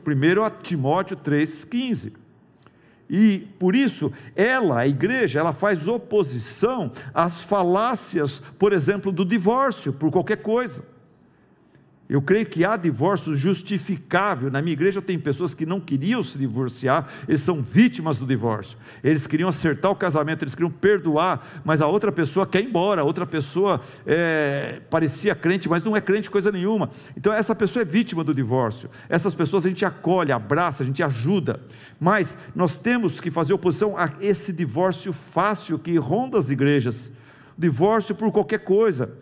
Primeiro 0.04 0.44
a 0.44 0.50
Timóteo 0.50 1.16
3,15. 1.16 2.21
E 3.14 3.40
por 3.58 3.76
isso, 3.76 4.10
ela, 4.34 4.78
a 4.78 4.88
igreja, 4.88 5.38
ela 5.38 5.52
faz 5.52 5.86
oposição 5.86 6.90
às 7.12 7.42
falácias, 7.42 8.40
por 8.58 8.72
exemplo, 8.72 9.12
do 9.12 9.22
divórcio, 9.22 9.92
por 9.92 10.10
qualquer 10.10 10.38
coisa. 10.38 10.82
Eu 12.12 12.20
creio 12.20 12.44
que 12.44 12.62
há 12.62 12.76
divórcio 12.76 13.34
justificável. 13.34 14.50
Na 14.50 14.60
minha 14.60 14.74
igreja 14.74 15.00
tem 15.00 15.18
pessoas 15.18 15.54
que 15.54 15.64
não 15.64 15.80
queriam 15.80 16.22
se 16.22 16.36
divorciar, 16.36 17.08
eles 17.26 17.40
são 17.40 17.62
vítimas 17.62 18.18
do 18.18 18.26
divórcio. 18.26 18.76
Eles 19.02 19.26
queriam 19.26 19.48
acertar 19.48 19.90
o 19.90 19.96
casamento, 19.96 20.42
eles 20.42 20.54
queriam 20.54 20.70
perdoar, 20.70 21.62
mas 21.64 21.80
a 21.80 21.86
outra 21.86 22.12
pessoa 22.12 22.46
quer 22.46 22.60
ir 22.60 22.66
embora, 22.66 23.00
a 23.00 23.04
outra 23.04 23.24
pessoa 23.24 23.80
é, 24.06 24.82
parecia 24.90 25.34
crente, 25.34 25.70
mas 25.70 25.84
não 25.84 25.96
é 25.96 26.02
crente 26.02 26.30
coisa 26.30 26.52
nenhuma. 26.52 26.90
Então 27.16 27.32
essa 27.32 27.54
pessoa 27.54 27.80
é 27.80 27.86
vítima 27.86 28.22
do 28.22 28.34
divórcio. 28.34 28.90
Essas 29.08 29.34
pessoas 29.34 29.64
a 29.64 29.70
gente 29.70 29.86
acolhe, 29.86 30.32
abraça, 30.32 30.82
a 30.82 30.86
gente 30.86 31.02
ajuda. 31.02 31.62
Mas 31.98 32.36
nós 32.54 32.76
temos 32.76 33.20
que 33.20 33.30
fazer 33.30 33.54
oposição 33.54 33.96
a 33.96 34.10
esse 34.20 34.52
divórcio 34.52 35.14
fácil 35.14 35.78
que 35.78 35.96
ronda 35.96 36.38
as 36.38 36.50
igrejas. 36.50 37.10
Divórcio 37.56 38.14
por 38.14 38.30
qualquer 38.30 38.58
coisa. 38.58 39.16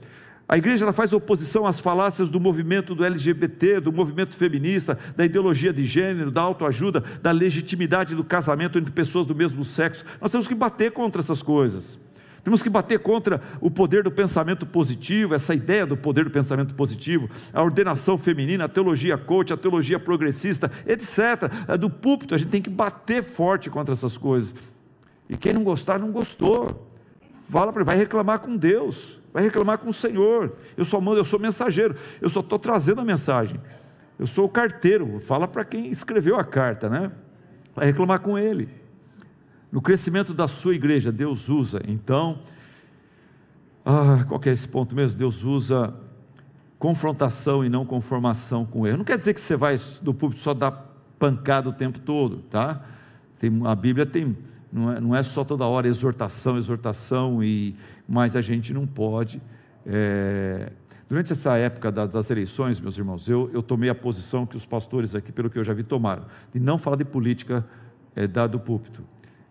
A 0.51 0.59
igreja 0.59 0.85
ela 0.85 0.93
faz 0.93 1.13
oposição 1.13 1.65
às 1.65 1.79
falácias 1.79 2.29
do 2.29 2.41
movimento 2.41 2.93
do 2.93 3.05
LGBT, 3.05 3.79
do 3.79 3.93
movimento 3.93 4.35
feminista, 4.35 4.99
da 5.15 5.25
ideologia 5.25 5.73
de 5.73 5.87
gênero, 5.87 6.29
da 6.29 6.43
autoajuda, 6.43 7.05
da 7.23 7.31
legitimidade 7.31 8.17
do 8.17 8.25
casamento 8.25 8.77
entre 8.77 8.91
pessoas 8.91 9.27
do 9.27 9.33
mesmo 9.33 9.63
sexo. 9.63 10.05
Nós 10.21 10.33
temos 10.33 10.49
que 10.49 10.55
bater 10.57 10.91
contra 10.91 11.23
essas 11.23 11.41
coisas. 11.41 11.97
Temos 12.43 12.65
que 12.65 12.69
bater 12.69 12.99
contra 12.99 13.41
o 13.61 13.71
poder 13.71 14.03
do 14.03 14.11
pensamento 14.11 14.67
positivo, 14.67 15.37
essa 15.37 15.55
ideia 15.55 15.87
do 15.87 15.97
poder 15.97 16.25
do 16.25 16.33
pensamento 16.33 16.75
positivo, 16.75 17.31
a 17.53 17.63
ordenação 17.63 18.19
feminina, 18.19 18.65
a 18.65 18.69
teologia 18.69 19.17
coach, 19.17 19.53
a 19.53 19.57
teologia 19.57 20.01
progressista, 20.01 20.69
etc. 20.85 21.49
É 21.69 21.79
do 21.79 21.89
púlpito, 21.89 22.35
a 22.35 22.39
gente 22.39 22.51
tem 22.51 22.61
que 22.61 22.71
bater 22.71 23.23
forte 23.23 23.71
contra 23.71 23.93
essas 23.93 24.17
coisas. 24.17 24.57
E 25.29 25.37
quem 25.37 25.53
não 25.53 25.63
gostar, 25.63 25.97
não 26.01 26.11
gostou. 26.11 26.91
Fala 27.41 27.73
para 27.73 27.83
ele, 27.83 27.87
vai 27.87 27.97
reclamar 27.97 28.41
com 28.41 28.57
Deus 28.57 29.20
vai 29.33 29.43
reclamar 29.43 29.79
com 29.79 29.91
o 29.91 29.93
Senhor. 29.93 30.57
Eu 30.77 30.85
só 30.85 31.01
mando, 31.01 31.19
eu 31.19 31.25
sou 31.25 31.39
mensageiro, 31.39 31.95
eu 32.21 32.29
só 32.29 32.41
estou 32.41 32.59
trazendo 32.59 33.01
a 33.01 33.05
mensagem. 33.05 33.61
Eu 34.19 34.27
sou 34.27 34.45
o 34.45 34.49
carteiro, 34.49 35.19
fala 35.21 35.49
para 35.49 35.65
quem 35.65 35.91
escreveu 35.91 36.37
a 36.37 36.45
carta, 36.45 36.89
né? 36.89 37.11
Vai 37.75 37.87
reclamar 37.87 38.21
com 38.21 38.39
ele. 38.39 38.69
No 39.73 39.81
crescimento 39.81 40.35
da 40.35 40.49
sua 40.49 40.75
igreja, 40.75 41.13
Deus 41.13 41.49
usa, 41.49 41.81
então, 41.87 42.41
ah, 43.85 44.25
qual 44.29 44.41
é 44.45 44.51
esse 44.51 44.69
ponto 44.69 44.95
mesmo? 44.95 45.19
Deus 45.19 45.43
usa 45.43 45.95
confrontação 46.79 47.65
e 47.65 47.69
não 47.69 47.87
conformação 47.87 48.65
com 48.65 48.87
erro. 48.87 48.99
Não 48.99 49.05
quer 49.05 49.17
dizer 49.17 49.35
que 49.35 49.41
você 49.41 49.57
vai 49.57 49.77
do 50.03 50.13
público 50.13 50.43
só 50.43 50.53
dar 50.53 50.73
pancada 51.19 51.69
o 51.69 51.73
tempo 51.73 51.99
todo, 51.99 52.39
tá? 52.51 52.85
Tem, 53.39 53.51
a 53.65 53.75
Bíblia 53.75 54.05
tem 54.05 54.37
não 54.73 54.93
é, 54.93 55.01
não 55.01 55.17
é 55.17 55.23
só 55.23 55.45
toda 55.45 55.67
hora 55.67 55.89
exortação, 55.89 56.57
exortação, 56.57 57.43
e, 57.43 57.75
mas 58.11 58.35
a 58.35 58.41
gente 58.41 58.75
não 58.75 58.89
pode. 58.89 59.41
É, 59.87 60.73
durante 61.09 61.33
essa 61.33 61.57
época 61.57 61.93
das, 61.93 62.29
eleições, 62.29 62.81
meus 62.81 62.99
irmãos, 62.99 63.29
eu, 63.29 63.49
eu, 63.55 63.63
tomei 63.63 63.89
a 63.89 63.95
posição 63.95 64.45
que 64.45 64.57
os 64.57 64.67
pastores 64.67 65.15
aqui, 65.15 65.31
pelo 65.31 65.49
que 65.49 65.57
eu 65.57 65.63
já 65.63 65.73
vi, 65.73 65.85
tomaram, 65.85 66.25
de 66.53 66.59
não 66.59 66.77
falar 66.77 66.97
de 66.97 67.05
política 67.05 67.65
é, 68.17 68.27
dado 68.27 68.59
púlpito, 68.59 69.05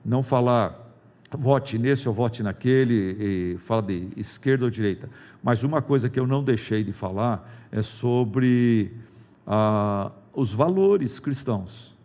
não 0.04 0.22
falar 0.22 0.88
vote 1.32 1.78
nesse 1.78 2.10
ou 2.10 2.14
vote 2.14 2.44
naquele, 2.44 3.54
e 3.54 3.58
fala 3.60 3.84
de 3.84 4.10
esquerda 4.18 4.66
ou 4.66 4.72
direita. 4.72 5.10
Mas 5.42 5.64
uma 5.64 5.82
coisa 5.82 6.10
que 6.10 6.20
eu 6.20 6.28
não 6.28 6.44
deixei 6.44 6.84
de 6.84 6.92
falar 6.92 7.50
é 7.72 7.82
sobre 7.82 8.92
ah, 9.48 10.12
os 10.34 10.52
valores 10.52 11.18
cristãos 11.18 11.96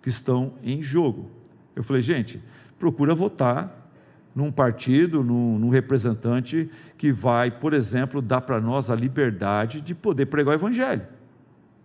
que 0.00 0.08
estão 0.08 0.52
em 0.62 0.80
jogo. 0.80 1.28
Eu 1.74 1.82
falei, 1.82 2.00
gente, 2.00 2.40
procura 2.78 3.12
votar 3.12 3.85
num 4.36 4.52
partido, 4.52 5.24
num, 5.24 5.58
num, 5.58 5.70
representante 5.70 6.68
que 6.98 7.10
vai, 7.10 7.50
por 7.50 7.72
exemplo, 7.72 8.20
dar 8.20 8.42
para 8.42 8.60
nós 8.60 8.90
a 8.90 8.94
liberdade 8.94 9.80
de 9.80 9.94
poder 9.94 10.26
pregar 10.26 10.52
o 10.52 10.58
Evangelho. 10.58 11.00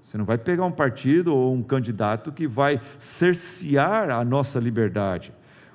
Você 0.02 0.18
não 0.18 0.26
vai 0.26 0.38
pegar 0.38 0.66
um 0.66 0.72
partido 0.72 1.34
ou 1.34 1.56
um 1.56 1.64
candidato 1.64 2.30
que 2.30 2.46
vai 2.46 2.82
cercear 3.00 4.10
a 4.10 4.26
nossa 4.26 4.60
liberdade. 4.60 5.32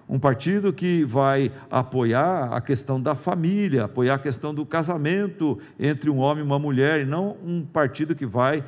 Um 0.07 0.19
partido 0.19 0.71
que 0.71 1.03
vai 1.03 1.51
apoiar 1.71 2.53
a 2.53 2.61
questão 2.61 3.01
da 3.01 3.15
família, 3.15 3.85
apoiar 3.85 4.17
a 4.17 4.19
questão 4.19 4.55
do 4.55 4.67
casamento 4.67 5.59
entre 5.81 6.11
um 6.11 6.19
homem 6.19 6.45
e 6.45 6.47
uma 6.47 6.59
mulher, 6.59 7.01
e 7.01 7.05
não 7.07 7.39
um 7.43 7.65
partido 7.65 8.15
que 8.15 8.27
vai. 8.27 8.63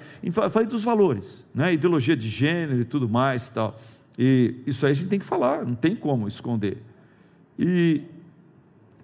Falei 0.51 0.67
dos 0.67 0.83
valores, 0.83 1.47
né? 1.55 1.75
ideologia 1.75 2.17
de 2.17 2.29
gênero 2.29 2.81
e 2.81 2.85
tudo 2.87 3.07
mais. 3.07 3.51
tal. 3.51 3.77
E 4.19 4.63
isso 4.67 4.87
aí 4.87 4.93
a 4.93 4.95
gente 4.95 5.11
tem 5.11 5.19
que 5.19 5.27
falar, 5.27 5.65
não 5.65 5.75
tem 5.75 5.95
como 5.95 6.27
esconder. 6.27 6.88
E, 7.59 8.03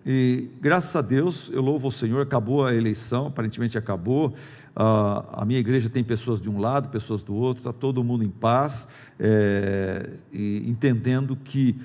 e 0.07 0.49
graças 0.61 0.95
a 0.95 1.03
Deus, 1.03 1.51
eu 1.53 1.61
louvo 1.61 1.89
o 1.89 1.93
Senhor, 1.93 2.23
acabou 2.23 2.65
a 2.65 2.75
eleição, 2.75 3.27
aparentemente 3.27 3.77
acabou. 3.77 4.29
Uh, 4.29 5.25
a 5.33 5.45
minha 5.45 5.59
igreja 5.59 5.89
tem 5.89 6.05
pessoas 6.05 6.41
de 6.41 6.49
um 6.49 6.59
lado, 6.59 6.89
pessoas 6.89 7.23
do 7.23 7.35
outro, 7.35 7.61
está 7.61 7.73
todo 7.73 8.05
mundo 8.05 8.23
em 8.23 8.31
paz, 8.31 8.87
é, 9.19 10.11
entendendo 10.33 11.37
que 11.37 11.81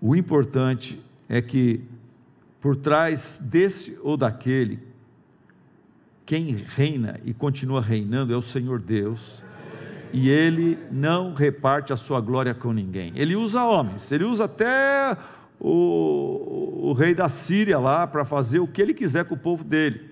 o 0.00 0.16
importante 0.16 1.00
é 1.28 1.40
que 1.40 1.80
por 2.60 2.76
trás 2.76 3.40
desse 3.42 3.98
ou 4.02 4.16
daquele, 4.16 4.80
quem 6.24 6.64
reina 6.66 7.20
e 7.24 7.34
continua 7.34 7.80
reinando 7.80 8.32
é 8.32 8.36
o 8.36 8.42
Senhor 8.42 8.80
Deus 8.80 9.42
e 10.12 10.28
ele 10.28 10.78
não 10.90 11.34
reparte 11.34 11.92
a 11.92 11.96
sua 11.96 12.20
glória 12.20 12.54
com 12.54 12.72
ninguém. 12.72 13.12
Ele 13.16 13.34
usa 13.34 13.64
homens, 13.64 14.12
ele 14.12 14.24
usa 14.24 14.44
até 14.44 15.16
o, 15.64 16.88
o 16.90 16.92
rei 16.92 17.14
da 17.14 17.28
Síria 17.28 17.78
lá 17.78 18.04
para 18.04 18.24
fazer 18.24 18.58
o 18.58 18.66
que 18.66 18.82
ele 18.82 18.92
quiser 18.92 19.24
com 19.24 19.36
o 19.36 19.38
povo 19.38 19.62
dele. 19.62 20.10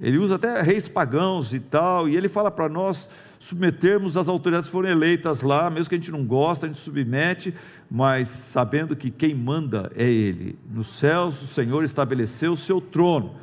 Ele 0.00 0.16
usa 0.16 0.36
até 0.36 0.62
reis 0.62 0.86
pagãos 0.86 1.52
e 1.52 1.58
tal, 1.58 2.08
e 2.08 2.16
ele 2.16 2.28
fala 2.28 2.52
para 2.52 2.68
nós 2.68 3.08
submetermos 3.40 4.16
as 4.16 4.28
autoridades 4.28 4.68
que 4.68 4.72
foram 4.72 4.88
eleitas 4.88 5.42
lá, 5.42 5.68
mesmo 5.68 5.88
que 5.88 5.96
a 5.96 5.98
gente 5.98 6.12
não 6.12 6.24
gosta, 6.24 6.66
a 6.66 6.68
gente 6.68 6.80
submete, 6.80 7.52
mas 7.90 8.28
sabendo 8.28 8.94
que 8.94 9.10
quem 9.10 9.34
manda 9.34 9.90
é 9.96 10.08
Ele. 10.08 10.56
Nos 10.70 10.86
céus 10.86 11.42
o 11.42 11.46
Senhor 11.46 11.82
estabeleceu 11.82 12.52
o 12.52 12.56
seu 12.56 12.80
trono, 12.80 13.34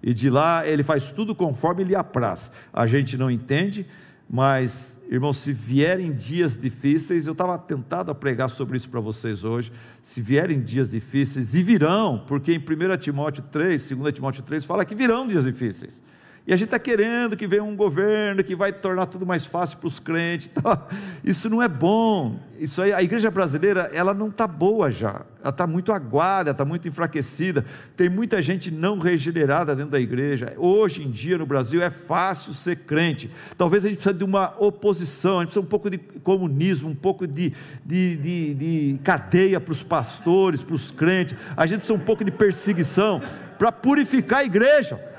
e 0.00 0.14
de 0.14 0.30
lá 0.30 0.64
ele 0.64 0.84
faz 0.84 1.10
tudo 1.10 1.34
conforme 1.34 1.82
lhe 1.82 1.96
apraz. 1.96 2.52
A 2.72 2.86
gente 2.86 3.16
não 3.16 3.28
entende, 3.28 3.84
mas, 4.30 4.95
irmãos, 5.08 5.38
se 5.38 5.52
vierem 5.52 6.12
dias 6.12 6.56
difíceis, 6.56 7.26
eu 7.26 7.32
estava 7.32 7.58
tentado 7.58 8.10
a 8.10 8.14
pregar 8.14 8.50
sobre 8.50 8.76
isso 8.76 8.88
para 8.88 9.00
vocês 9.00 9.44
hoje. 9.44 9.72
Se 10.02 10.20
vierem 10.20 10.60
dias 10.60 10.90
difíceis, 10.90 11.54
e 11.54 11.62
virão, 11.62 12.24
porque 12.26 12.52
em 12.52 12.58
1 12.58 12.96
Timóteo 12.98 13.44
3, 13.50 13.90
2 13.90 14.14
Timóteo 14.14 14.42
3, 14.42 14.64
fala 14.64 14.84
que 14.84 14.94
virão 14.94 15.26
dias 15.26 15.44
difíceis. 15.44 16.02
E 16.46 16.52
a 16.52 16.56
gente 16.56 16.66
está 16.66 16.78
querendo 16.78 17.36
que 17.36 17.44
venha 17.44 17.64
um 17.64 17.74
governo 17.74 18.44
que 18.44 18.54
vai 18.54 18.72
tornar 18.72 19.06
tudo 19.06 19.26
mais 19.26 19.44
fácil 19.44 19.78
para 19.78 19.88
os 19.88 19.98
crentes. 19.98 20.46
Tá? 20.46 20.86
Isso 21.24 21.50
não 21.50 21.60
é 21.60 21.66
bom. 21.66 22.38
Isso 22.56 22.80
aí, 22.80 22.92
a 22.92 23.02
igreja 23.02 23.32
brasileira, 23.32 23.90
ela 23.92 24.14
não 24.14 24.28
está 24.28 24.46
boa 24.46 24.88
já. 24.88 25.22
Ela 25.40 25.50
está 25.50 25.66
muito 25.66 25.92
aguada, 25.92 26.52
está 26.52 26.64
muito 26.64 26.86
enfraquecida. 26.86 27.64
Tem 27.96 28.08
muita 28.08 28.40
gente 28.40 28.70
não 28.70 29.00
regenerada 29.00 29.74
dentro 29.74 29.90
da 29.90 29.98
igreja. 29.98 30.54
Hoje 30.56 31.02
em 31.02 31.10
dia 31.10 31.36
no 31.36 31.46
Brasil 31.46 31.82
é 31.82 31.90
fácil 31.90 32.54
ser 32.54 32.76
crente. 32.76 33.28
Talvez 33.58 33.84
a 33.84 33.88
gente 33.88 33.98
precise 33.98 34.16
de 34.16 34.24
uma 34.24 34.54
oposição, 34.60 35.38
a 35.38 35.40
gente 35.40 35.48
precisa 35.48 35.66
um 35.66 35.68
pouco 35.68 35.90
de 35.90 35.98
comunismo, 35.98 36.88
um 36.88 36.94
pouco 36.94 37.26
de, 37.26 37.52
de, 37.84 38.16
de, 38.16 38.54
de 38.54 38.98
cadeia 39.02 39.60
para 39.60 39.72
os 39.72 39.82
pastores, 39.82 40.62
para 40.62 40.76
os 40.76 40.92
crentes. 40.92 41.36
A 41.56 41.66
gente 41.66 41.78
precisa 41.78 41.98
um 41.98 42.04
pouco 42.04 42.24
de 42.24 42.30
perseguição 42.30 43.20
para 43.58 43.72
purificar 43.72 44.40
a 44.40 44.44
igreja 44.44 45.16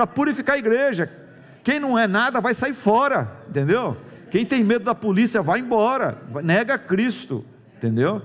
para 0.00 0.06
purificar 0.06 0.56
a 0.56 0.58
igreja. 0.58 1.12
Quem 1.62 1.78
não 1.78 1.98
é 1.98 2.06
nada 2.06 2.40
vai 2.40 2.54
sair 2.54 2.72
fora, 2.72 3.30
entendeu? 3.46 3.98
Quem 4.30 4.46
tem 4.46 4.64
medo 4.64 4.86
da 4.86 4.94
polícia 4.94 5.42
vai 5.42 5.60
embora, 5.60 6.22
nega 6.42 6.78
Cristo, 6.78 7.44
entendeu? 7.76 8.22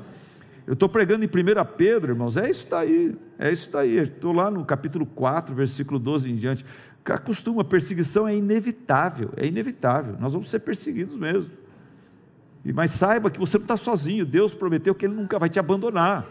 Eu 0.65 0.71
estou 0.71 0.87
pregando 0.87 1.25
em 1.25 1.27
1 1.27 1.31
Pedro, 1.75 2.13
irmãos, 2.13 2.37
é 2.37 2.49
isso 2.49 2.69
daí, 2.69 3.17
é 3.37 3.51
isso 3.51 3.69
daí. 3.71 3.97
Estou 3.97 4.31
lá 4.31 4.49
no 4.49 4.63
capítulo 4.63 5.05
4, 5.05 5.53
versículo 5.53 5.99
12 5.99 6.31
em 6.31 6.37
diante. 6.37 6.65
Acostuma, 7.03 7.61
perseguição 7.65 8.25
é 8.25 8.33
inevitável, 8.33 9.31
é 9.35 9.45
inevitável. 9.45 10.15
Nós 10.17 10.31
vamos 10.31 10.49
ser 10.49 10.59
perseguidos 10.59 11.17
mesmo. 11.17 11.51
Mas 12.73 12.91
saiba 12.91 13.29
que 13.29 13.37
você 13.37 13.57
não 13.57 13.65
está 13.65 13.75
sozinho, 13.75 14.25
Deus 14.25 14.55
prometeu 14.55 14.95
que 14.95 15.05
Ele 15.05 15.13
nunca 15.13 15.37
vai 15.37 15.49
te 15.49 15.59
abandonar. 15.59 16.25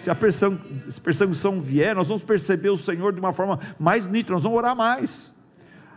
Se 0.00 0.10
a 0.10 0.14
perseguição 0.14 1.60
vier, 1.60 1.94
nós 1.94 2.08
vamos 2.08 2.22
perceber 2.22 2.70
o 2.70 2.76
Senhor 2.76 3.12
de 3.12 3.20
uma 3.20 3.34
forma 3.34 3.60
mais 3.78 4.06
nítida, 4.06 4.32
nós 4.32 4.42
vamos 4.42 4.56
orar 4.56 4.74
mais. 4.74 5.30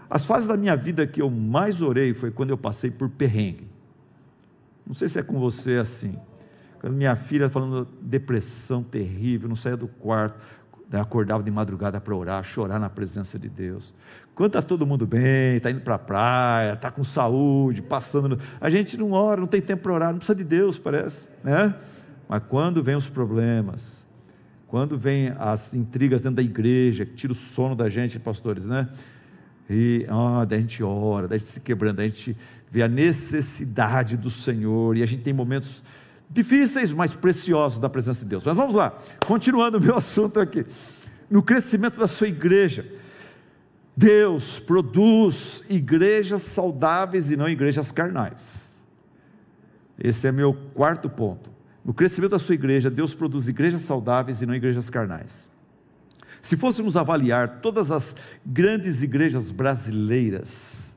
As 0.09 0.25
fases 0.25 0.45
da 0.45 0.57
minha 0.57 0.75
vida 0.75 1.07
que 1.07 1.21
eu 1.21 1.29
mais 1.29 1.81
orei 1.81 2.13
foi 2.13 2.29
quando 2.29 2.49
eu 2.49 2.57
passei 2.57 2.91
por 2.91 3.07
perrengue. 3.07 3.65
Não 4.85 4.93
sei 4.93 5.07
se 5.07 5.19
é 5.19 5.23
com 5.23 5.39
você 5.39 5.77
assim. 5.77 6.19
Quando 6.81 6.95
minha 6.95 7.15
filha 7.15 7.49
falando 7.49 7.87
depressão 8.01 8.83
terrível, 8.83 9.47
não 9.47 9.55
saía 9.55 9.77
do 9.77 9.87
quarto, 9.87 10.37
acordava 10.91 11.41
de 11.41 11.49
madrugada 11.49 12.01
para 12.01 12.13
orar, 12.13 12.43
chorar 12.43 12.81
na 12.81 12.89
presença 12.89 13.39
de 13.39 13.47
Deus. 13.47 13.93
Quando 14.35 14.49
está 14.49 14.61
todo 14.61 14.85
mundo 14.85 15.07
bem, 15.07 15.55
está 15.55 15.71
indo 15.71 15.79
para 15.79 15.95
a 15.95 15.99
praia, 15.99 16.73
está 16.73 16.91
com 16.91 17.05
saúde, 17.05 17.81
passando. 17.81 18.37
A 18.59 18.69
gente 18.69 18.97
não 18.97 19.13
ora, 19.13 19.39
não 19.39 19.47
tem 19.47 19.61
tempo 19.61 19.83
para 19.83 19.93
orar, 19.93 20.11
não 20.11 20.17
precisa 20.17 20.35
de 20.35 20.43
Deus, 20.43 20.77
parece, 20.77 21.29
né? 21.41 21.73
Mas 22.33 22.41
quando 22.49 22.81
vem 22.81 22.95
os 22.95 23.07
problemas, 23.07 24.03
quando 24.65 24.97
vem 24.97 25.31
as 25.37 25.75
intrigas 25.75 26.23
dentro 26.23 26.37
da 26.37 26.41
igreja, 26.41 27.05
que 27.05 27.13
tira 27.13 27.31
o 27.31 27.35
sono 27.35 27.75
da 27.75 27.87
gente, 27.87 28.17
pastores, 28.17 28.65
né? 28.65 28.89
E 29.69 30.03
ah, 30.09 30.43
daí 30.43 30.57
a 30.57 30.61
gente 30.61 30.83
ora, 30.83 31.27
daí 31.27 31.35
a 31.35 31.37
gente 31.37 31.51
se 31.51 31.59
quebrando, 31.59 31.97
daí 31.97 32.07
a 32.07 32.09
gente 32.09 32.35
vê 32.71 32.81
a 32.81 32.87
necessidade 32.87 34.17
do 34.17 34.31
Senhor, 34.31 34.97
e 34.97 35.03
a 35.03 35.05
gente 35.05 35.21
tem 35.21 35.31
momentos 35.31 35.83
difíceis, 36.27 36.91
mas 36.91 37.13
preciosos 37.13 37.77
da 37.77 37.87
presença 37.87 38.23
de 38.23 38.31
Deus. 38.31 38.43
Mas 38.43 38.57
vamos 38.57 38.73
lá, 38.73 38.97
continuando 39.27 39.77
o 39.77 39.81
meu 39.81 39.93
assunto 39.95 40.39
aqui. 40.39 40.65
No 41.29 41.43
crescimento 41.43 41.99
da 41.99 42.07
sua 42.07 42.29
igreja, 42.29 42.83
Deus 43.95 44.59
produz 44.59 45.63
igrejas 45.69 46.41
saudáveis 46.41 47.29
e 47.29 47.37
não 47.37 47.47
igrejas 47.47 47.91
carnais. 47.91 48.81
Esse 49.99 50.25
é 50.25 50.31
meu 50.31 50.51
quarto 50.73 51.07
ponto. 51.07 51.52
No 51.83 51.93
crescimento 51.93 52.31
da 52.31 52.39
sua 52.39 52.55
igreja, 52.55 52.89
Deus 52.89 53.13
produz 53.13 53.47
igrejas 53.47 53.81
saudáveis 53.81 54.41
e 54.41 54.45
não 54.45 54.55
igrejas 54.55 54.89
carnais. 54.89 55.49
Se 56.41 56.55
fôssemos 56.55 56.95
avaliar 56.95 57.61
todas 57.61 57.91
as 57.91 58.15
grandes 58.45 59.01
igrejas 59.01 59.51
brasileiras, 59.51 60.95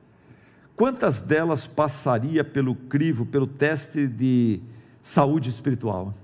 quantas 0.77 1.21
delas 1.21 1.67
passaria 1.67 2.45
pelo 2.45 2.75
crivo, 2.75 3.27
pelo 3.27 3.47
teste 3.47 4.07
de 4.07 4.61
saúde 5.03 5.49
espiritual? 5.49 6.15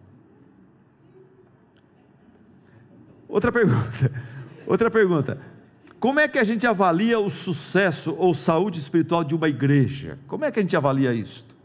Outra 3.28 3.50
pergunta. 3.50 4.12
Outra 4.66 4.90
pergunta. 4.90 5.40
Como 5.98 6.18
é 6.18 6.26
que 6.26 6.38
a 6.38 6.44
gente 6.44 6.66
avalia 6.66 7.18
o 7.18 7.30
sucesso 7.30 8.14
ou 8.18 8.34
saúde 8.34 8.78
espiritual 8.78 9.22
de 9.22 9.34
uma 9.34 9.48
igreja? 9.48 10.18
Como 10.26 10.44
é 10.44 10.50
que 10.50 10.58
a 10.58 10.62
gente 10.62 10.76
avalia 10.76 11.14
isto? 11.14 11.56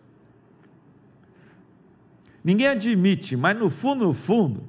Ninguém 2.47 2.67
admite, 2.67 3.35
mas 3.35 3.59
no 3.59 3.69
fundo, 3.69 4.05
no 4.05 4.13
fundo, 4.13 4.63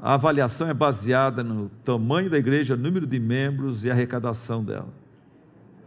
a 0.00 0.14
avaliação 0.14 0.68
é 0.68 0.74
baseada 0.74 1.44
no 1.44 1.68
tamanho 1.84 2.28
da 2.28 2.36
igreja, 2.38 2.76
número 2.76 3.06
de 3.06 3.20
membros 3.20 3.84
e 3.84 3.90
arrecadação 3.90 4.64
dela. 4.64 4.92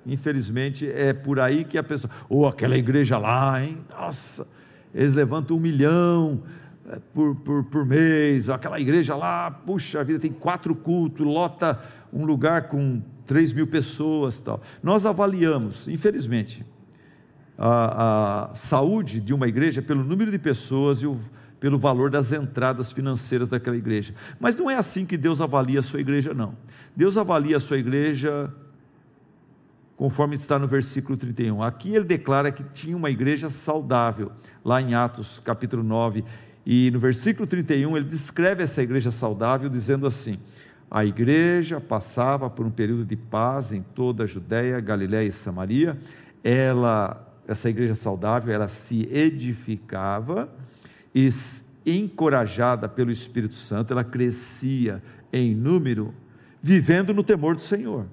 Infelizmente, 0.05 0.89
é 0.89 1.11
por 1.11 1.38
aí 1.38 1.65
que 1.65 1.77
a 1.77 1.84
pessoa, 1.84 2.09
ou 2.30 2.43
oh, 2.43 2.47
aquela 2.47 2.77
igreja 2.77 3.17
lá, 3.17 3.61
hein? 3.61 3.80
Nossa, 3.89 4.47
eles 4.95 5.13
levantam 5.13 5.57
um 5.57 5.59
milhão 5.59 6.43
é, 6.89 6.97
por, 7.13 7.36
por, 7.36 7.65
por 7.65 7.86
mês, 7.86 8.47
aquela 8.47 8.80
igreja 8.80 9.17
lá, 9.17 9.51
puxa 9.51 10.01
vida, 10.01 10.17
tem 10.17 10.32
quatro 10.32 10.73
cultos, 10.73 11.25
lota 11.25 11.77
um 12.13 12.23
lugar 12.23 12.69
com 12.69 13.01
3 13.25 13.51
mil 13.51 13.67
pessoas 13.67 14.39
tal. 14.39 14.61
Nós 14.82 15.05
avaliamos, 15.05 15.89
infelizmente, 15.89 16.65
a, 17.60 18.51
a 18.51 18.55
saúde 18.55 19.20
de 19.20 19.34
uma 19.34 19.45
igreja 19.47 19.82
pelo 19.82 20.01
número 20.01 20.32
de 20.32 20.39
pessoas 20.39 21.01
e 21.01 21.05
o, 21.05 21.20
pelo 21.60 21.78
valor 21.78 22.10
das 22.10 22.32
entradas 22.32 22.93
financeiras 22.93 23.49
daquela 23.49 23.76
igreja. 23.76 24.16
Mas 24.39 24.55
não 24.55 24.70
é 24.70 24.76
assim 24.76 25.05
que 25.05 25.18
Deus 25.18 25.41
avalia 25.41 25.82
a 25.82 25.84
sua 25.84 25.99
igreja, 25.99 26.34
não. 26.34 26.55
Deus 26.95 27.18
avalia 27.18 27.57
a 27.57 27.60
sua 27.60 27.78
igreja 27.78 28.49
conforme 29.97 30.36
está 30.36 30.57
no 30.57 30.66
versículo 30.66 31.18
31. 31.18 31.62
Aqui 31.62 31.93
ele 31.93 32.05
declara 32.05 32.49
que 32.49 32.64
tinha 32.64 32.95
uma 32.95 33.10
igreja 33.10 33.49
saudável, 33.49 34.32
lá 34.64 34.82
em 34.82 34.93
Atos 34.93 35.41
capítulo 35.43 35.84
9. 35.84 36.24
E 36.66 36.89
no 36.91 36.99
versículo 36.99 37.45
31 37.45 37.97
ele 37.97 38.05
descreve 38.05 38.64
essa 38.64 38.82
igreja 38.82 39.12
saudável 39.12 39.68
dizendo 39.68 40.07
assim: 40.07 40.39
a 40.89 41.03
igreja 41.03 41.82
passava 41.82 42.49
por 42.49 42.66
um 42.66 42.72
período 42.72 43.03
de 43.03 43.18
paz 43.18 43.74
em 43.74 43.82
toda 43.82 44.24
a 44.24 44.28
Judéia, 44.28 44.80
Galiléia 44.80 45.28
e 45.28 45.32
Samaria. 45.34 45.97
Ela, 46.41 47.28
essa 47.52 47.70
igreja 47.70 47.95
saudável, 47.95 48.54
ela 48.54 48.68
se 48.68 49.08
edificava 49.12 50.54
e 51.14 51.30
encorajada 51.86 52.88
pelo 52.88 53.12
Espírito 53.12 53.56
Santo, 53.56 53.93
ela 53.93 54.04
crescia 54.04 55.02
em 55.32 55.56
número, 55.56 56.14
vivendo 56.62 57.14
no 57.14 57.24
temor 57.24 57.56
do 57.56 57.62
Senhor. 57.62 58.06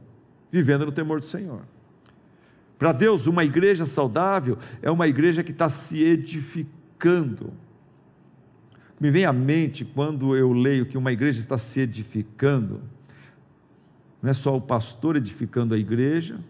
Vivendo 0.50 0.86
no 0.86 0.92
temor 0.92 1.20
do 1.20 1.26
Senhor. 1.26 1.62
Para 2.78 2.92
Deus, 2.92 3.26
uma 3.26 3.44
igreja 3.44 3.84
saudável 3.84 4.58
é 4.80 4.90
uma 4.90 5.08
igreja 5.08 5.42
que 5.42 5.50
está 5.50 5.68
se 5.68 6.02
edificando 6.02 7.52
me 8.98 9.10
vem 9.10 9.24
à 9.24 9.32
mente 9.32 9.84
quando 9.84 10.34
eu 10.34 10.52
leio 10.52 10.86
que 10.86 10.96
uma 10.96 11.12
igreja 11.12 11.38
está 11.38 11.58
se 11.58 11.80
edificando, 11.80 12.80
não 14.22 14.30
é 14.30 14.32
só 14.32 14.56
o 14.56 14.60
pastor 14.60 15.16
edificando 15.16 15.74
a 15.74 15.78
igreja, 15.78 16.40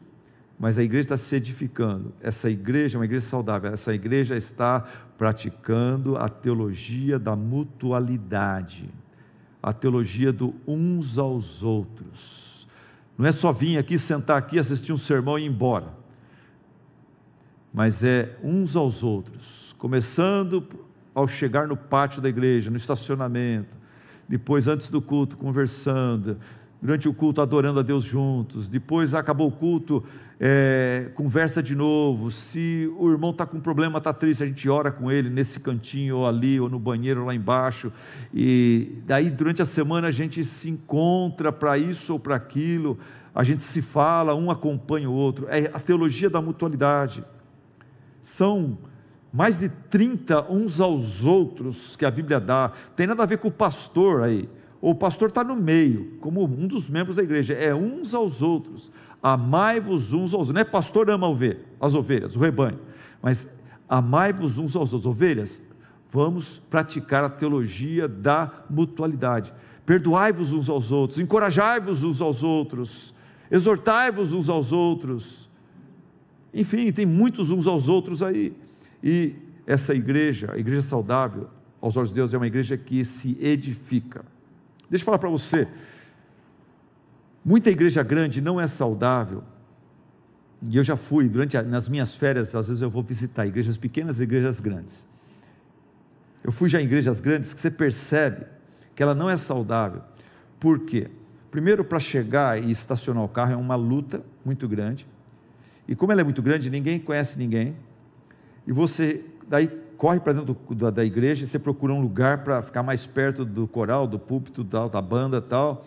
mas 0.59 0.78
a 0.78 0.82
igreja 0.82 1.07
está 1.07 1.16
se 1.16 1.36
edificando. 1.36 2.12
Essa 2.20 2.48
igreja 2.48 2.96
é 2.96 2.98
uma 2.98 3.04
igreja 3.04 3.26
saudável, 3.26 3.72
essa 3.72 3.94
igreja 3.94 4.36
está 4.36 4.80
praticando 5.18 6.16
a 6.16 6.28
teologia 6.28 7.18
da 7.18 7.36
mutualidade, 7.36 8.88
a 9.62 9.72
teologia 9.72 10.32
do 10.32 10.54
uns 10.66 11.18
aos 11.18 11.62
outros. 11.62 12.66
Não 13.18 13.26
é 13.26 13.32
só 13.32 13.52
vir 13.52 13.78
aqui, 13.78 13.98
sentar 13.98 14.38
aqui, 14.38 14.59
assistir 14.59 14.92
um 14.92 14.98
sermão 14.98 15.38
e 15.38 15.42
ir 15.42 15.46
embora, 15.46 15.92
mas 17.72 18.02
é 18.02 18.38
uns 18.42 18.76
aos 18.76 19.02
outros, 19.02 19.74
começando 19.78 20.66
ao 21.14 21.26
chegar 21.26 21.66
no 21.66 21.76
pátio 21.76 22.20
da 22.20 22.28
igreja, 22.28 22.70
no 22.70 22.76
estacionamento, 22.76 23.76
depois 24.28 24.68
antes 24.68 24.90
do 24.90 25.00
culto 25.00 25.36
conversando, 25.36 26.38
durante 26.81 27.09
o 27.09 27.14
culto 27.14 27.41
adorando 27.41 27.81
a 27.81 27.83
Deus 27.83 28.05
juntos, 28.05 28.68
depois 28.68 29.14
acabou 29.14 29.49
o 29.49 29.53
culto, 29.53 30.05
é, 30.39 31.11
conversa 31.14 31.62
de 31.62 31.74
novo, 31.74 32.31
se 32.31 32.91
o 32.99 33.11
irmão 33.11 33.31
está 33.31 33.47
com 33.47 33.59
problema, 33.59 33.99
está 33.99 34.12
triste, 34.12 34.43
a 34.43 34.47
gente 34.47 34.68
ora 34.68 34.91
com 34.91 35.11
ele 35.11 35.31
nesse 35.31 35.61
cantinho 35.61 36.18
ou 36.18 36.27
ali, 36.27 36.61
ou 36.61 36.68
no 36.68 36.79
banheiro 36.79 37.24
lá 37.24 37.35
embaixo, 37.35 37.91
e 38.33 39.03
daí 39.07 39.31
durante 39.31 39.62
a 39.62 39.64
semana 39.64 40.09
a 40.09 40.11
gente 40.11 40.45
se 40.45 40.68
encontra 40.68 41.51
para 41.51 41.79
isso 41.79 42.12
ou 42.12 42.20
para 42.20 42.37
aquilo, 42.37 42.99
a 43.35 43.43
gente 43.43 43.62
se 43.62 43.81
fala, 43.81 44.35
um 44.35 44.51
acompanha 44.51 45.09
o 45.09 45.14
outro, 45.14 45.47
é 45.49 45.70
a 45.72 45.81
teologia 45.81 46.29
da 46.29 46.41
mutualidade, 46.41 47.24
são 48.20 48.79
mais 49.33 49.59
de 49.59 49.68
30 49.68 50.51
uns 50.51 50.81
aos 50.81 51.24
outros 51.24 51.97
que 51.97 52.05
a 52.05 52.11
Bíblia 52.11 52.41
dá, 52.41 52.72
tem 52.95 53.07
nada 53.07 53.22
a 53.22 53.27
ver 53.27 53.39
com 53.39 53.49
o 53.49 53.53
pastor 53.53 54.22
aí. 54.22 54.49
O 54.81 54.95
pastor 54.95 55.29
está 55.29 55.43
no 55.43 55.57
meio, 55.57 56.16
como 56.20 56.45
um 56.45 56.66
dos 56.66 56.89
membros 56.89 57.16
da 57.16 57.22
igreja, 57.22 57.55
é 57.55 57.74
uns 57.74 58.14
aos 58.14 58.43
outros. 58.43 58.93
Amai-vos 59.22 60.12
uns 60.12 60.33
aos 60.33 60.35
outros. 60.35 60.51
Não 60.51 60.61
é 60.61 60.64
pastor 60.64 61.11
ama 61.11 61.27
as 61.81 61.95
ovelhas, 61.95 62.37
o 62.37 62.39
rebanho, 62.39 62.79
mas 63.22 63.49
amai-vos 63.89 64.59
uns 64.59 64.77
aos 64.77 64.93
outros. 64.93 65.11
Ovelhas, 65.11 65.62
vamos 66.11 66.59
praticar 66.70 67.24
a 67.24 67.31
teologia 67.31 68.07
da 68.07 68.53
mutualidade. 68.68 69.53
Perdoai-vos 69.85 70.53
uns 70.53 70.68
aos 70.68 70.91
outros, 70.91 71.20
encorajai-vos 71.20 72.03
uns 72.03 72.20
aos 72.20 72.43
outros, 72.43 73.14
exortai-vos 73.51 74.33
uns 74.33 74.49
aos 74.49 74.72
outros. 74.72 75.49
Enfim, 76.53 76.91
tem 76.93 77.07
muitos 77.07 77.51
uns 77.51 77.66
aos 77.66 77.89
outros 77.89 78.22
aí. 78.22 78.55
E 79.03 79.35
essa 79.66 79.95
igreja, 79.95 80.53
a 80.53 80.59
igreja 80.59 80.83
saudável, 80.83 81.49
aos 81.81 81.97
olhos 81.97 82.11
de 82.11 82.16
Deus, 82.16 82.35
é 82.35 82.37
uma 82.37 82.47
igreja 82.47 82.77
que 82.77 83.05
se 83.05 83.37
edifica. 83.41 84.24
Deixa 84.89 85.03
eu 85.03 85.07
falar 85.07 85.18
para 85.18 85.28
você, 85.28 85.68
muita 87.45 87.70
igreja 87.70 88.03
grande 88.03 88.41
não 88.41 88.61
é 88.61 88.66
saudável, 88.68 89.43
e 90.62 90.76
eu 90.76 90.84
já 90.84 90.97
fui, 90.97 91.28
durante 91.28 91.57
a, 91.57 91.62
nas 91.62 91.89
minhas 91.89 92.14
férias, 92.14 92.55
às 92.55 92.68
vezes 92.68 92.82
eu 92.82 92.91
vou 92.91 93.03
visitar 93.03 93.47
igrejas 93.47 93.76
pequenas 93.76 94.20
e 94.20 94.22
igrejas 94.22 94.61
grandes. 94.61 95.05
Eu 96.43 96.53
fui 96.53 96.68
já 96.68 96.80
em 96.80 96.84
igrejas 96.84 97.20
grandes 97.20 97.53
que 97.53 97.61
você 97.61 97.70
percebe 97.70 98.47
que 98.95 99.03
ela 99.03 99.14
não 99.14 99.28
é 99.28 99.37
saudável. 99.37 100.03
Por 100.59 100.80
quê? 100.80 101.11
Primeiro, 101.51 101.84
para 101.84 102.01
chegar 102.01 102.62
e 102.62 102.70
estacionar 102.70 103.22
o 103.22 103.28
carro 103.28 103.53
é 103.53 103.57
uma 103.57 103.76
luta 103.76 104.24
muito 104.45 104.68
grande. 104.68 105.07
E 105.87 105.95
como 105.95 106.12
ela 106.12 106.20
é 106.20 106.24
muito 106.24 106.43
grande, 106.43 106.70
ninguém 106.70 106.99
conhece 106.99 107.39
ninguém 107.39 107.76
e 108.66 108.72
você 108.72 109.24
daí 109.47 109.70
corre 109.97 110.20
para 110.20 110.32
dentro 110.32 110.55
do, 110.55 110.90
da 110.90 111.05
igreja 111.05 111.44
e 111.44 111.47
você 111.47 111.59
procura 111.59 111.92
um 111.92 112.01
lugar 112.01 112.44
para 112.44 112.62
ficar 112.62 112.82
mais 112.82 113.07
perto 113.07 113.44
do 113.44 113.66
coral, 113.66 114.07
do 114.07 114.18
púlpito, 114.18 114.62
da, 114.62 114.88
da 114.88 115.01
banda 115.01 115.40
tal. 115.40 115.84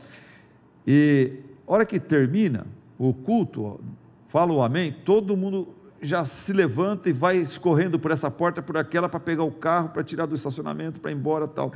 E 0.86 1.34
hora 1.66 1.86
que 1.86 1.99
termina 1.99 2.66
o 2.97 3.14
culto, 3.14 3.80
fala 4.28 4.53
o 4.53 4.62
amém, 4.62 4.91
todo 4.91 5.38
mundo 5.38 5.68
já 6.01 6.26
se 6.26 6.53
levanta 6.53 7.10
e 7.10 7.14
vai 7.14 7.38
escorrendo 7.38 7.99
por 7.99 8.12
essa 8.12 8.32
porta, 8.32 8.62
por 8.62 8.78
aquela, 8.78 9.10
para 9.10 9.20
pegar 9.20 9.43
o 9.43 9.51
carro, 9.51 9.89
para 9.89 10.03
tirar 10.03 10.26
do 10.26 10.36
estacionamento, 10.36 10.99
para 10.99 11.12
ir 11.12 11.16
embora 11.16 11.47
tal. 11.47 11.72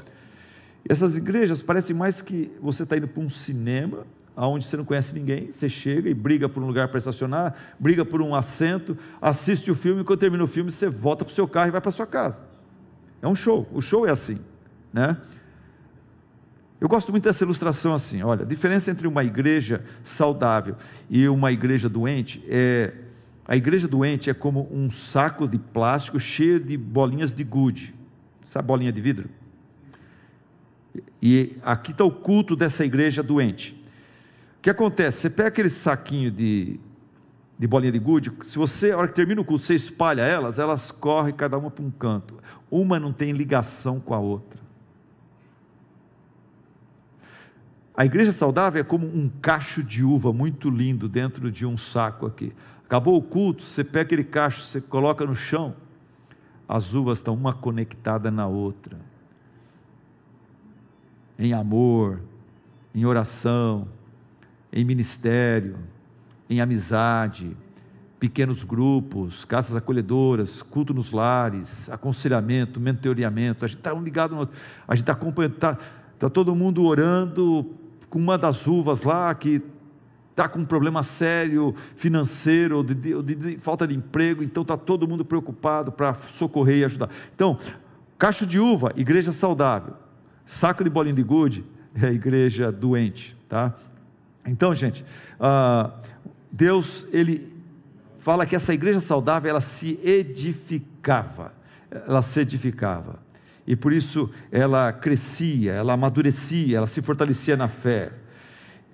Essas 0.88 1.15
igrejas 1.15 1.61
parecem 1.61 1.95
mais 1.95 2.21
que 2.21 2.51
você 2.61 2.84
está 2.84 2.97
indo 2.97 3.07
para 3.07 3.23
um 3.23 3.29
cinema, 3.29 4.05
onde 4.36 4.65
você 4.65 4.75
não 4.75 4.86
conhece 4.86 5.13
ninguém, 5.13 5.51
você 5.51 5.69
chega 5.69 6.09
e 6.09 6.13
briga 6.13 6.49
por 6.49 6.63
um 6.63 6.67
lugar 6.67 6.88
para 6.88 6.97
estacionar, 6.97 7.55
briga 7.79 8.03
por 8.03 8.21
um 8.21 8.34
assento, 8.34 8.97
assiste 9.21 9.69
o 9.69 9.75
filme, 9.75 10.03
quando 10.03 10.19
termina 10.19 10.43
o 10.43 10.47
filme, 10.47 10.71
você 10.71 10.88
volta 10.88 11.23
para 11.23 11.31
o 11.31 11.36
seu 11.36 11.47
carro 11.47 11.67
e 11.67 11.71
vai 11.71 11.81
para 11.81 11.91
sua 11.91 12.07
casa. 12.07 12.41
É 13.21 13.27
um 13.27 13.36
show, 13.36 13.69
o 13.71 13.81
show 13.81 14.07
é 14.07 14.11
assim, 14.11 14.39
né? 14.91 15.17
Eu 16.81 16.89
gosto 16.89 17.11
muito 17.11 17.23
dessa 17.23 17.43
ilustração 17.43 17.93
assim, 17.93 18.21
olha, 18.23 18.43
a 18.43 18.45
diferença 18.45 18.91
entre 18.91 19.07
uma 19.07 19.23
igreja 19.23 19.84
saudável 20.03 20.75
e 21.09 21.27
uma 21.29 21.51
igreja 21.51 21.88
doente 21.88 22.43
é 22.49 22.93
a 23.45 23.57
igreja 23.57 23.88
doente 23.88 24.29
é 24.29 24.34
como 24.34 24.69
um 24.71 24.89
saco 24.89 25.47
de 25.47 25.57
plástico 25.57 26.19
cheio 26.19 26.59
de 26.59 26.77
bolinhas 26.77 27.34
de 27.34 27.43
gude. 27.43 27.93
Sabe 28.41 28.67
bolinha 28.67 28.91
de 28.91 29.01
vidro? 29.01 29.29
E 31.21 31.57
aqui 31.61 31.91
está 31.91 32.05
o 32.05 32.11
culto 32.11 32.55
dessa 32.55 32.86
igreja 32.86 33.21
doente. 33.21 33.82
Que 34.64 34.70
acontece? 34.70 35.20
Você 35.20 35.30
pega 35.30 35.49
aquele 35.49 35.68
saquinho 35.68 36.32
de, 36.32 36.80
de 37.59 37.68
bolinha 37.68 37.91
de 37.91 37.99
gude, 37.99 38.32
se 38.43 38.57
você, 38.57 38.91
a 38.91 38.97
hora 38.97 39.09
que 39.09 39.14
termina 39.14 39.41
o 39.41 39.45
culto, 39.45 39.66
você 39.66 39.76
espalha 39.76 40.22
elas, 40.22 40.57
elas 40.57 40.89
correm 40.89 41.34
cada 41.34 41.57
uma 41.57 41.70
para 41.70 41.84
um 41.84 41.91
canto. 41.91 42.39
Uma 42.72 42.97
não 42.97 43.11
tem 43.11 43.34
ligação 43.34 43.99
com 43.99 44.14
a 44.14 44.20
outra. 44.20 44.61
A 47.95 48.05
igreja 48.05 48.32
saudável 48.32 48.80
é 48.80 48.84
como 48.86 49.05
um 49.05 49.30
cacho 49.41 49.84
de 49.84 50.01
uva 50.01 50.32
muito 50.32 50.70
lindo 50.70 51.09
dentro 51.09 51.51
de 51.51 51.66
um 51.66 51.78
saco 51.78 52.26
aqui. 52.26 52.53
Acabou 52.86 53.18
o 53.18 53.22
culto, 53.22 53.61
você 53.61 53.84
pega 53.84 54.05
aquele 54.05 54.24
cacho, 54.24 54.61
você 54.61 54.80
coloca 54.80 55.26
no 55.26 55.36
chão, 55.36 55.76
as 56.68 56.93
uvas 56.93 57.20
estão 57.20 57.34
uma 57.34 57.53
conectada 57.53 58.32
na 58.32 58.47
outra 58.47 58.97
em 61.38 61.51
amor, 61.51 62.22
em 62.95 63.05
oração, 63.05 63.88
em 64.74 64.84
ministério, 64.84 65.78
em 66.49 66.59
amizade, 66.59 67.55
pequenos 68.19 68.63
grupos, 68.63 69.45
casas 69.45 69.76
acolhedoras, 69.76 70.61
culto 70.63 70.93
nos 70.93 71.11
lares, 71.11 71.89
aconselhamento, 71.89 72.80
mentoreamento. 72.80 73.63
A 73.63 73.67
gente 73.67 73.78
está 73.78 73.93
um 73.93 74.03
ligado 74.03 74.36
no 74.36 74.49
a 74.88 74.95
gente 74.95 75.03
está 75.03 75.13
acompanhando, 75.13 75.55
está 75.55 75.78
tá 76.17 76.30
todo 76.30 76.55
mundo 76.55 76.84
orando 76.86 77.69
com 78.09 78.17
uma 78.17 78.38
das 78.38 78.65
uvas 78.65 79.03
lá 79.03 79.34
que 79.36 79.61
está 80.32 80.49
com 80.49 80.59
um 80.59 80.65
problema 80.65 81.03
sério 81.03 81.76
financeiro, 81.95 82.78
ou 82.78 82.84
de, 82.84 82.95
de, 82.95 83.36
de, 83.36 83.57
falta 83.57 83.88
de 83.88 83.95
emprego, 83.95 84.41
então 84.41 84.63
está 84.63 84.76
todo 84.76 85.07
mundo 85.07 85.24
preocupado 85.24 85.91
para 85.91 86.15
socorrer 86.15 86.78
e 86.78 86.86
ajudar. 86.86 87.09
Então, 87.36 87.57
cacho 88.17 88.47
de 88.47 88.59
uva, 88.59 88.91
igreja 88.95 89.32
saudável. 89.32 89.93
Saco 90.45 90.84
de 90.84 90.89
bolinha 90.89 91.15
de 91.15 91.24
gude 91.24 91.63
é 92.01 92.07
igreja 92.11 92.71
doente, 92.71 93.38
tá? 93.47 93.76
Então, 94.45 94.75
gente, 94.75 95.05
uh, 95.39 95.91
Deus, 96.51 97.05
ele 97.11 97.51
fala 98.19 98.45
que 98.45 98.55
essa 98.55 98.73
igreja 98.73 98.99
saudável, 98.99 99.49
ela 99.49 99.61
se 99.61 99.99
edificava, 100.03 101.53
ela 101.89 102.21
se 102.21 102.39
edificava, 102.41 103.19
e 103.65 103.75
por 103.75 103.93
isso 103.93 104.29
ela 104.51 104.91
crescia, 104.91 105.73
ela 105.73 105.93
amadurecia, 105.93 106.77
ela 106.77 106.87
se 106.87 107.01
fortalecia 107.01 107.55
na 107.55 107.67
fé. 107.67 108.11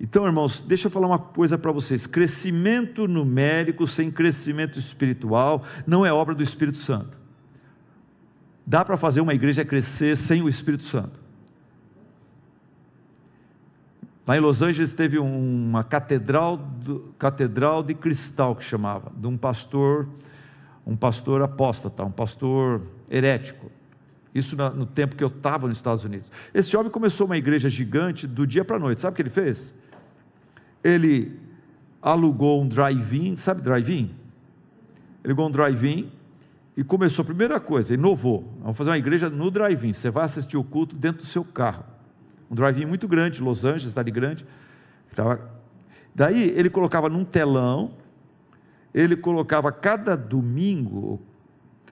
Então, 0.00 0.24
irmãos, 0.24 0.64
deixa 0.66 0.86
eu 0.86 0.90
falar 0.90 1.08
uma 1.08 1.18
coisa 1.18 1.58
para 1.58 1.70
vocês: 1.70 2.06
crescimento 2.06 3.06
numérico 3.06 3.86
sem 3.86 4.10
crescimento 4.10 4.78
espiritual 4.78 5.62
não 5.86 6.06
é 6.06 6.12
obra 6.12 6.34
do 6.34 6.42
Espírito 6.42 6.78
Santo. 6.78 7.18
Dá 8.66 8.84
para 8.84 8.96
fazer 8.96 9.20
uma 9.20 9.34
igreja 9.34 9.64
crescer 9.64 10.16
sem 10.16 10.42
o 10.42 10.48
Espírito 10.48 10.84
Santo. 10.84 11.19
Lá 14.26 14.36
em 14.36 14.40
Los 14.40 14.62
Angeles 14.62 14.94
teve 14.94 15.18
uma 15.18 15.82
catedral, 15.82 16.56
do, 16.56 17.14
catedral 17.18 17.82
de 17.82 17.94
cristal 17.94 18.54
que 18.54 18.62
chamava, 18.62 19.10
de 19.16 19.26
um 19.26 19.36
pastor, 19.36 20.08
um 20.86 20.94
pastor 20.94 21.42
apóstata, 21.42 22.04
um 22.04 22.10
pastor 22.10 22.82
herético. 23.10 23.70
Isso 24.34 24.56
no 24.56 24.86
tempo 24.86 25.16
que 25.16 25.24
eu 25.24 25.28
estava 25.28 25.66
nos 25.66 25.78
Estados 25.78 26.04
Unidos. 26.04 26.30
Esse 26.54 26.76
homem 26.76 26.90
começou 26.90 27.26
uma 27.26 27.36
igreja 27.36 27.68
gigante 27.68 28.26
do 28.26 28.46
dia 28.46 28.64
para 28.64 28.76
a 28.76 28.78
noite. 28.78 29.00
Sabe 29.00 29.14
o 29.14 29.16
que 29.16 29.22
ele 29.22 29.30
fez? 29.30 29.74
Ele 30.84 31.36
alugou 32.00 32.62
um 32.62 32.68
drive-in, 32.68 33.34
sabe 33.34 33.62
drive-in? 33.62 34.14
Ele 35.24 35.32
alugou 35.32 35.48
um 35.48 35.50
drive-in 35.50 36.12
e 36.76 36.84
começou, 36.84 37.24
primeira 37.24 37.58
coisa, 37.58 37.94
inovou. 37.94 38.54
Vamos 38.60 38.76
fazer 38.76 38.90
uma 38.90 38.98
igreja 38.98 39.28
no 39.28 39.50
drive-in. 39.50 39.92
Você 39.92 40.10
vai 40.10 40.24
assistir 40.24 40.56
o 40.56 40.62
culto 40.62 40.94
dentro 40.94 41.22
do 41.22 41.28
seu 41.28 41.44
carro 41.44 41.84
um 42.50 42.54
drive-in 42.54 42.86
muito 42.86 43.06
grande, 43.06 43.40
Los 43.40 43.64
Angeles, 43.64 43.90
cidade 43.90 44.10
grande. 44.10 44.44
Daí 46.14 46.50
ele 46.50 46.68
colocava 46.68 47.08
num 47.08 47.24
telão, 47.24 47.92
ele 48.92 49.16
colocava 49.16 49.70
cada 49.70 50.16
domingo 50.16 51.20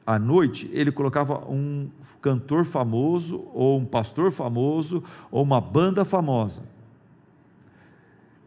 à 0.05 0.19
noite, 0.19 0.69
ele 0.73 0.91
colocava 0.91 1.49
um 1.49 1.89
cantor 2.21 2.65
famoso, 2.65 3.47
ou 3.55 3.79
um 3.79 3.85
pastor 3.85 4.33
famoso, 4.33 5.05
ou 5.31 5.43
uma 5.43 5.61
banda 5.61 6.05
famosa. 6.05 6.63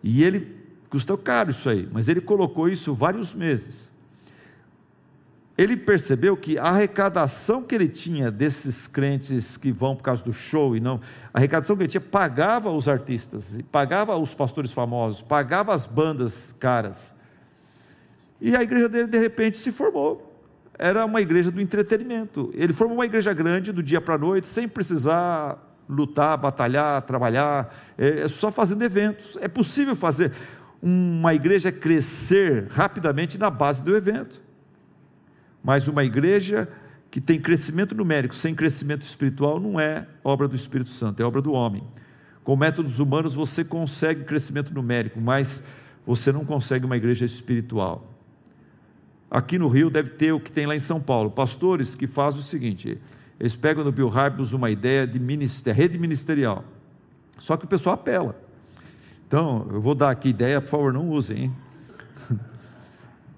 E 0.04 0.24
ele 0.24 0.60
custou 0.90 1.18
caro 1.18 1.52
isso 1.52 1.70
aí, 1.70 1.88
mas 1.92 2.10
ele 2.10 2.20
colocou 2.20 2.68
isso 2.68 2.94
vários 2.94 3.34
meses 3.34 3.94
ele 5.62 5.78
percebeu 5.78 6.36
que 6.36 6.58
a 6.58 6.64
arrecadação 6.64 7.62
que 7.62 7.76
ele 7.76 7.88
tinha 7.88 8.32
desses 8.32 8.88
crentes 8.88 9.58
que 9.58 9.72
vão 9.72 9.96
por 9.96 10.02
causa 10.02 10.24
do 10.24 10.34
show 10.34 10.76
e 10.76 10.80
não, 10.80 11.00
a 11.32 11.38
arrecadação 11.38 11.76
que 11.76 11.84
ele 11.84 11.90
tinha 11.90 12.02
pagava 12.02 12.72
os 12.72 12.88
artistas, 12.88 13.60
pagava 13.72 14.18
os 14.18 14.34
pastores 14.34 14.72
famosos, 14.72 15.22
pagava 15.22 15.74
as 15.74 15.86
bandas 15.86 16.52
caras. 16.52 17.14
E 18.40 18.56
a 18.56 18.64
igreja 18.64 18.90
dele 18.90 19.08
de 19.08 19.20
repente 19.20 19.58
se 19.58 19.72
formou. 19.72 20.30
Era 20.80 21.06
uma 21.06 21.22
igreja 21.22 21.52
do 21.52 21.62
entretenimento. 21.62 22.50
Ele 22.56 22.74
formou 22.74 22.98
uma 22.98 23.06
igreja 23.06 23.32
grande 23.32 23.72
do 23.72 23.84
dia 23.84 24.02
para 24.02 24.16
a 24.16 24.18
noite, 24.18 24.48
sem 24.48 24.68
precisar 24.68 25.60
lutar, 25.88 26.38
batalhar, 26.38 27.04
trabalhar, 27.04 27.76
é, 27.98 28.22
é 28.22 28.28
só 28.28 28.52
fazendo 28.52 28.82
eventos. 28.82 29.38
É 29.40 29.48
possível 29.48 29.96
fazer 29.96 30.32
uma 30.82 31.36
igreja 31.36 31.72
crescer 31.72 32.68
rapidamente 32.72 33.38
na 33.38 33.52
base 33.52 33.84
do 33.84 33.96
evento. 33.96 34.42
Mas 35.64 35.88
uma 35.88 36.04
igreja 36.04 36.68
que 37.10 37.20
tem 37.20 37.40
crescimento 37.40 37.94
numérico 37.94 38.34
sem 38.34 38.56
crescimento 38.56 39.04
espiritual 39.04 39.60
não 39.60 39.80
é 39.80 40.08
obra 40.24 40.48
do 40.48 40.56
Espírito 40.56 40.90
Santo, 40.90 41.22
é 41.22 41.26
obra 41.26 41.42
do 41.42 41.52
homem. 41.52 41.84
Com 42.44 42.56
métodos 42.56 43.00
humanos 43.00 43.36
você 43.36 43.64
consegue 43.64 44.24
crescimento 44.24 44.74
numérico, 44.74 45.20
mas 45.20 45.64
você 46.06 46.32
não 46.32 46.46
consegue 46.46 46.86
uma 46.86 46.98
igreja 46.98 47.26
espiritual. 47.26 48.08
Aqui 49.30 49.58
no 49.60 49.68
Rio 49.68 49.90
deve 49.90 50.10
ter 50.10 50.32
o 50.32 50.40
que 50.40 50.52
tem 50.52 50.66
lá 50.66 50.76
em 50.76 50.80
São 50.80 51.00
Paulo, 51.00 51.30
pastores 51.30 51.96
que 51.96 52.08
fazem 52.08 52.40
o 52.40 52.44
seguinte: 52.44 52.98
eles 53.40 53.56
pegam 53.56 53.84
no 53.84 53.92
Bill 53.92 54.10
Hybels 54.10 54.54
uma 54.54 54.70
ideia 54.70 55.06
de 55.06 55.20
ministério, 55.20 55.78
rede 55.78 55.98
ministerial, 55.98 56.64
só 57.38 57.56
que 57.58 57.66
o 57.66 57.68
pessoal 57.68 57.96
apela. 57.96 58.40
Então, 59.28 59.68
eu 59.72 59.80
vou 59.80 59.96
dar 59.96 60.10
aqui 60.10 60.30
ideia, 60.30 60.60
por 60.60 60.70
favor, 60.70 60.92
não 60.92 61.10
usem, 61.10 61.44
hein? 61.44 61.56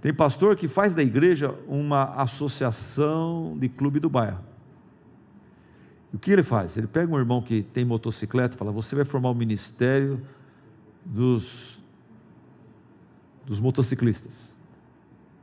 Tem 0.03 0.13
pastor 0.13 0.57
que 0.57 0.67
faz 0.67 0.93
da 0.93 1.01
igreja 1.01 1.55
uma 1.65 2.03
associação 2.15 3.55
de 3.57 3.69
clube 3.69 4.01
do 4.01 4.09
bairro. 4.09 4.41
E 6.11 6.17
o 6.17 6.19
que 6.19 6.29
ele 6.29 6.43
faz? 6.43 6.75
Ele 6.75 6.87
pega 6.87 7.09
um 7.09 7.17
irmão 7.17 7.41
que 7.41 7.63
tem 7.63 7.85
motocicleta 7.85 8.53
e 8.53 8.59
fala: 8.59 8.69
Você 8.73 8.97
vai 8.97 9.05
formar 9.05 9.29
o 9.29 9.33
ministério 9.33 10.21
dos, 11.05 11.79
dos 13.45 13.61
motociclistas. 13.61 14.53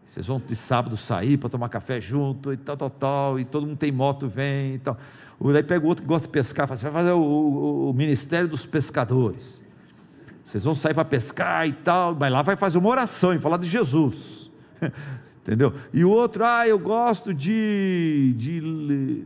Vocês 0.05 0.27
vão 0.27 0.39
de 0.39 0.55
sábado 0.55 0.95
sair 0.95 1.39
para 1.39 1.49
tomar 1.49 1.71
café 1.71 1.99
junto 1.99 2.53
e 2.53 2.59
tal, 2.59 2.77
tal, 2.77 2.91
tal, 2.91 3.41
e 3.41 3.47
todo 3.47 3.67
mundo 3.67 3.79
tem 3.79 3.91
moto, 3.91 4.29
vem 4.29 4.75
e 4.75 4.79
tal. 4.79 4.99
Daí 5.41 5.63
pega 5.63 5.87
o 5.87 5.89
outro 5.89 6.03
que 6.03 6.09
gosta 6.09 6.29
de 6.29 6.33
pescar, 6.33 6.69
fala: 6.69 6.77
Você 6.77 6.85
vai 6.85 7.03
fazer 7.03 7.13
o, 7.13 7.23
o, 7.23 7.91
o 7.93 7.95
ministério 7.95 8.47
dos 8.47 8.67
pescadores. 8.67 9.63
Vocês 10.45 10.65
vão 10.65 10.75
sair 10.75 10.93
para 10.93 11.07
pescar 11.07 11.67
e 11.67 11.73
tal, 11.73 12.15
mas 12.15 12.31
lá 12.31 12.43
vai 12.43 12.57
fazer 12.57 12.77
uma 12.77 12.91
oração 12.91 13.33
e 13.33 13.39
falar 13.39 13.57
de 13.57 13.67
Jesus. 13.67 14.50
Entendeu? 15.43 15.73
E 15.93 16.05
o 16.05 16.11
outro, 16.11 16.45
ah, 16.45 16.67
eu 16.69 16.79
gosto 16.79 17.33
de. 17.33 18.35
de 18.37 19.25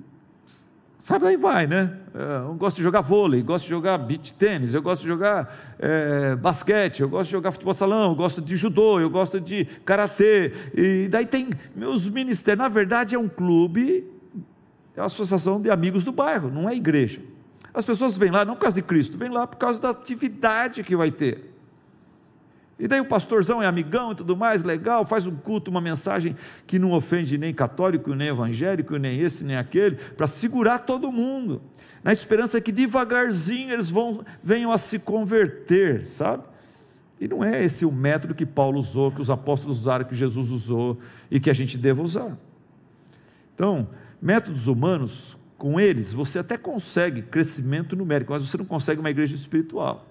sabe, 0.99 1.27
aí 1.27 1.37
vai, 1.37 1.67
né? 1.67 1.99
É, 2.15 2.49
eu 2.49 2.55
gosto 2.55 2.77
de 2.77 2.83
jogar 2.83 3.03
vôlei, 3.03 3.43
gosto 3.43 3.65
de 3.65 3.71
jogar 3.71 3.99
beach 3.99 4.33
tênis, 4.33 4.73
eu 4.73 4.81
gosto 4.81 5.03
de 5.03 5.09
jogar 5.09 5.55
é, 5.79 6.35
basquete, 6.37 7.01
eu 7.01 7.09
gosto 7.09 7.27
de 7.27 7.33
jogar 7.33 7.53
futebol 7.53 7.75
salão, 7.75 8.11
eu 8.11 8.15
gosto 8.15 8.41
de 8.41 8.57
judô, 8.57 9.01
eu 9.01 9.11
gosto 9.11 9.41
de 9.41 9.67
karatê. 9.85 10.53
E 10.73 11.09
daí 11.09 11.27
tem 11.27 11.51
meus 11.77 12.09
ministérios. 12.09 12.63
Na 12.63 12.69
verdade, 12.69 13.15
é 13.15 13.19
um 13.19 13.29
clube, 13.29 14.09
é 14.97 15.01
uma 15.01 15.07
associação 15.07 15.61
de 15.61 15.71
amigos 15.71 16.05
do 16.05 16.13
bairro, 16.13 16.51
não 16.51 16.71
é 16.71 16.75
igreja. 16.75 17.21
As 17.75 17.85
pessoas 17.85 18.17
vêm 18.17 18.31
lá 18.31 18.45
não 18.45 18.55
por 18.55 18.63
causa 18.63 18.77
de 18.77 18.83
Cristo, 18.83 19.19
vêm 19.19 19.31
lá 19.31 19.47
por 19.47 19.57
causa 19.57 19.81
da 19.81 19.91
atividade 19.91 20.85
que 20.85 20.97
vai 20.97 21.11
ter. 21.11 21.54
E 22.79 22.89
daí 22.89 23.01
o 23.01 23.05
pastorzão 23.05 23.63
é 23.63 23.67
amigão 23.67 24.13
e 24.13 24.15
tudo 24.17 24.37
mais, 24.37 24.65
legal, 24.65 25.05
faz 25.05 25.27
um 25.27 25.37
culto, 25.37 25.71
uma 25.71 25.81
mensagem 25.81 26.37
que 26.67 26.79
não 26.79 26.91
ofende 26.91 27.39
nem 27.39 27.55
católico, 27.55 28.15
nem 28.15 28.29
evangélico, 28.29 28.97
nem 28.97 29.21
esse, 29.21 29.45
nem 29.45 29.57
aquele, 29.57 29.97
para 29.97 30.27
segurar 30.27 30.81
todo 30.81 31.13
mundo, 31.13 31.63
na 32.03 32.13
esperança 32.13 32.61
que 32.61 32.73
devagarzinho 32.73 33.73
eles 33.73 33.89
vão, 33.89 34.25
venham 34.43 34.73
a 34.73 34.79
se 34.79 34.99
converter, 34.99 36.05
sabe? 36.05 36.43
E 37.21 37.29
não 37.29 37.45
é 37.45 37.65
esse 37.65 37.87
o 37.87 37.93
método 37.93 38.35
que 38.35 38.45
Paulo 38.45 38.79
usou, 38.79 39.13
que 39.13 39.23
os 39.23 39.31
apóstolos 39.31 39.79
usaram, 39.79 40.05
que 40.05 40.15
Jesus 40.15 40.51
usou 40.51 40.99
e 41.31 41.39
que 41.39 41.49
a 41.49 41.55
gente 41.55 41.79
deva 41.79 42.03
usar. 42.03 42.37
Então, 43.55 43.89
métodos 44.21 44.67
humanos, 44.67 45.37
com 45.57 45.79
eles, 45.79 46.13
você 46.13 46.41
até 46.41 46.59
consegue 46.59 47.23
crescimento 47.23 47.95
numérico, 47.95 48.33
mas 48.33 48.47
você 48.47 48.59
não 48.59 48.65
consegue 48.65 49.01
uma 49.01 49.11
igreja 49.11 49.35
espiritual. 49.35 50.05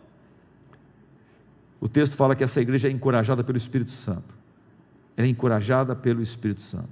O 1.84 1.90
texto 1.90 2.16
fala 2.16 2.34
que 2.34 2.46
essa 2.46 2.62
igreja 2.62 2.88
é 2.88 2.92
encorajada 2.92 3.44
pelo 3.44 3.58
Espírito 3.58 3.92
Santo. 3.92 4.34
Ela 5.18 5.28
é 5.28 5.30
encorajada 5.30 5.94
pelo 5.94 6.22
Espírito 6.22 6.62
Santo. 6.62 6.88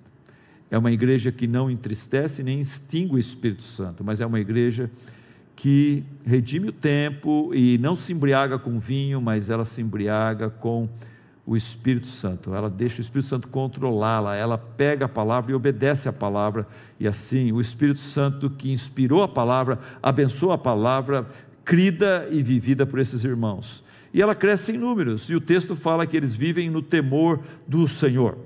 É 0.70 0.78
uma 0.78 0.92
igreja 0.92 1.32
que 1.32 1.48
não 1.48 1.72
entristece 1.72 2.44
nem 2.44 2.60
extingue 2.60 3.16
o 3.16 3.18
Espírito 3.18 3.64
Santo, 3.64 4.04
mas 4.04 4.20
é 4.20 4.26
uma 4.26 4.38
igreja 4.38 4.92
que 5.56 6.04
redime 6.26 6.68
o 6.68 6.72
tempo 6.74 7.56
e 7.56 7.78
não 7.78 7.96
se 7.96 8.12
embriaga 8.12 8.60
com 8.60 8.78
vinho, 8.78 9.22
mas 9.22 9.50
ela 9.50 9.64
se 9.64 9.82
embriaga 9.82 10.50
com 10.50 10.90
o 11.46 11.56
Espírito 11.56 12.08
Santo. 12.08 12.54
Ela 12.54 12.70
deixa 12.70 12.98
o 12.98 13.02
Espírito 13.02 13.30
Santo 13.30 13.48
controlá-la, 13.48 14.36
ela 14.36 14.58
pega 14.58 15.06
a 15.06 15.10
palavra 15.10 15.54
e 15.54 15.56
obedece 15.56 16.10
a 16.10 16.14
palavra, 16.14 16.68
e 17.00 17.08
assim 17.08 17.54
o 17.54 17.62
Espírito 17.62 18.00
Santo 18.00 18.50
que 18.50 18.74
inspirou 18.74 19.24
a 19.24 19.28
palavra, 19.30 19.80
abençoa 20.04 20.56
a 20.56 20.58
palavra, 20.58 21.26
crida 21.64 22.28
e 22.30 22.44
vivida 22.44 22.86
por 22.86 23.00
esses 23.00 23.24
irmãos 23.24 23.90
e 24.14 24.22
ela 24.22 24.36
cresce 24.36 24.74
em 24.74 24.78
números, 24.78 25.30
e 25.30 25.36
o 25.36 25.42
texto 25.42 25.76
fala 25.76 26.06
que 26.06 26.18
eles 26.18 26.36
vivem 26.36 26.70
no 26.70 26.82
temor 26.82 27.40
do 27.68 27.88
Senhor. 27.88 28.38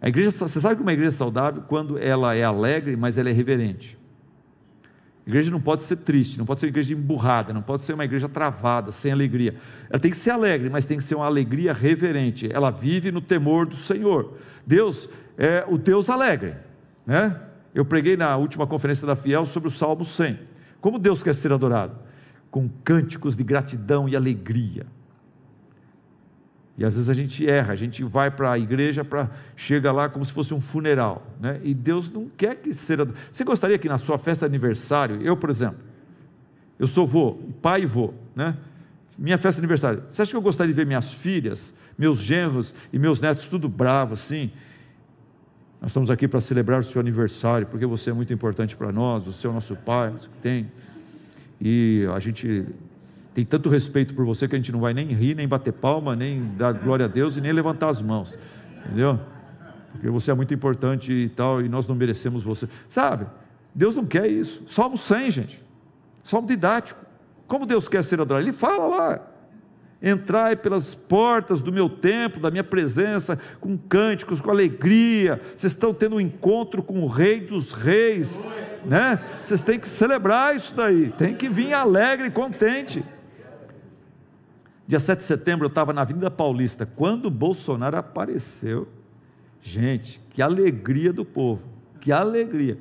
A 0.00 0.08
igreja, 0.08 0.30
você 0.30 0.60
sabe 0.60 0.76
que 0.76 0.82
uma 0.82 0.92
igreja 0.92 1.12
saudável 1.12 1.62
quando 1.62 1.98
ela 1.98 2.34
é 2.34 2.44
alegre, 2.44 2.96
mas 2.96 3.18
ela 3.18 3.28
é 3.28 3.32
reverente. 3.32 3.98
A 5.26 5.30
igreja 5.30 5.50
não 5.50 5.60
pode 5.60 5.82
ser 5.82 5.96
triste, 5.96 6.38
não 6.38 6.46
pode 6.46 6.60
ser 6.60 6.66
uma 6.66 6.70
igreja 6.70 6.94
emburrada, 6.94 7.52
não 7.52 7.60
pode 7.60 7.82
ser 7.82 7.92
uma 7.92 8.04
igreja 8.04 8.28
travada, 8.28 8.92
sem 8.92 9.12
alegria. 9.12 9.54
Ela 9.90 9.98
tem 9.98 10.10
que 10.10 10.16
ser 10.16 10.30
alegre, 10.30 10.70
mas 10.70 10.86
tem 10.86 10.96
que 10.96 11.04
ser 11.04 11.16
uma 11.16 11.26
alegria 11.26 11.72
reverente. 11.72 12.48
Ela 12.50 12.70
vive 12.70 13.10
no 13.10 13.20
temor 13.20 13.66
do 13.66 13.76
Senhor. 13.76 14.34
Deus 14.66 15.08
é 15.36 15.64
o 15.68 15.76
Deus 15.76 16.08
alegre, 16.08 16.54
né? 17.04 17.40
Eu 17.74 17.84
preguei 17.84 18.16
na 18.16 18.36
última 18.36 18.66
conferência 18.66 19.06
da 19.06 19.14
Fiel 19.14 19.44
sobre 19.44 19.68
o 19.68 19.70
Salmo 19.70 20.04
100. 20.04 20.38
Como 20.80 20.98
Deus 20.98 21.22
quer 21.22 21.34
ser 21.34 21.52
adorado? 21.52 22.07
Com 22.50 22.68
cânticos 22.84 23.36
de 23.36 23.44
gratidão 23.44 24.08
e 24.08 24.16
alegria. 24.16 24.86
E 26.78 26.84
às 26.84 26.94
vezes 26.94 27.10
a 27.10 27.14
gente 27.14 27.44
erra, 27.48 27.72
a 27.72 27.76
gente 27.76 28.04
vai 28.04 28.30
para 28.30 28.52
a 28.52 28.58
igreja, 28.58 29.04
para 29.04 29.28
chega 29.56 29.90
lá 29.90 30.08
como 30.08 30.24
se 30.24 30.32
fosse 30.32 30.54
um 30.54 30.60
funeral, 30.60 31.26
né? 31.40 31.60
E 31.64 31.74
Deus 31.74 32.08
não 32.08 32.28
quer 32.28 32.54
que 32.54 32.72
seja. 32.72 33.04
Você 33.32 33.42
gostaria 33.42 33.76
que 33.76 33.88
na 33.88 33.98
sua 33.98 34.16
festa 34.16 34.48
de 34.48 34.54
aniversário, 34.54 35.20
eu, 35.20 35.36
por 35.36 35.50
exemplo, 35.50 35.80
eu 36.78 36.86
sou 36.86 37.04
vô, 37.04 37.34
pai 37.60 37.82
e 37.82 37.86
vô, 37.86 38.14
né? 38.34 38.56
Minha 39.18 39.36
festa 39.36 39.60
de 39.60 39.64
aniversário. 39.64 40.04
Você 40.06 40.22
acha 40.22 40.30
que 40.30 40.36
eu 40.36 40.40
gostaria 40.40 40.72
de 40.72 40.76
ver 40.76 40.86
minhas 40.86 41.12
filhas, 41.12 41.74
meus 41.98 42.18
genros 42.18 42.72
e 42.92 42.98
meus 42.98 43.20
netos 43.20 43.46
tudo 43.46 43.68
bravos 43.68 44.20
assim? 44.20 44.52
Nós 45.80 45.90
estamos 45.90 46.10
aqui 46.10 46.28
para 46.28 46.40
celebrar 46.40 46.78
o 46.78 46.84
seu 46.84 47.00
aniversário, 47.00 47.66
porque 47.66 47.86
você 47.86 48.10
é 48.10 48.12
muito 48.12 48.32
importante 48.32 48.76
para 48.76 48.92
nós, 48.92 49.24
você 49.24 49.48
é 49.48 49.50
o 49.50 49.52
nosso 49.52 49.74
pai, 49.74 50.10
você 50.10 50.28
tem 50.40 50.70
e 51.60 52.06
a 52.14 52.18
gente 52.18 52.66
tem 53.34 53.44
tanto 53.44 53.68
respeito 53.68 54.14
por 54.14 54.24
você 54.24 54.48
que 54.48 54.54
a 54.54 54.58
gente 54.58 54.72
não 54.72 54.80
vai 54.80 54.92
nem 54.92 55.06
rir, 55.08 55.34
nem 55.34 55.46
bater 55.46 55.72
palma, 55.72 56.16
nem 56.16 56.52
dar 56.56 56.72
glória 56.72 57.04
a 57.04 57.08
Deus 57.08 57.36
e 57.36 57.40
nem 57.40 57.52
levantar 57.52 57.88
as 57.88 58.02
mãos, 58.02 58.36
entendeu? 58.84 59.20
Porque 59.92 60.08
você 60.10 60.30
é 60.30 60.34
muito 60.34 60.52
importante 60.52 61.12
e 61.12 61.28
tal, 61.28 61.60
e 61.60 61.68
nós 61.68 61.86
não 61.86 61.94
merecemos 61.94 62.42
você. 62.42 62.68
Sabe? 62.88 63.26
Deus 63.74 63.96
não 63.96 64.04
quer 64.04 64.26
isso. 64.26 64.62
Salmo 64.66 64.96
100, 64.96 65.30
gente. 65.30 65.64
Salmo 66.22 66.46
didático. 66.46 67.04
Como 67.46 67.64
Deus 67.64 67.88
quer 67.88 68.04
ser 68.04 68.20
adorado? 68.20 68.44
Ele 68.44 68.52
fala 68.52 68.86
lá. 68.86 69.20
Entrai 70.00 70.54
pelas 70.54 70.94
portas 70.94 71.60
do 71.60 71.72
meu 71.72 71.88
templo, 71.88 72.40
da 72.40 72.50
minha 72.50 72.62
presença, 72.62 73.38
com 73.60 73.76
cânticos, 73.76 74.40
com 74.40 74.50
alegria. 74.50 75.40
Vocês 75.56 75.72
estão 75.72 75.92
tendo 75.92 76.16
um 76.16 76.20
encontro 76.20 76.82
com 76.82 77.00
o 77.00 77.08
Rei 77.08 77.40
dos 77.40 77.72
Reis 77.72 78.68
né? 78.84 79.20
Vocês 79.42 79.62
têm 79.62 79.78
que 79.78 79.88
celebrar 79.88 80.54
isso 80.54 80.74
daí, 80.74 81.10
tem 81.10 81.34
que 81.34 81.48
vir 81.48 81.72
alegre 81.72 82.28
e 82.28 82.30
contente. 82.30 83.02
Dia 84.86 85.00
7 85.00 85.18
de 85.18 85.24
setembro 85.24 85.66
eu 85.66 85.68
estava 85.68 85.92
na 85.92 86.02
Avenida 86.02 86.30
Paulista, 86.30 86.86
quando 86.86 87.30
Bolsonaro 87.30 87.96
apareceu, 87.96 88.88
gente, 89.60 90.20
que 90.30 90.40
alegria 90.40 91.12
do 91.12 91.24
povo, 91.24 91.62
que 92.00 92.10
alegria. 92.10 92.78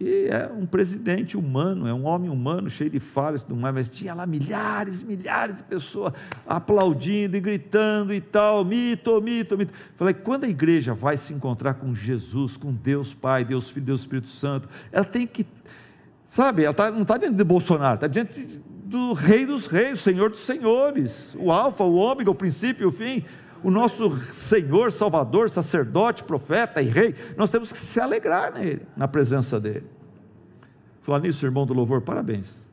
E 0.00 0.26
é 0.26 0.50
um 0.52 0.66
presidente 0.66 1.36
humano, 1.36 1.86
é 1.86 1.94
um 1.94 2.04
homem 2.04 2.28
humano, 2.28 2.68
cheio 2.68 2.90
de 2.90 2.98
falhas 2.98 3.42
e 3.42 3.46
tudo 3.46 3.60
mais, 3.60 3.74
mas 3.74 3.90
tinha 3.90 4.12
lá 4.12 4.26
milhares, 4.26 5.04
milhares 5.04 5.58
de 5.58 5.62
pessoas 5.62 6.12
aplaudindo 6.46 7.36
e 7.36 7.40
gritando 7.40 8.12
e 8.12 8.20
tal, 8.20 8.64
mito, 8.64 9.20
mito, 9.22 9.56
mito. 9.56 9.72
Falei, 9.94 10.12
quando 10.12 10.44
a 10.44 10.48
igreja 10.48 10.94
vai 10.94 11.16
se 11.16 11.32
encontrar 11.32 11.74
com 11.74 11.94
Jesus, 11.94 12.56
com 12.56 12.72
Deus 12.72 13.14
Pai, 13.14 13.44
Deus 13.44 13.70
Filho, 13.70 13.86
Deus 13.86 14.00
Espírito 14.00 14.26
Santo, 14.26 14.68
ela 14.90 15.04
tem 15.04 15.28
que, 15.28 15.46
sabe, 16.26 16.64
ela 16.64 16.74
tá, 16.74 16.90
não 16.90 17.02
está 17.02 17.16
diante 17.16 17.36
de 17.36 17.44
Bolsonaro, 17.44 17.94
está 17.94 18.08
diante 18.08 18.60
do 18.84 19.12
Rei 19.12 19.46
dos 19.46 19.66
Reis, 19.66 20.00
Senhor 20.00 20.28
dos 20.28 20.40
Senhores, 20.40 21.36
o 21.38 21.52
Alfa, 21.52 21.84
o 21.84 21.94
Ômega, 21.94 22.30
o 22.30 22.34
princípio 22.34 22.82
e 22.82 22.86
o 22.86 22.92
fim 22.92 23.24
o 23.64 23.70
nosso 23.70 24.20
Senhor, 24.30 24.92
Salvador, 24.92 25.48
sacerdote, 25.48 26.22
profeta 26.22 26.82
e 26.82 26.86
rei, 26.86 27.14
nós 27.34 27.50
temos 27.50 27.72
que 27.72 27.78
se 27.78 27.98
alegrar 27.98 28.52
nele, 28.52 28.82
na 28.94 29.08
presença 29.08 29.58
dele. 29.58 29.86
Falar 31.00 31.20
nisso, 31.20 31.46
irmão 31.46 31.64
do 31.64 31.72
louvor, 31.72 32.02
parabéns. 32.02 32.70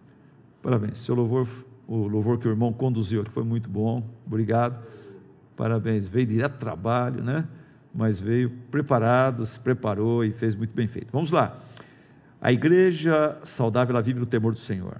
Parabéns. 0.61 0.99
Seu 0.99 1.15
louvor, 1.15 1.47
o 1.87 2.07
louvor 2.07 2.37
que 2.37 2.47
o 2.47 2.51
irmão 2.51 2.73
conduziu 2.73 3.21
aqui 3.21 3.31
foi 3.31 3.43
muito 3.43 3.69
bom. 3.69 4.03
Obrigado. 4.27 4.83
Parabéns. 5.55 6.09
Veio 6.09 6.27
direto 6.27 6.57
trabalho, 6.57 7.23
né? 7.23 7.47
Mas 7.95 8.19
veio 8.19 8.49
preparado, 8.69 9.45
se 9.45 9.59
preparou 9.59 10.25
e 10.25 10.31
fez 10.31 10.55
muito 10.55 10.73
bem 10.73 10.87
feito. 10.87 11.11
Vamos 11.11 11.31
lá. 11.31 11.57
A 12.41 12.51
igreja 12.51 13.37
saudável, 13.43 13.95
ela 13.95 14.03
vive 14.03 14.19
no 14.19 14.25
temor 14.25 14.51
do 14.51 14.59
Senhor. 14.59 14.99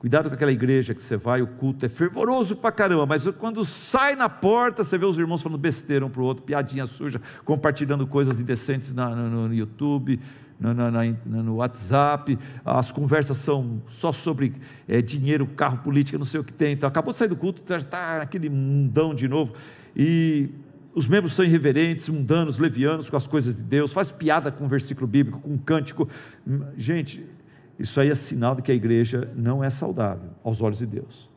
Cuidado 0.00 0.30
com 0.30 0.34
aquela 0.34 0.50
igreja 0.50 0.94
que 0.94 1.02
você 1.02 1.14
vai, 1.14 1.42
o 1.42 1.46
culto 1.46 1.84
é 1.84 1.88
fervoroso 1.90 2.56
pra 2.56 2.72
caramba, 2.72 3.04
mas 3.04 3.28
quando 3.36 3.62
sai 3.66 4.16
na 4.16 4.30
porta, 4.30 4.82
você 4.82 4.96
vê 4.96 5.04
os 5.04 5.18
irmãos 5.18 5.42
falando 5.42 5.58
besteira 5.58 6.06
um 6.06 6.08
para 6.08 6.22
o 6.22 6.24
outro, 6.24 6.42
piadinha 6.42 6.86
suja, 6.86 7.20
compartilhando 7.44 8.06
coisas 8.06 8.40
indecentes 8.40 8.94
na, 8.94 9.14
no, 9.14 9.48
no, 9.48 9.54
YouTube, 9.54 10.18
no, 10.58 10.72
no, 11.42 11.56
WhatsApp, 11.56 12.38
as 12.64 12.90
conversas 12.90 13.36
são 13.36 13.82
só 13.84 14.10
sobre 14.10 14.54
é, 14.88 15.02
dinheiro, 15.02 15.46
carro, 15.46 15.76
política, 15.82 16.16
não 16.16 16.24
sei 16.24 16.40
o 16.40 16.44
que 16.44 16.52
tem. 16.54 16.72
Então, 16.72 16.88
acabou 16.88 17.12
de 17.12 17.18
sair 17.18 17.28
do 17.28 17.36
culto, 17.36 17.62
já 17.68 17.76
está 17.76 18.20
naquele 18.20 18.48
mundão 18.48 19.14
de 19.14 19.28
novo. 19.28 19.52
E 19.94 20.48
os 20.94 21.06
membros 21.06 21.34
são 21.34 21.44
irreverentes, 21.44 22.08
mundanos, 22.08 22.58
levianos 22.58 23.10
com 23.10 23.18
as 23.18 23.26
coisas 23.26 23.54
de 23.54 23.62
Deus, 23.64 23.92
faz 23.92 24.10
piada 24.10 24.50
com 24.50 24.64
um 24.64 24.68
versículo 24.68 25.06
bíblico, 25.06 25.40
com 25.40 25.50
um 25.50 25.58
cântico. 25.58 26.08
Gente, 26.74 27.22
isso 27.80 27.98
aí 27.98 28.10
é 28.10 28.14
sinal 28.14 28.54
de 28.54 28.60
que 28.60 28.70
a 28.70 28.74
igreja 28.74 29.32
não 29.34 29.64
é 29.64 29.70
saudável 29.70 30.30
aos 30.44 30.60
olhos 30.60 30.78
de 30.78 30.86
Deus. 30.86 31.30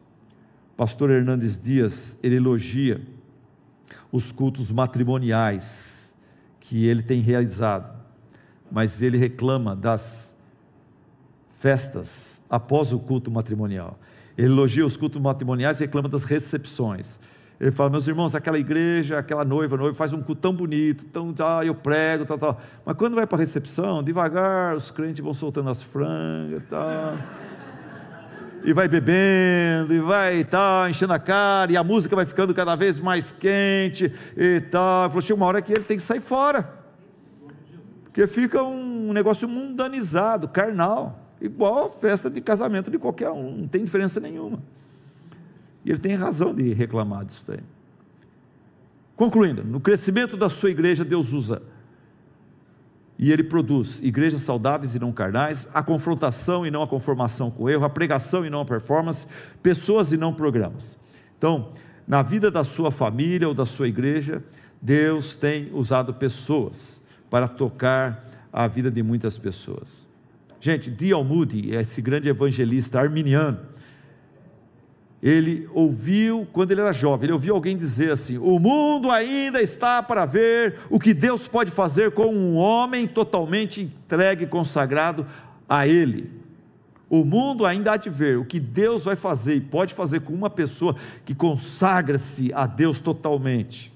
Pastor 0.76 1.10
Hernandes 1.10 1.58
Dias, 1.58 2.18
ele 2.22 2.36
elogia 2.36 3.02
os 4.12 4.30
cultos 4.30 4.70
matrimoniais 4.70 6.18
que 6.60 6.86
ele 6.86 7.02
tem 7.02 7.22
realizado, 7.22 7.98
mas 8.70 9.02
ele 9.02 9.18
reclama 9.18 9.74
das 9.74 10.36
festas 11.54 12.42
após 12.50 12.92
o 12.92 13.00
culto 13.00 13.32
matrimonial. 13.32 13.98
Ele 14.38 14.48
elogia 14.48 14.86
os 14.86 14.98
cultos 14.98 15.22
matrimoniais 15.22 15.80
e 15.80 15.86
reclama 15.86 16.10
das 16.10 16.26
recepções. 16.26 17.20
Ele 17.60 17.72
fala, 17.72 17.90
meus 17.90 18.08
irmãos, 18.08 18.36
aquela 18.36 18.58
igreja, 18.58 19.18
aquela 19.18 19.46
noiva, 19.46 19.78
noiva 19.78 19.96
faz 19.96 20.12
um 20.12 20.22
culto 20.22 20.42
tão 20.42 20.54
bonito, 20.54 21.06
tão, 21.06 21.34
ah, 21.40 21.64
eu 21.64 21.76
prego, 21.76 22.26
tal, 22.26 22.38
tal. 22.38 22.62
Mas 22.86 22.96
quando 22.98 23.16
vai 23.16 23.26
para 23.26 23.38
a 23.38 23.40
recepção, 23.40 24.04
devagar, 24.04 24.76
os 24.76 24.92
crentes 24.92 25.24
vão 25.24 25.34
soltando 25.34 25.70
as 25.70 25.82
frangas 25.82 26.60
e 26.60 26.64
tal. 26.64 27.18
E 28.66 28.74
vai 28.74 28.88
bebendo, 28.88 29.94
e 29.94 30.00
vai 30.00 30.44
tal, 30.44 30.90
enchendo 30.90 31.14
a 31.14 31.20
cara, 31.20 31.72
e 31.72 31.78
a 31.78 31.84
música 31.84 32.16
vai 32.16 32.26
ficando 32.26 32.54
cada 32.54 32.76
vez 32.76 33.00
mais 33.00 33.32
quente 33.32 34.12
e 34.36 34.62
tal. 34.62 35.04
Ele 35.04 35.10
falou, 35.10 35.22
chega 35.22 35.36
uma 35.36 35.46
hora 35.46 35.62
que 35.62 35.72
ele 35.72 35.84
tem 35.84 35.98
que 35.98 36.04
sair 36.04 36.22
fora. 36.22 36.82
Porque 38.04 38.28
fica 38.28 38.62
um 38.62 39.12
negócio 39.12 39.48
mundanizado, 39.50 40.48
carnal, 40.48 41.20
igual 41.42 41.86
a 41.86 41.90
festa 41.90 42.30
de 42.30 42.40
casamento 42.42 42.92
de 42.92 42.98
qualquer 43.00 43.30
um, 43.32 43.58
não 43.58 43.68
tem 43.68 43.84
diferença 43.84 44.20
nenhuma. 44.20 44.60
E 45.86 45.92
ele 45.92 46.00
tem 46.00 46.16
razão 46.16 46.54
de 46.54 46.74
reclamar 46.74 47.26
disso 47.26 47.46
daí. 47.48 47.60
Concluindo, 49.16 49.64
no 49.64 49.80
crescimento 49.80 50.36
da 50.36 50.50
sua 50.50 50.72
igreja, 50.72 51.06
Deus 51.06 51.34
usa 51.34 51.62
E 53.18 53.32
ele 53.32 53.44
produz 53.44 54.02
igrejas 54.02 54.42
saudáveis 54.42 54.96
e 54.96 55.00
não 55.00 55.12
carnais, 55.12 55.68
a 55.74 55.84
confrontação 55.84 56.66
e 56.66 56.72
não 56.72 56.82
a 56.82 56.88
conformação 56.88 57.52
com 57.52 57.64
o 57.64 57.70
erro, 57.70 57.86
a 57.86 57.90
pregação 57.90 58.46
e 58.46 58.50
não 58.50 58.62
a 58.62 58.66
performance, 58.66 59.28
pessoas 59.62 60.12
e 60.12 60.18
não 60.18 60.34
programas. 60.34 60.98
Então, 61.38 61.72
na 62.08 62.22
vida 62.22 62.50
da 62.50 62.64
sua 62.64 62.92
família 62.92 63.48
ou 63.48 63.54
da 63.54 63.66
sua 63.66 63.88
igreja, 63.88 64.44
Deus 64.82 65.36
tem 65.36 65.70
usado 65.74 66.14
pessoas 66.14 67.02
para 67.30 67.48
tocar 67.48 68.26
a 68.52 68.68
vida 68.68 68.92
de 68.92 69.02
muitas 69.02 69.38
pessoas. 69.38 70.08
Gente, 70.60 70.90
D.L. 70.90 71.24
Moody, 71.24 71.76
esse 71.76 72.02
grande 72.02 72.30
evangelista 72.30 73.00
arminiano, 73.00 73.60
ele 75.26 75.70
ouviu, 75.74 76.46
quando 76.52 76.72
ele 76.74 76.82
era 76.82 76.92
jovem, 76.92 77.28
ele 77.28 77.32
ouviu 77.32 77.56
alguém 77.56 77.78
dizer 77.78 78.12
assim: 78.12 78.38
O 78.38 78.60
mundo 78.60 79.10
ainda 79.10 79.62
está 79.62 80.04
para 80.04 80.26
ver 80.26 80.80
o 80.90 81.00
que 81.00 81.14
Deus 81.14 81.48
pode 81.48 81.72
fazer 81.72 82.12
com 82.12 82.28
um 82.28 82.58
homem 82.58 83.08
totalmente 83.08 83.82
entregue 83.82 84.44
e 84.44 84.48
consagrado 84.48 85.26
a 85.68 85.88
Ele. 85.88 86.30
O 87.10 87.24
mundo 87.24 87.66
ainda 87.66 87.94
há 87.94 87.98
de 87.98 88.10
ver 88.10 88.38
o 88.38 88.44
que 88.44 88.60
Deus 88.60 89.06
vai 89.06 89.16
fazer 89.16 89.56
e 89.56 89.62
pode 89.62 89.94
fazer 89.94 90.20
com 90.20 90.34
uma 90.34 90.50
pessoa 90.50 90.94
que 91.24 91.34
consagra-se 91.34 92.52
a 92.54 92.66
Deus 92.66 93.00
totalmente. 93.00 93.94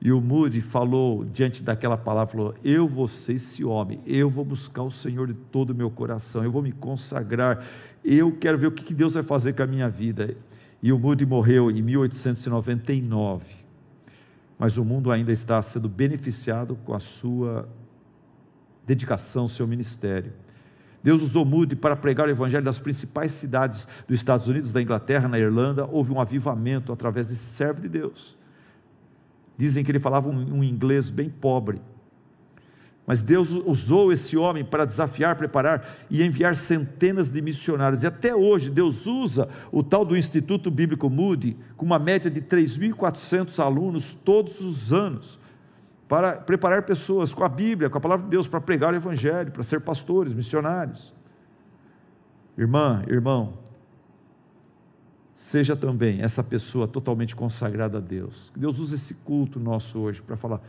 E 0.00 0.12
o 0.12 0.20
Moody 0.20 0.60
falou 0.60 1.24
diante 1.24 1.62
daquela 1.62 1.96
palavra: 1.96 2.32
falou, 2.32 2.54
Eu 2.62 2.86
vou 2.86 3.08
ser 3.08 3.34
esse 3.34 3.64
homem, 3.64 4.00
eu 4.06 4.28
vou 4.28 4.44
buscar 4.44 4.82
o 4.82 4.90
Senhor 4.90 5.26
de 5.26 5.34
todo 5.34 5.70
o 5.70 5.74
meu 5.74 5.90
coração, 5.90 6.44
eu 6.44 6.52
vou 6.52 6.62
me 6.62 6.70
consagrar, 6.70 7.64
eu 8.16 8.32
quero 8.32 8.56
ver 8.56 8.68
o 8.68 8.72
que 8.72 8.94
Deus 8.94 9.14
vai 9.14 9.22
fazer 9.22 9.52
com 9.52 9.62
a 9.62 9.66
minha 9.66 9.88
vida. 9.88 10.36
E 10.82 10.92
o 10.92 10.98
Moody 10.98 11.26
morreu 11.26 11.70
em 11.70 11.82
1899, 11.82 13.64
mas 14.58 14.76
o 14.76 14.84
mundo 14.84 15.10
ainda 15.10 15.32
está 15.32 15.60
sendo 15.60 15.88
beneficiado 15.88 16.76
com 16.84 16.94
a 16.94 17.00
sua 17.00 17.68
dedicação, 18.86 19.48
seu 19.48 19.66
ministério. 19.66 20.32
Deus 21.02 21.22
usou 21.22 21.44
Moody 21.44 21.76
para 21.76 21.96
pregar 21.96 22.26
o 22.26 22.30
evangelho 22.30 22.64
das 22.64 22.78
principais 22.78 23.32
cidades 23.32 23.86
dos 24.06 24.18
Estados 24.18 24.48
Unidos, 24.48 24.72
da 24.72 24.80
Inglaterra, 24.80 25.28
na 25.28 25.38
Irlanda. 25.38 25.86
Houve 25.86 26.12
um 26.12 26.20
avivamento 26.20 26.92
através 26.92 27.28
desse 27.28 27.44
servo 27.44 27.82
de 27.82 27.88
Deus. 27.88 28.36
Dizem 29.56 29.84
que 29.84 29.90
ele 29.90 30.00
falava 30.00 30.28
um 30.28 30.62
inglês 30.62 31.10
bem 31.10 31.28
pobre. 31.28 31.80
Mas 33.08 33.22
Deus 33.22 33.52
usou 33.52 34.12
esse 34.12 34.36
homem 34.36 34.62
para 34.62 34.84
desafiar, 34.84 35.34
preparar 35.34 35.96
e 36.10 36.22
enviar 36.22 36.54
centenas 36.54 37.30
de 37.30 37.40
missionários. 37.40 38.02
E 38.02 38.06
até 38.06 38.36
hoje 38.36 38.68
Deus 38.68 39.06
usa 39.06 39.48
o 39.72 39.82
tal 39.82 40.04
do 40.04 40.14
Instituto 40.14 40.70
Bíblico 40.70 41.08
Moody, 41.08 41.56
com 41.74 41.86
uma 41.86 41.98
média 41.98 42.30
de 42.30 42.42
3.400 42.42 43.64
alunos 43.64 44.12
todos 44.12 44.60
os 44.60 44.92
anos, 44.92 45.40
para 46.06 46.34
preparar 46.34 46.82
pessoas 46.82 47.32
com 47.32 47.42
a 47.42 47.48
Bíblia, 47.48 47.88
com 47.88 47.96
a 47.96 48.00
palavra 48.00 48.24
de 48.24 48.30
Deus, 48.30 48.46
para 48.46 48.60
pregar 48.60 48.92
o 48.92 48.96
Evangelho, 48.96 49.52
para 49.52 49.62
ser 49.62 49.80
pastores, 49.80 50.34
missionários. 50.34 51.14
Irmã, 52.58 53.02
irmão, 53.08 53.54
seja 55.34 55.74
também 55.74 56.20
essa 56.20 56.44
pessoa 56.44 56.86
totalmente 56.86 57.34
consagrada 57.34 57.96
a 57.96 58.00
Deus. 58.02 58.50
Que 58.52 58.60
Deus 58.60 58.78
use 58.78 58.96
esse 58.96 59.14
culto 59.14 59.58
nosso 59.58 59.98
hoje 59.98 60.20
para 60.20 60.36
falar: 60.36 60.60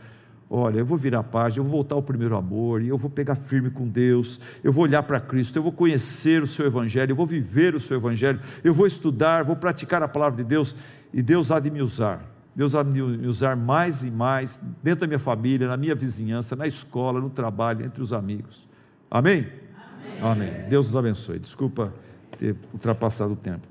olha, 0.50 0.80
eu 0.80 0.84
vou 0.84 0.98
virar 0.98 1.20
a 1.20 1.22
página, 1.22 1.60
eu 1.60 1.64
vou 1.64 1.72
voltar 1.72 1.94
ao 1.94 2.02
primeiro 2.02 2.36
amor, 2.36 2.82
e 2.82 2.88
eu 2.88 2.98
vou 2.98 3.08
pegar 3.08 3.36
firme 3.36 3.70
com 3.70 3.86
Deus, 3.86 4.40
eu 4.64 4.72
vou 4.72 4.82
olhar 4.82 5.04
para 5.04 5.20
Cristo, 5.20 5.56
eu 5.56 5.62
vou 5.62 5.70
conhecer 5.70 6.42
o 6.42 6.46
seu 6.46 6.66
Evangelho, 6.66 7.12
eu 7.12 7.16
vou 7.16 7.24
viver 7.24 7.76
o 7.76 7.80
seu 7.80 7.96
Evangelho, 7.96 8.40
eu 8.64 8.74
vou 8.74 8.86
estudar, 8.86 9.44
vou 9.44 9.54
praticar 9.54 10.02
a 10.02 10.08
palavra 10.08 10.42
de 10.42 10.48
Deus, 10.48 10.74
e 11.14 11.22
Deus 11.22 11.52
há 11.52 11.60
de 11.60 11.70
me 11.70 11.80
usar. 11.80 12.28
Deus 12.54 12.74
há 12.74 12.82
de 12.82 13.00
me 13.00 13.28
usar 13.28 13.56
mais 13.56 14.02
e 14.02 14.10
mais 14.10 14.60
dentro 14.82 15.02
da 15.02 15.06
minha 15.06 15.20
família, 15.20 15.68
na 15.68 15.76
minha 15.76 15.94
vizinhança, 15.94 16.56
na 16.56 16.66
escola, 16.66 17.20
no 17.20 17.30
trabalho, 17.30 17.86
entre 17.86 18.02
os 18.02 18.12
amigos. 18.12 18.68
Amém? 19.08 19.46
Amém. 20.20 20.48
Amém. 20.48 20.68
Deus 20.68 20.86
nos 20.86 20.96
abençoe. 20.96 21.38
Desculpa 21.38 21.94
ter 22.36 22.56
ultrapassado 22.72 23.34
o 23.34 23.36
tempo. 23.36 23.68